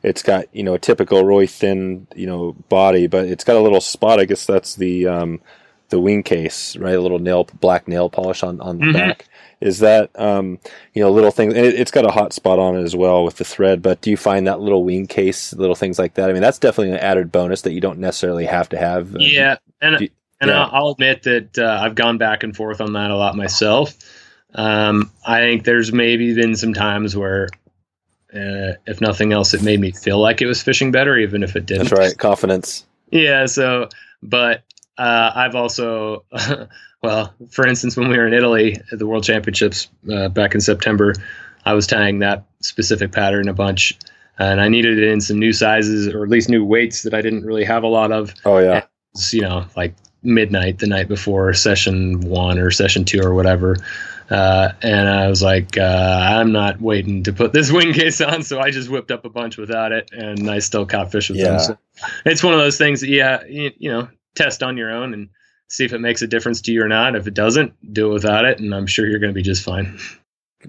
it's 0.03 0.21
got 0.21 0.45
you 0.53 0.63
know 0.63 0.73
a 0.73 0.79
typical 0.79 1.23
really 1.23 1.47
thin 1.47 2.07
you 2.15 2.27
know 2.27 2.53
body, 2.69 3.07
but 3.07 3.25
it's 3.25 3.43
got 3.43 3.55
a 3.55 3.61
little 3.61 3.81
spot. 3.81 4.19
I 4.19 4.25
guess 4.25 4.45
that's 4.45 4.75
the 4.75 5.07
um, 5.07 5.41
the 5.89 5.99
wing 5.99 6.23
case, 6.23 6.75
right? 6.75 6.95
A 6.95 7.01
little 7.01 7.19
nail 7.19 7.45
black 7.59 7.87
nail 7.87 8.09
polish 8.09 8.43
on 8.43 8.59
on 8.61 8.77
the 8.77 8.85
mm-hmm. 8.85 8.93
back 8.93 9.27
is 9.63 9.79
that 9.79 10.11
um, 10.19 10.59
you 10.93 11.01
know 11.01 11.09
little 11.09 11.31
things 11.31 11.53
it, 11.55 11.77
has 11.77 11.89
got 11.89 12.05
a 12.05 12.11
hot 12.11 12.33
spot 12.33 12.59
on 12.59 12.75
it 12.75 12.83
as 12.83 12.95
well 12.95 13.23
with 13.23 13.37
the 13.37 13.45
thread 13.45 13.81
but 13.81 14.01
do 14.01 14.11
you 14.11 14.17
find 14.17 14.45
that 14.45 14.59
little 14.59 14.83
wing 14.83 15.07
case 15.07 15.53
little 15.53 15.75
things 15.75 15.97
like 15.97 16.15
that 16.15 16.29
i 16.29 16.33
mean 16.33 16.41
that's 16.41 16.59
definitely 16.59 16.91
an 16.91 16.99
added 16.99 17.31
bonus 17.31 17.61
that 17.61 17.71
you 17.71 17.79
don't 17.79 17.97
necessarily 17.97 18.45
have 18.45 18.67
to 18.67 18.77
have 18.77 19.15
yeah 19.19 19.55
and 19.81 20.01
you, 20.01 20.09
and 20.41 20.49
yeah. 20.49 20.69
I'll, 20.71 20.89
admit 20.89 21.23
that 21.23 21.57
uh, 21.57 21.79
i've 21.81 21.95
gone 21.95 22.17
back 22.17 22.43
and 22.43 22.55
forth 22.55 22.81
on 22.81 22.93
that 22.93 23.09
a 23.09 23.15
lot 23.15 23.35
myself 23.37 23.93
um, 24.53 25.09
i 25.25 25.39
think 25.39 25.63
there's 25.63 25.93
maybe 25.93 26.35
been 26.35 26.55
some 26.55 26.73
times 26.73 27.15
where 27.15 27.47
uh, 28.33 28.73
if 28.85 29.01
nothing 29.01 29.33
else 29.33 29.53
it 29.53 29.61
made 29.63 29.79
me 29.79 29.91
feel 29.91 30.19
like 30.19 30.41
it 30.41 30.47
was 30.47 30.61
fishing 30.61 30.91
better 30.91 31.17
even 31.17 31.43
if 31.43 31.55
it 31.55 31.65
didn't 31.65 31.89
that's 31.89 31.99
right 31.99 32.17
confidence 32.17 32.85
yeah 33.11 33.45
so 33.45 33.87
but 34.21 34.63
uh, 34.97 35.31
I've 35.35 35.55
also 35.55 36.23
Well, 37.03 37.33
for 37.49 37.67
instance, 37.67 37.97
when 37.97 38.07
we 38.07 38.17
were 38.17 38.25
in 38.25 38.33
Italy 38.33 38.77
at 38.91 38.97
the 38.97 39.05
World 39.05 39.25
Championships 39.25 39.89
uh, 40.11 40.29
back 40.29 40.55
in 40.55 40.61
September, 40.61 41.13
I 41.65 41.73
was 41.73 41.85
tying 41.85 42.19
that 42.19 42.45
specific 42.61 43.11
pattern 43.11 43.49
a 43.49 43.53
bunch, 43.53 43.99
and 44.39 44.61
I 44.61 44.69
needed 44.69 44.97
it 44.97 45.09
in 45.09 45.19
some 45.19 45.37
new 45.37 45.51
sizes 45.51 46.07
or 46.07 46.23
at 46.23 46.29
least 46.29 46.49
new 46.49 46.63
weights 46.63 47.03
that 47.03 47.13
I 47.13 47.21
didn't 47.21 47.43
really 47.43 47.65
have 47.65 47.83
a 47.83 47.87
lot 47.87 48.13
of. 48.13 48.33
Oh 48.45 48.57
yeah, 48.57 48.85
was, 49.13 49.33
you 49.33 49.41
know, 49.41 49.65
like 49.75 49.95
midnight 50.23 50.79
the 50.79 50.87
night 50.87 51.09
before 51.09 51.53
session 51.53 52.21
one 52.21 52.57
or 52.57 52.71
session 52.71 53.03
two 53.03 53.21
or 53.21 53.33
whatever. 53.33 53.75
Uh, 54.29 54.73
and 54.81 55.09
I 55.09 55.27
was 55.27 55.41
like, 55.41 55.77
uh, 55.77 56.19
I'm 56.21 56.51
not 56.51 56.81
waiting 56.81 57.23
to 57.23 57.33
put 57.33 57.53
this 57.53 57.71
wing 57.73 57.93
case 57.93 58.21
on, 58.21 58.43
so 58.43 58.59
I 58.59 58.71
just 58.71 58.89
whipped 58.89 59.11
up 59.11 59.25
a 59.25 59.29
bunch 59.29 59.57
without 59.57 59.91
it, 59.91 60.09
and 60.11 60.49
I 60.49 60.59
still 60.59 60.85
caught 60.85 61.11
fish 61.11 61.29
with 61.29 61.39
yeah. 61.39 61.49
them. 61.49 61.59
So 61.59 61.77
it's 62.25 62.43
one 62.43 62.53
of 62.53 62.59
those 62.59 62.77
things 62.77 63.01
that 63.01 63.09
yeah, 63.09 63.43
you, 63.47 63.71
you 63.77 63.91
know, 63.91 64.07
test 64.35 64.63
on 64.63 64.77
your 64.77 64.91
own 64.91 65.13
and 65.13 65.29
see 65.67 65.85
if 65.85 65.93
it 65.93 65.99
makes 65.99 66.21
a 66.21 66.27
difference 66.27 66.61
to 66.61 66.71
you 66.71 66.83
or 66.83 66.87
not. 66.87 67.15
If 67.15 67.27
it 67.27 67.33
doesn't, 67.33 67.73
do 67.93 68.09
it 68.09 68.13
without 68.13 68.45
it, 68.45 68.59
and 68.59 68.73
I'm 68.73 68.87
sure 68.87 69.07
you're 69.07 69.19
going 69.19 69.33
to 69.33 69.35
be 69.35 69.43
just 69.43 69.63
fine. 69.63 69.99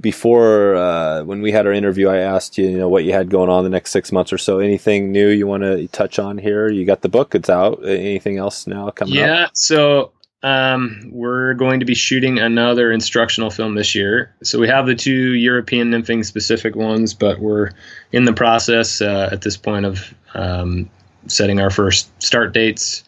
Before 0.00 0.74
uh, 0.74 1.22
when 1.22 1.40
we 1.40 1.52
had 1.52 1.66
our 1.66 1.72
interview, 1.72 2.08
I 2.08 2.18
asked 2.18 2.58
you, 2.58 2.68
you 2.68 2.78
know, 2.78 2.88
what 2.88 3.04
you 3.04 3.12
had 3.12 3.30
going 3.30 3.48
on 3.48 3.62
the 3.62 3.70
next 3.70 3.92
six 3.92 4.10
months 4.10 4.32
or 4.32 4.38
so. 4.38 4.58
Anything 4.58 5.12
new 5.12 5.28
you 5.28 5.46
want 5.46 5.62
to 5.62 5.86
touch 5.88 6.18
on 6.18 6.36
here? 6.36 6.68
You 6.68 6.84
got 6.84 7.02
the 7.02 7.08
book; 7.08 7.34
it's 7.36 7.48
out. 7.48 7.86
Anything 7.86 8.38
else 8.38 8.66
now 8.66 8.90
coming 8.90 9.14
yeah, 9.14 9.22
up? 9.22 9.28
Yeah, 9.28 9.46
so 9.54 10.12
um, 10.44 11.08
we're 11.10 11.54
going 11.54 11.80
to 11.80 11.86
be 11.86 11.94
shooting 11.94 12.38
another 12.38 12.92
instructional 12.92 13.50
film 13.50 13.74
this 13.76 13.94
year. 13.94 14.34
So 14.42 14.58
we 14.58 14.68
have 14.68 14.84
the 14.84 14.94
two 14.94 15.32
European 15.32 15.90
nymphing 15.90 16.22
specific 16.22 16.76
ones, 16.76 17.14
but 17.14 17.40
we're 17.40 17.70
in 18.12 18.26
the 18.26 18.34
process 18.34 19.00
uh, 19.00 19.30
at 19.32 19.40
this 19.40 19.56
point 19.56 19.86
of 19.86 20.14
um, 20.34 20.90
setting 21.28 21.60
our 21.60 21.70
first 21.70 22.10
start 22.22 22.52
dates 22.52 23.04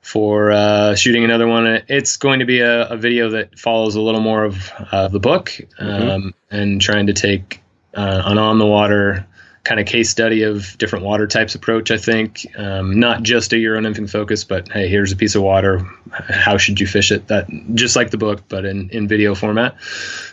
for 0.00 0.50
uh, 0.50 0.96
shooting 0.96 1.22
another 1.22 1.46
one. 1.46 1.66
It's 1.86 2.16
going 2.16 2.40
to 2.40 2.44
be 2.44 2.58
a, 2.58 2.88
a 2.88 2.96
video 2.96 3.30
that 3.30 3.56
follows 3.56 3.94
a 3.94 4.00
little 4.00 4.20
more 4.20 4.42
of 4.42 4.72
uh, 4.90 5.06
the 5.06 5.20
book 5.20 5.50
mm-hmm. 5.78 6.08
um, 6.08 6.34
and 6.50 6.80
trying 6.80 7.06
to 7.06 7.12
take 7.12 7.62
uh, 7.94 8.22
an 8.24 8.38
on 8.38 8.58
the 8.58 8.66
water 8.66 9.24
kind 9.66 9.80
of 9.80 9.86
case 9.86 10.08
study 10.08 10.44
of 10.44 10.78
different 10.78 11.04
water 11.04 11.26
types 11.26 11.56
approach. 11.56 11.90
I 11.90 11.98
think 11.98 12.46
um, 12.56 13.00
not 13.00 13.24
just 13.24 13.52
a 13.52 13.58
Euro 13.58 13.80
nymphing 13.80 14.08
focus, 14.08 14.44
but 14.44 14.70
hey, 14.70 14.88
here's 14.88 15.10
a 15.10 15.16
piece 15.16 15.34
of 15.34 15.42
water. 15.42 15.80
How 16.12 16.56
should 16.56 16.80
you 16.80 16.86
fish 16.86 17.10
it? 17.10 17.26
That 17.26 17.48
just 17.74 17.96
like 17.96 18.10
the 18.10 18.16
book, 18.16 18.42
but 18.48 18.64
in 18.64 18.88
in 18.90 19.08
video 19.08 19.34
format. 19.34 19.76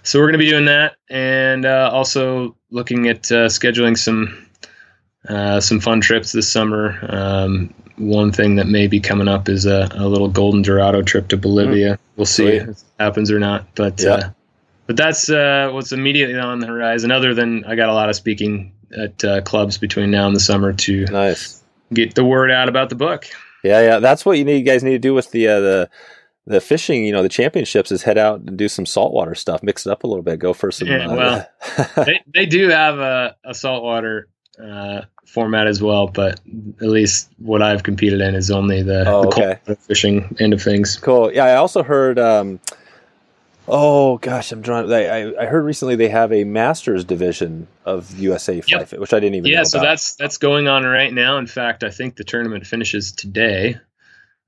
So 0.03 0.19
we're 0.19 0.27
going 0.27 0.33
to 0.33 0.45
be 0.45 0.49
doing 0.49 0.65
that, 0.65 0.97
and 1.09 1.65
uh, 1.65 1.89
also 1.91 2.55
looking 2.69 3.07
at 3.07 3.31
uh, 3.31 3.47
scheduling 3.47 3.97
some 3.97 4.47
uh, 5.27 5.59
some 5.59 5.79
fun 5.79 5.99
trips 5.99 6.31
this 6.31 6.47
summer. 6.47 6.99
Um, 7.09 7.73
one 7.97 8.31
thing 8.31 8.55
that 8.57 8.67
may 8.67 8.87
be 8.87 8.99
coming 8.99 9.27
up 9.27 9.49
is 9.49 9.65
a, 9.65 9.89
a 9.93 10.07
little 10.07 10.27
golden 10.27 10.61
dorado 10.61 11.01
trip 11.01 11.27
to 11.29 11.37
Bolivia. 11.37 11.93
Mm. 11.93 11.99
We'll 12.17 12.25
see 12.27 12.59
Sweet. 12.59 12.61
if 12.61 12.69
it 12.69 12.83
happens 12.99 13.31
or 13.31 13.39
not, 13.39 13.73
but. 13.75 13.99
Yeah. 13.99 14.13
Uh, 14.13 14.29
but 14.85 14.97
that's 14.97 15.29
uh, 15.29 15.69
what's 15.71 15.93
immediately 15.93 16.37
on 16.37 16.59
the 16.59 16.67
horizon. 16.67 17.09
Other 17.09 17.33
than 17.33 17.63
I 17.63 17.75
got 17.75 17.87
a 17.87 17.93
lot 17.93 18.09
of 18.09 18.17
speaking 18.17 18.73
at 18.97 19.23
uh, 19.23 19.41
clubs 19.41 19.77
between 19.77 20.11
now 20.11 20.27
and 20.27 20.35
the 20.35 20.39
summer 20.39 20.73
to 20.73 21.05
nice 21.05 21.63
get 21.93 22.15
the 22.15 22.23
word 22.23 22.51
out 22.51 22.69
about 22.69 22.89
the 22.89 22.95
book. 22.95 23.25
Yeah, 23.63 23.81
yeah, 23.81 23.99
that's 23.99 24.25
what 24.25 24.37
you 24.37 24.43
need. 24.43 24.57
You 24.57 24.63
guys 24.63 24.83
need 24.83 24.91
to 24.91 24.99
do 24.99 25.13
with 25.13 25.31
the 25.31 25.47
uh, 25.47 25.59
the 25.59 25.89
the 26.45 26.61
fishing. 26.61 27.05
You 27.05 27.13
know, 27.13 27.23
the 27.23 27.29
championships 27.29 27.91
is 27.91 28.03
head 28.03 28.17
out 28.17 28.41
and 28.41 28.57
do 28.57 28.67
some 28.67 28.85
saltwater 28.85 29.35
stuff, 29.35 29.63
mix 29.63 29.85
it 29.85 29.91
up 29.91 30.03
a 30.03 30.07
little 30.07 30.23
bit, 30.23 30.39
go 30.39 30.53
for 30.53 30.71
some. 30.71 30.87
Yeah, 30.87 31.07
uh, 31.07 31.15
well, 31.15 31.49
they 32.05 32.21
they 32.33 32.45
do 32.45 32.69
have 32.69 32.99
a, 32.99 33.35
a 33.45 33.53
saltwater 33.53 34.27
uh, 34.61 35.01
format 35.25 35.67
as 35.67 35.81
well, 35.81 36.07
but 36.07 36.39
at 36.81 36.89
least 36.89 37.31
what 37.37 37.61
I've 37.61 37.83
competed 37.83 38.21
in 38.21 38.35
is 38.35 38.51
only 38.51 38.83
the, 38.83 39.07
oh, 39.07 39.23
the 39.23 39.27
okay. 39.27 39.75
fishing 39.79 40.35
end 40.39 40.53
of 40.53 40.61
things. 40.61 40.97
Cool. 40.97 41.33
Yeah, 41.33 41.45
I 41.45 41.55
also 41.55 41.83
heard. 41.83 42.19
Um, 42.19 42.59
Oh 43.67 44.17
gosh, 44.17 44.51
I'm 44.51 44.61
drawing. 44.61 44.91
I, 44.91 45.33
I 45.35 45.45
heard 45.45 45.63
recently 45.63 45.95
they 45.95 46.09
have 46.09 46.33
a 46.33 46.43
masters 46.43 47.05
division 47.05 47.67
of 47.85 48.17
USA 48.19 48.61
yep. 48.67 48.91
Which 48.93 49.13
I 49.13 49.19
didn't 49.19 49.35
even. 49.35 49.51
Yeah, 49.51 49.63
so 49.63 49.79
that's 49.79 50.15
that's 50.15 50.37
going 50.37 50.67
on 50.67 50.83
right 50.83 51.13
now. 51.13 51.37
In 51.37 51.47
fact, 51.47 51.83
I 51.83 51.89
think 51.89 52.17
the 52.17 52.25
tournament 52.25 52.65
finishes 52.65 53.11
today. 53.11 53.77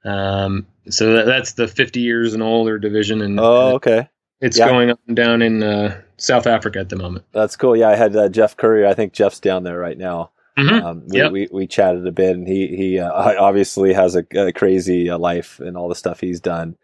Um, 0.03 0.67
so 0.89 1.13
that, 1.13 1.25
that's 1.25 1.53
the 1.53 1.67
50 1.67 1.99
years 1.99 2.33
and 2.33 2.43
older 2.43 2.77
division, 2.77 3.21
and 3.21 3.39
oh, 3.39 3.75
okay, 3.75 4.09
it's 4.41 4.57
yeah. 4.57 4.67
going 4.67 4.91
on 4.91 5.15
down 5.15 5.41
in 5.41 5.63
uh, 5.63 6.01
South 6.17 6.45
Africa 6.45 6.79
at 6.79 6.89
the 6.89 6.97
moment. 6.97 7.25
That's 7.31 7.55
cool. 7.55 7.75
Yeah, 7.75 7.89
I 7.89 7.95
had 7.95 8.15
uh, 8.15 8.29
Jeff 8.29 8.57
Currier. 8.57 8.85
I 8.85 8.93
think 8.93 9.13
Jeff's 9.13 9.39
down 9.39 9.63
there 9.63 9.79
right 9.79 9.97
now. 9.97 10.31
Mm-hmm. 10.57 10.85
Um, 10.85 11.03
we, 11.07 11.17
yep. 11.17 11.31
we, 11.31 11.47
we 11.51 11.67
chatted 11.67 12.05
a 12.05 12.11
bit, 12.11 12.35
and 12.35 12.47
he 12.47 12.67
he 12.75 12.99
uh, 12.99 13.11
obviously 13.39 13.93
has 13.93 14.15
a, 14.15 14.25
a 14.35 14.51
crazy 14.51 15.09
uh, 15.09 15.17
life 15.17 15.59
and 15.59 15.77
all 15.77 15.87
the 15.87 15.95
stuff 15.95 16.19
he's 16.19 16.41
done. 16.41 16.77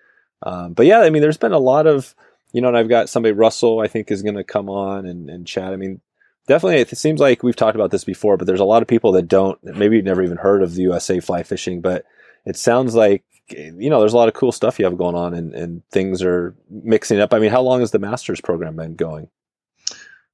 Um, 0.44 0.74
but 0.74 0.86
yeah, 0.86 1.00
I 1.00 1.10
mean, 1.10 1.22
there's 1.22 1.38
been 1.38 1.52
a 1.52 1.60
lot 1.60 1.88
of, 1.88 2.16
you 2.52 2.62
know, 2.62 2.68
and 2.68 2.78
I've 2.78 2.90
got 2.90 3.10
somebody, 3.10 3.34
Russell, 3.34 3.80
I 3.80 3.88
think 3.88 4.12
is 4.12 4.22
going 4.22 4.36
to 4.36 4.44
come 4.44 4.70
on 4.70 5.06
and, 5.06 5.30
and 5.30 5.48
chat. 5.48 5.74
I 5.74 5.76
mean, 5.76 6.02
definitely, 6.48 6.80
it 6.80 6.98
seems 6.98 7.20
like 7.20 7.44
we've 7.44 7.56
talked 7.56 7.76
about 7.76 7.92
this 7.92 8.04
before, 8.04 8.38
but 8.38 8.48
there's 8.48 8.60
a 8.60 8.66
lot 8.66 8.82
of 8.82 8.88
people 8.88 9.12
that 9.14 9.28
don't, 9.28 9.62
maybe 9.64 9.96
you've 9.96 10.06
never 10.06 10.24
even 10.24 10.38
heard 10.38 10.64
of 10.64 10.74
the 10.74 10.82
USA 10.84 11.20
fly 11.20 11.44
fishing, 11.44 11.82
but 11.82 12.06
it 12.46 12.58
sounds 12.58 12.96
like, 12.96 13.24
you 13.50 13.90
know, 13.90 14.00
there's 14.00 14.14
a 14.14 14.18
lot 14.18 14.28
of 14.28 14.34
cool 14.34 14.52
stuff 14.52 14.80
you 14.80 14.86
have 14.86 14.98
going 14.98 15.16
on 15.16 15.34
and, 15.34 15.54
and 15.54 15.84
things 15.92 16.24
are 16.24 16.56
mixing 16.70 17.20
up. 17.20 17.34
I 17.34 17.40
mean, 17.40 17.52
how 17.52 17.62
long 17.62 17.82
has 17.82 17.92
the 17.92 18.00
master's 18.00 18.42
program 18.42 18.76
been 18.76 18.96
going? 18.96 19.30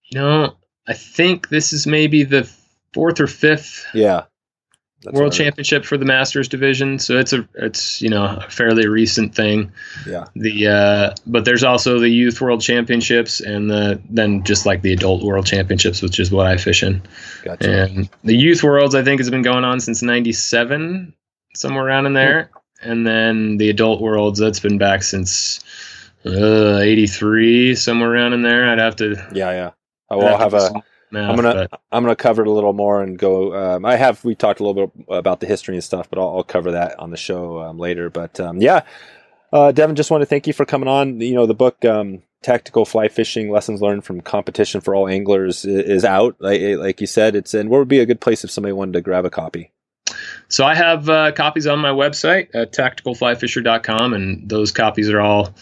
You 0.06 0.20
know, 0.22 0.56
I 0.88 0.94
think 0.94 1.50
this 1.50 1.74
is 1.74 1.86
maybe 1.86 2.24
the 2.24 2.50
fourth 2.94 3.20
or 3.20 3.28
fifth. 3.28 3.86
Yeah. 3.94 4.26
That's 5.08 5.18
World 5.18 5.32
Championship 5.32 5.86
for 5.86 5.98
the 5.98 6.04
Masters 6.04 6.50
division, 6.50 7.00
so 7.00 7.18
it's 7.18 7.32
a 7.32 7.48
it's 7.56 8.02
you 8.02 8.10
know 8.10 8.26
a 8.26 8.50
fairly 8.50 8.88
recent 8.88 9.34
thing. 9.34 9.72
Yeah. 10.06 10.26
The 10.36 10.68
uh, 10.68 11.16
but 11.26 11.46
there's 11.46 11.64
also 11.64 12.00
the 12.00 12.10
Youth 12.10 12.42
World 12.42 12.60
Championships 12.60 13.40
and 13.40 13.72
the 13.72 14.02
then 14.10 14.44
just 14.44 14.66
like 14.66 14.82
the 14.82 14.92
Adult 14.92 15.24
World 15.24 15.46
Championships, 15.46 16.02
which 16.02 16.20
is 16.20 16.30
what 16.30 16.46
I 16.46 16.58
fish 16.58 16.84
in. 16.84 17.02
Gotcha. 17.42 17.84
And 17.84 18.10
the 18.26 18.36
Youth 18.36 18.64
Worlds 18.64 18.96
I 18.96 19.04
think 19.04 19.22
has 19.22 19.30
been 19.30 19.44
going 19.44 19.64
on 19.64 19.80
since 19.80 20.02
'97, 20.02 21.14
somewhere 21.56 21.86
around 21.86 22.06
in 22.08 22.12
there, 22.12 22.52
and 22.82 23.08
then 23.08 23.56
the 23.56 23.70
Adult 23.70 24.02
Worlds 24.02 24.40
that's 24.40 24.60
been 24.60 24.78
back 24.78 25.04
since 25.04 25.62
uh, 26.26 26.80
'83, 26.80 27.76
somewhere 27.76 28.12
around 28.12 28.34
in 28.34 28.42
there. 28.42 28.70
I'd 28.70 28.80
have 28.80 28.98
to. 28.98 29.26
Yeah, 29.34 29.52
yeah. 29.52 29.72
I 30.12 30.18
will 30.18 30.38
have 30.38 30.54
a. 30.54 30.84
I'm 31.14 31.36
gonna. 31.36 31.68
I'm 31.92 32.04
gonna 32.04 32.16
cover 32.16 32.42
it 32.42 32.48
a 32.48 32.52
little 32.52 32.74
more 32.74 33.02
and 33.02 33.18
go. 33.18 33.56
Um, 33.56 33.86
I 33.86 33.96
have 33.96 34.24
we 34.26 34.36
talked 34.36 34.60
a 34.60 34.66
little 34.66 34.88
bit 34.88 35.06
about 35.10 35.40
the 35.40 35.48
history 35.48 35.76
and 35.76 35.84
stuff, 35.84 36.10
but 36.10 36.20
I'll, 36.20 36.38
I'll 36.38 36.44
cover 36.44 36.72
that 36.72 37.00
on 37.00 37.12
the 37.12 37.18
show 37.18 37.62
um, 37.62 37.78
later. 37.78 38.10
But 38.10 38.40
um, 38.40 38.62
yeah, 38.62 38.82
uh, 39.54 39.72
Devin, 39.72 39.96
just 39.96 40.12
want 40.12 40.22
to 40.22 40.26
thank 40.26 40.48
you 40.48 40.54
for 40.54 40.66
coming 40.66 40.90
on. 40.90 41.22
You 41.22 41.36
know, 41.36 41.46
the 41.46 41.54
book 41.54 41.84
um, 41.86 42.24
"Tactical 42.42 42.86
Fly 42.86 43.08
Fishing: 43.08 43.50
Lessons 43.52 43.82
Learned 43.82 44.04
from 44.04 44.22
Competition 44.22 44.82
for 44.82 44.96
All 44.96 45.08
Anglers" 45.08 45.64
is, 45.66 46.04
out. 46.04 46.36
Like, 46.40 46.62
like 46.78 47.02
you 47.02 47.08
said, 47.08 47.36
it's 47.36 47.54
and 47.54 47.70
where 47.70 47.80
would 47.80 47.88
be 47.88 48.00
a 48.00 48.06
good 48.06 48.22
place 48.22 48.44
if 48.44 48.52
somebody 48.52 48.74
wanted 48.74 48.94
to 48.94 49.02
grab 49.02 49.26
a 49.26 49.30
copy? 49.30 49.72
So 50.50 50.66
I 50.66 50.76
have 50.76 51.10
uh, 51.10 51.32
copies 51.32 51.68
on 51.68 51.80
my 51.80 51.92
website 51.92 52.50
at 52.54 52.74
tacticalflyfisher.com, 52.74 54.14
and 54.14 54.50
those 54.50 54.72
copies 54.72 55.10
are 55.10 55.22
all 55.22 55.54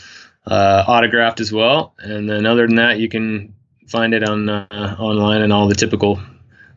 uh, 0.45 0.83
autographed 0.87 1.39
as 1.39 1.51
well. 1.51 1.93
And 1.99 2.29
then 2.29 2.45
other 2.45 2.67
than 2.67 2.77
that, 2.77 2.99
you 2.99 3.09
can 3.09 3.53
find 3.87 4.13
it 4.13 4.27
on 4.27 4.49
uh, 4.49 4.95
online 4.99 5.41
and 5.41 5.53
all 5.53 5.67
the 5.67 5.75
typical 5.75 6.19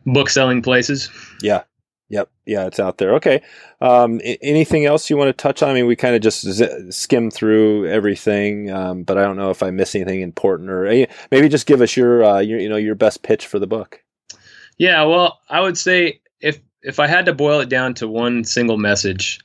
book 0.05 0.29
selling 0.29 0.61
places. 0.61 1.09
Yeah. 1.41 1.63
Yep. 2.11 2.29
Yeah, 2.47 2.65
it's 2.65 2.79
out 2.79 2.97
there. 2.97 3.13
Okay. 3.15 3.41
Um, 3.81 4.19
I- 4.25 4.39
anything 4.41 4.85
else 4.85 5.09
you 5.09 5.17
want 5.17 5.27
to 5.29 5.33
touch 5.33 5.61
on? 5.61 5.69
I 5.69 5.73
mean, 5.73 5.85
we 5.85 5.95
kind 5.95 6.15
of 6.15 6.21
just 6.23 6.41
z- 6.41 6.91
skim 6.91 7.29
through 7.29 7.87
everything, 7.87 8.71
um, 8.71 9.03
but 9.03 9.19
I 9.19 9.21
don't 9.21 9.37
know 9.37 9.51
if 9.51 9.61
I 9.61 9.69
miss 9.69 9.93
anything 9.93 10.21
important 10.21 10.71
or 10.71 10.87
uh, 10.87 11.05
maybe 11.29 11.49
just 11.49 11.67
give 11.67 11.81
us 11.81 11.95
your, 11.95 12.23
uh, 12.23 12.39
your, 12.39 12.59
you 12.59 12.67
know, 12.67 12.77
your 12.77 12.95
best 12.95 13.21
pitch 13.21 13.45
for 13.45 13.59
the 13.59 13.67
book. 13.67 14.03
Yeah. 14.79 15.03
Well, 15.03 15.39
I 15.49 15.61
would 15.61 15.77
say 15.77 16.19
if, 16.41 16.59
if 16.81 16.99
I 16.99 17.05
had 17.05 17.25
to 17.27 17.33
boil 17.33 17.59
it 17.59 17.69
down 17.69 17.93
to 17.95 18.07
one 18.07 18.43
single 18.43 18.77
message, 18.77 19.39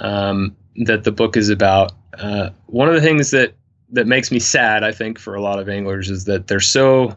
um, 0.00 0.56
that 0.86 1.04
the 1.04 1.12
book 1.12 1.36
is 1.36 1.50
about, 1.50 1.92
uh, 2.18 2.50
one 2.68 2.88
of 2.88 2.94
the 2.94 3.00
things 3.02 3.32
that 3.32 3.52
that 3.92 4.06
makes 4.06 4.30
me 4.30 4.38
sad, 4.38 4.84
I 4.84 4.92
think, 4.92 5.18
for 5.18 5.34
a 5.34 5.40
lot 5.40 5.58
of 5.58 5.68
anglers 5.68 6.10
is 6.10 6.24
that 6.24 6.46
they're 6.46 6.60
so, 6.60 7.16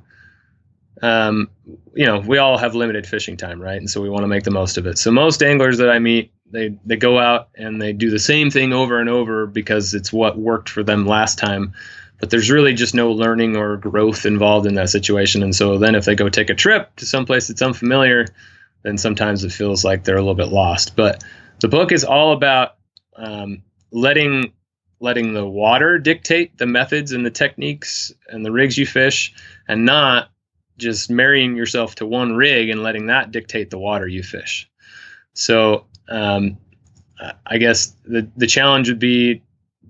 um, 1.01 1.49
you 1.93 2.05
know, 2.05 2.19
we 2.19 2.37
all 2.37 2.57
have 2.57 2.75
limited 2.75 3.05
fishing 3.05 3.37
time, 3.37 3.61
right? 3.61 3.77
And 3.77 3.89
so 3.89 4.01
we 4.01 4.09
want 4.09 4.23
to 4.23 4.27
make 4.27 4.43
the 4.43 4.51
most 4.51 4.77
of 4.77 4.87
it. 4.87 4.97
So 4.97 5.11
most 5.11 5.43
anglers 5.43 5.77
that 5.79 5.89
I 5.89 5.99
meet, 5.99 6.31
they 6.51 6.77
they 6.85 6.97
go 6.97 7.17
out 7.17 7.49
and 7.55 7.81
they 7.81 7.93
do 7.93 8.09
the 8.09 8.19
same 8.19 8.49
thing 8.49 8.73
over 8.73 8.99
and 8.99 9.09
over 9.09 9.45
because 9.45 9.93
it's 9.93 10.11
what 10.11 10.37
worked 10.37 10.69
for 10.69 10.83
them 10.83 11.05
last 11.05 11.37
time. 11.37 11.73
But 12.19 12.29
there's 12.29 12.51
really 12.51 12.73
just 12.73 12.93
no 12.93 13.11
learning 13.11 13.55
or 13.55 13.77
growth 13.77 14.25
involved 14.25 14.67
in 14.67 14.75
that 14.75 14.89
situation. 14.89 15.41
And 15.41 15.55
so 15.55 15.77
then 15.77 15.95
if 15.95 16.05
they 16.05 16.13
go 16.13 16.29
take 16.29 16.49
a 16.51 16.55
trip 16.55 16.95
to 16.97 17.05
someplace 17.05 17.47
that's 17.47 17.61
unfamiliar, 17.61 18.27
then 18.83 18.97
sometimes 18.97 19.43
it 19.43 19.51
feels 19.51 19.83
like 19.83 20.03
they're 20.03 20.17
a 20.17 20.21
little 20.21 20.35
bit 20.35 20.49
lost. 20.49 20.95
But 20.95 21.23
the 21.61 21.67
book 21.67 21.91
is 21.91 22.03
all 22.03 22.33
about 22.33 22.75
um, 23.15 23.63
letting 23.91 24.53
letting 25.01 25.33
the 25.33 25.45
water 25.45 25.97
dictate 25.97 26.57
the 26.59 26.67
methods 26.67 27.11
and 27.11 27.25
the 27.25 27.31
techniques 27.31 28.13
and 28.29 28.45
the 28.45 28.51
rigs 28.51 28.77
you 28.77 28.85
fish 28.85 29.33
and 29.67 29.83
not 29.83 30.29
just 30.77 31.09
marrying 31.09 31.55
yourself 31.55 31.95
to 31.95 32.05
one 32.05 32.35
rig 32.35 32.69
and 32.69 32.83
letting 32.83 33.07
that 33.07 33.31
dictate 33.31 33.71
the 33.71 33.79
water 33.79 34.07
you 34.07 34.21
fish. 34.21 34.69
So, 35.33 35.87
um, 36.07 36.57
I 37.45 37.57
guess 37.57 37.95
the, 38.05 38.29
the 38.37 38.47
challenge 38.47 38.89
would 38.89 38.99
be 38.99 39.43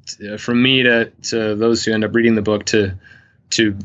to, 0.08 0.38
from 0.38 0.62
me 0.62 0.84
to, 0.84 1.12
to 1.24 1.56
those 1.56 1.84
who 1.84 1.94
end 1.94 2.04
up 2.04 2.16
reading 2.16 2.36
the 2.36 2.42
book 2.42 2.66
to, 2.68 2.98
to 3.52 3.78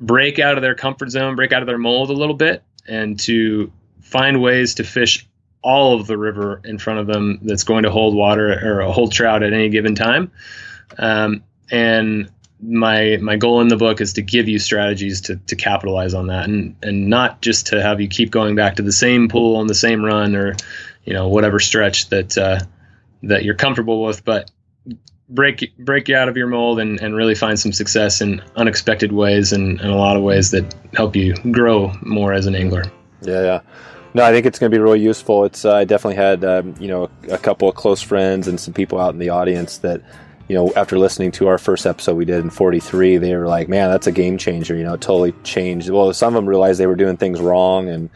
break 0.00 0.38
out 0.38 0.56
of 0.56 0.62
their 0.62 0.74
comfort 0.74 1.10
zone, 1.10 1.36
break 1.36 1.52
out 1.52 1.62
of 1.62 1.66
their 1.66 1.78
mold 1.78 2.10
a 2.10 2.14
little 2.14 2.34
bit 2.34 2.62
and 2.88 3.18
to 3.20 3.70
find 4.00 4.40
ways 4.42 4.74
to 4.76 4.84
fish 4.84 5.26
all 5.62 6.00
of 6.00 6.06
the 6.06 6.16
river 6.16 6.60
in 6.64 6.78
front 6.78 7.00
of 7.00 7.06
them 7.06 7.38
that's 7.42 7.64
going 7.64 7.82
to 7.82 7.90
hold 7.90 8.14
water 8.14 8.80
or 8.80 8.82
hold 8.90 9.12
trout 9.12 9.42
at 9.42 9.52
any 9.52 9.68
given 9.68 9.94
time 9.94 10.30
um, 10.98 11.44
and 11.70 12.30
my 12.62 13.16
my 13.20 13.36
goal 13.36 13.60
in 13.60 13.68
the 13.68 13.76
book 13.76 14.00
is 14.00 14.12
to 14.14 14.22
give 14.22 14.48
you 14.48 14.58
strategies 14.58 15.20
to 15.22 15.36
to 15.36 15.56
capitalize 15.56 16.14
on 16.14 16.26
that, 16.26 16.48
and 16.48 16.76
and 16.82 17.08
not 17.08 17.40
just 17.42 17.68
to 17.68 17.82
have 17.82 18.00
you 18.00 18.08
keep 18.08 18.30
going 18.30 18.54
back 18.54 18.76
to 18.76 18.82
the 18.82 18.92
same 18.92 19.28
pool 19.28 19.56
on 19.56 19.66
the 19.66 19.74
same 19.74 20.04
run 20.04 20.36
or 20.36 20.54
you 21.04 21.12
know 21.12 21.28
whatever 21.28 21.58
stretch 21.58 22.08
that 22.10 22.36
uh, 22.36 22.60
that 23.22 23.44
you're 23.44 23.54
comfortable 23.54 24.02
with, 24.02 24.24
but 24.24 24.50
break 25.28 25.72
break 25.78 26.08
you 26.08 26.16
out 26.16 26.28
of 26.28 26.36
your 26.36 26.48
mold 26.48 26.80
and, 26.80 27.00
and 27.00 27.14
really 27.14 27.34
find 27.34 27.58
some 27.58 27.72
success 27.72 28.20
in 28.20 28.42
unexpected 28.56 29.12
ways 29.12 29.52
and, 29.52 29.80
and 29.80 29.90
a 29.90 29.96
lot 29.96 30.16
of 30.16 30.22
ways 30.22 30.50
that 30.50 30.74
help 30.94 31.16
you 31.16 31.34
grow 31.52 31.92
more 32.02 32.32
as 32.32 32.46
an 32.46 32.54
angler. 32.54 32.84
Yeah, 33.22 33.42
yeah. 33.42 33.60
No, 34.12 34.24
I 34.24 34.32
think 34.32 34.44
it's 34.44 34.58
going 34.58 34.72
to 34.72 34.76
be 34.76 34.82
really 34.82 35.00
useful. 35.00 35.44
It's 35.44 35.64
uh, 35.64 35.76
I 35.76 35.84
definitely 35.84 36.16
had 36.16 36.44
um, 36.44 36.74
you 36.80 36.88
know 36.88 37.08
a 37.30 37.38
couple 37.38 37.68
of 37.68 37.74
close 37.74 38.02
friends 38.02 38.48
and 38.48 38.58
some 38.58 38.74
people 38.74 38.98
out 39.00 39.14
in 39.14 39.18
the 39.18 39.30
audience 39.30 39.78
that 39.78 40.02
you 40.50 40.56
know, 40.56 40.72
after 40.74 40.98
listening 40.98 41.30
to 41.30 41.46
our 41.46 41.58
first 41.58 41.86
episode 41.86 42.16
we 42.16 42.24
did 42.24 42.40
in 42.40 42.50
43, 42.50 43.18
they 43.18 43.36
were 43.36 43.46
like, 43.46 43.68
man, 43.68 43.88
that's 43.88 44.08
a 44.08 44.12
game 44.12 44.36
changer. 44.36 44.74
You 44.74 44.82
know, 44.82 44.94
it 44.94 45.00
totally 45.00 45.30
changed. 45.44 45.88
Well, 45.90 46.12
some 46.12 46.34
of 46.34 46.42
them 46.42 46.48
realized 46.48 46.80
they 46.80 46.88
were 46.88 46.96
doing 46.96 47.16
things 47.16 47.40
wrong 47.40 47.88
and 47.88 48.10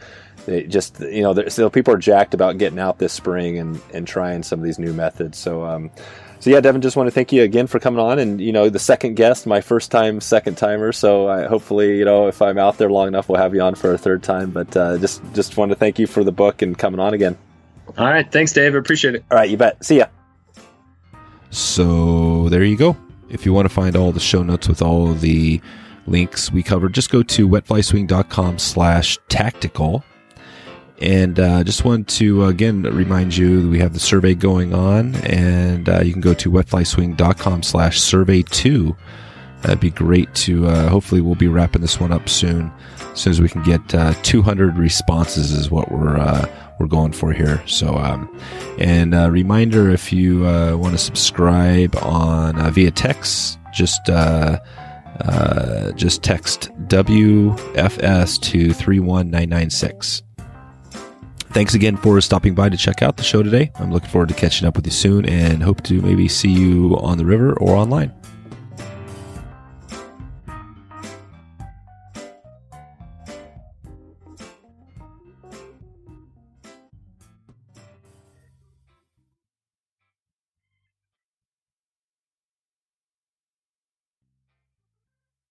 they 0.45 0.63
just, 0.63 0.99
you 0.99 1.21
know, 1.21 1.47
still 1.47 1.69
people 1.69 1.93
are 1.93 1.97
jacked 1.97 2.33
about 2.33 2.57
getting 2.57 2.77
out 2.77 2.97
this 2.97 3.13
spring 3.13 3.57
and, 3.57 3.81
and 3.93 4.05
trying 4.05 4.43
some 4.43 4.59
of 4.59 4.65
these 4.65 4.77
new 4.77 4.91
methods. 4.91 5.37
So, 5.37 5.63
um, 5.63 5.89
so 6.41 6.49
yeah, 6.49 6.59
Devin, 6.59 6.81
just 6.81 6.97
want 6.97 7.07
to 7.07 7.11
thank 7.11 7.31
you 7.31 7.41
again 7.41 7.67
for 7.67 7.79
coming 7.79 8.01
on, 8.01 8.19
and 8.19 8.41
you 8.41 8.51
know, 8.51 8.67
the 8.67 8.79
second 8.79 9.15
guest, 9.15 9.47
my 9.47 9.61
first 9.61 9.89
time, 9.89 10.19
second 10.19 10.57
timer. 10.57 10.91
So 10.91 11.29
I, 11.29 11.47
hopefully, 11.47 11.97
you 11.97 12.03
know, 12.03 12.27
if 12.27 12.41
I'm 12.41 12.57
out 12.57 12.77
there 12.77 12.91
long 12.91 13.07
enough, 13.07 13.29
we'll 13.29 13.39
have 13.39 13.55
you 13.55 13.61
on 13.61 13.75
for 13.75 13.93
a 13.93 13.97
third 13.97 14.23
time. 14.23 14.51
But 14.51 14.75
uh, 14.75 14.97
just 14.97 15.21
just 15.33 15.55
want 15.55 15.71
to 15.71 15.75
thank 15.75 15.99
you 15.99 16.05
for 16.05 16.25
the 16.25 16.33
book 16.33 16.61
and 16.61 16.77
coming 16.77 16.99
on 16.99 17.13
again. 17.13 17.37
All 17.97 18.05
right, 18.05 18.29
thanks, 18.29 18.51
Dave. 18.51 18.75
I 18.75 18.77
appreciate 18.77 19.15
it. 19.15 19.23
All 19.31 19.37
right, 19.37 19.49
you 19.49 19.55
bet. 19.55 19.83
See 19.83 19.99
ya. 19.99 20.07
So 21.49 22.24
there 22.49 22.63
you 22.63 22.77
go. 22.77 22.97
If 23.29 23.45
you 23.45 23.53
want 23.53 23.67
to 23.67 23.73
find 23.73 23.95
all 23.95 24.11
the 24.11 24.19
show 24.19 24.43
notes 24.43 24.67
with 24.67 24.81
all 24.81 25.13
the 25.13 25.61
links 26.07 26.51
we 26.51 26.63
covered, 26.63 26.93
just 26.93 27.09
go 27.09 27.23
to 27.23 27.47
wetflyswing.com 27.47 28.59
slash 28.59 29.17
tactical. 29.29 30.03
And 30.99 31.39
uh, 31.39 31.63
just 31.63 31.83
want 31.83 32.07
to 32.09 32.45
again 32.45 32.83
remind 32.83 33.35
you 33.35 33.69
we 33.69 33.79
have 33.79 33.93
the 33.93 33.99
survey 33.99 34.33
going 34.33 34.73
on, 34.73 35.15
and 35.25 35.89
uh, 35.89 35.99
you 36.01 36.13
can 36.13 36.21
go 36.21 36.33
to 36.35 36.49
wetflyswing.com 36.49 37.63
slash 37.63 37.99
survey 37.99 38.43
two. 38.43 38.95
That'd 39.61 39.81
be 39.81 39.89
great 39.89 40.33
to. 40.35 40.67
Uh, 40.67 40.87
hopefully, 40.89 41.19
we'll 41.19 41.35
be 41.35 41.47
wrapping 41.47 41.81
this 41.81 41.99
one 41.99 42.13
up 42.13 42.29
soon. 42.29 42.71
As 43.11 43.19
soon 43.19 43.31
as 43.31 43.41
we 43.41 43.49
can 43.49 43.63
get 43.63 43.93
uh, 43.93 44.13
200 44.23 44.77
responses, 44.77 45.51
is 45.51 45.69
what 45.69 45.91
we're 45.91 46.17
uh, 46.17 46.45
we're 46.79 46.87
going 46.87 47.11
for 47.11 47.31
here. 47.31 47.63
So, 47.67 47.95
um, 47.95 48.29
and 48.77 49.13
a 49.13 49.31
reminder 49.31 49.89
if 49.89 50.11
you 50.11 50.45
uh, 50.45 50.75
want 50.75 50.93
to 50.93 50.97
subscribe 50.97 51.95
on 51.97 52.71
via 52.71 52.91
text, 52.91 53.57
just 53.73 54.09
uh, 54.09 54.59
uh, 55.21 55.91
just 55.93 56.23
text 56.23 56.69
WFS 56.87 58.41
to 58.41 58.73
31996. 58.73 60.23
Thanks 61.55 61.73
again 61.73 61.95
for 61.95 62.19
stopping 62.19 62.53
by 62.53 62.67
to 62.67 62.75
check 62.75 63.01
out 63.01 63.15
the 63.15 63.23
show 63.23 63.41
today. 63.41 63.71
I'm 63.75 63.91
looking 63.91 64.09
forward 64.09 64.27
to 64.27 64.35
catching 64.35 64.67
up 64.67 64.75
with 64.75 64.85
you 64.85 64.91
soon 64.91 65.25
and 65.25 65.63
hope 65.63 65.83
to 65.83 66.01
maybe 66.01 66.27
see 66.27 66.49
you 66.49 66.97
on 66.97 67.17
the 67.17 67.25
river 67.25 67.53
or 67.53 67.75
online. 67.75 68.13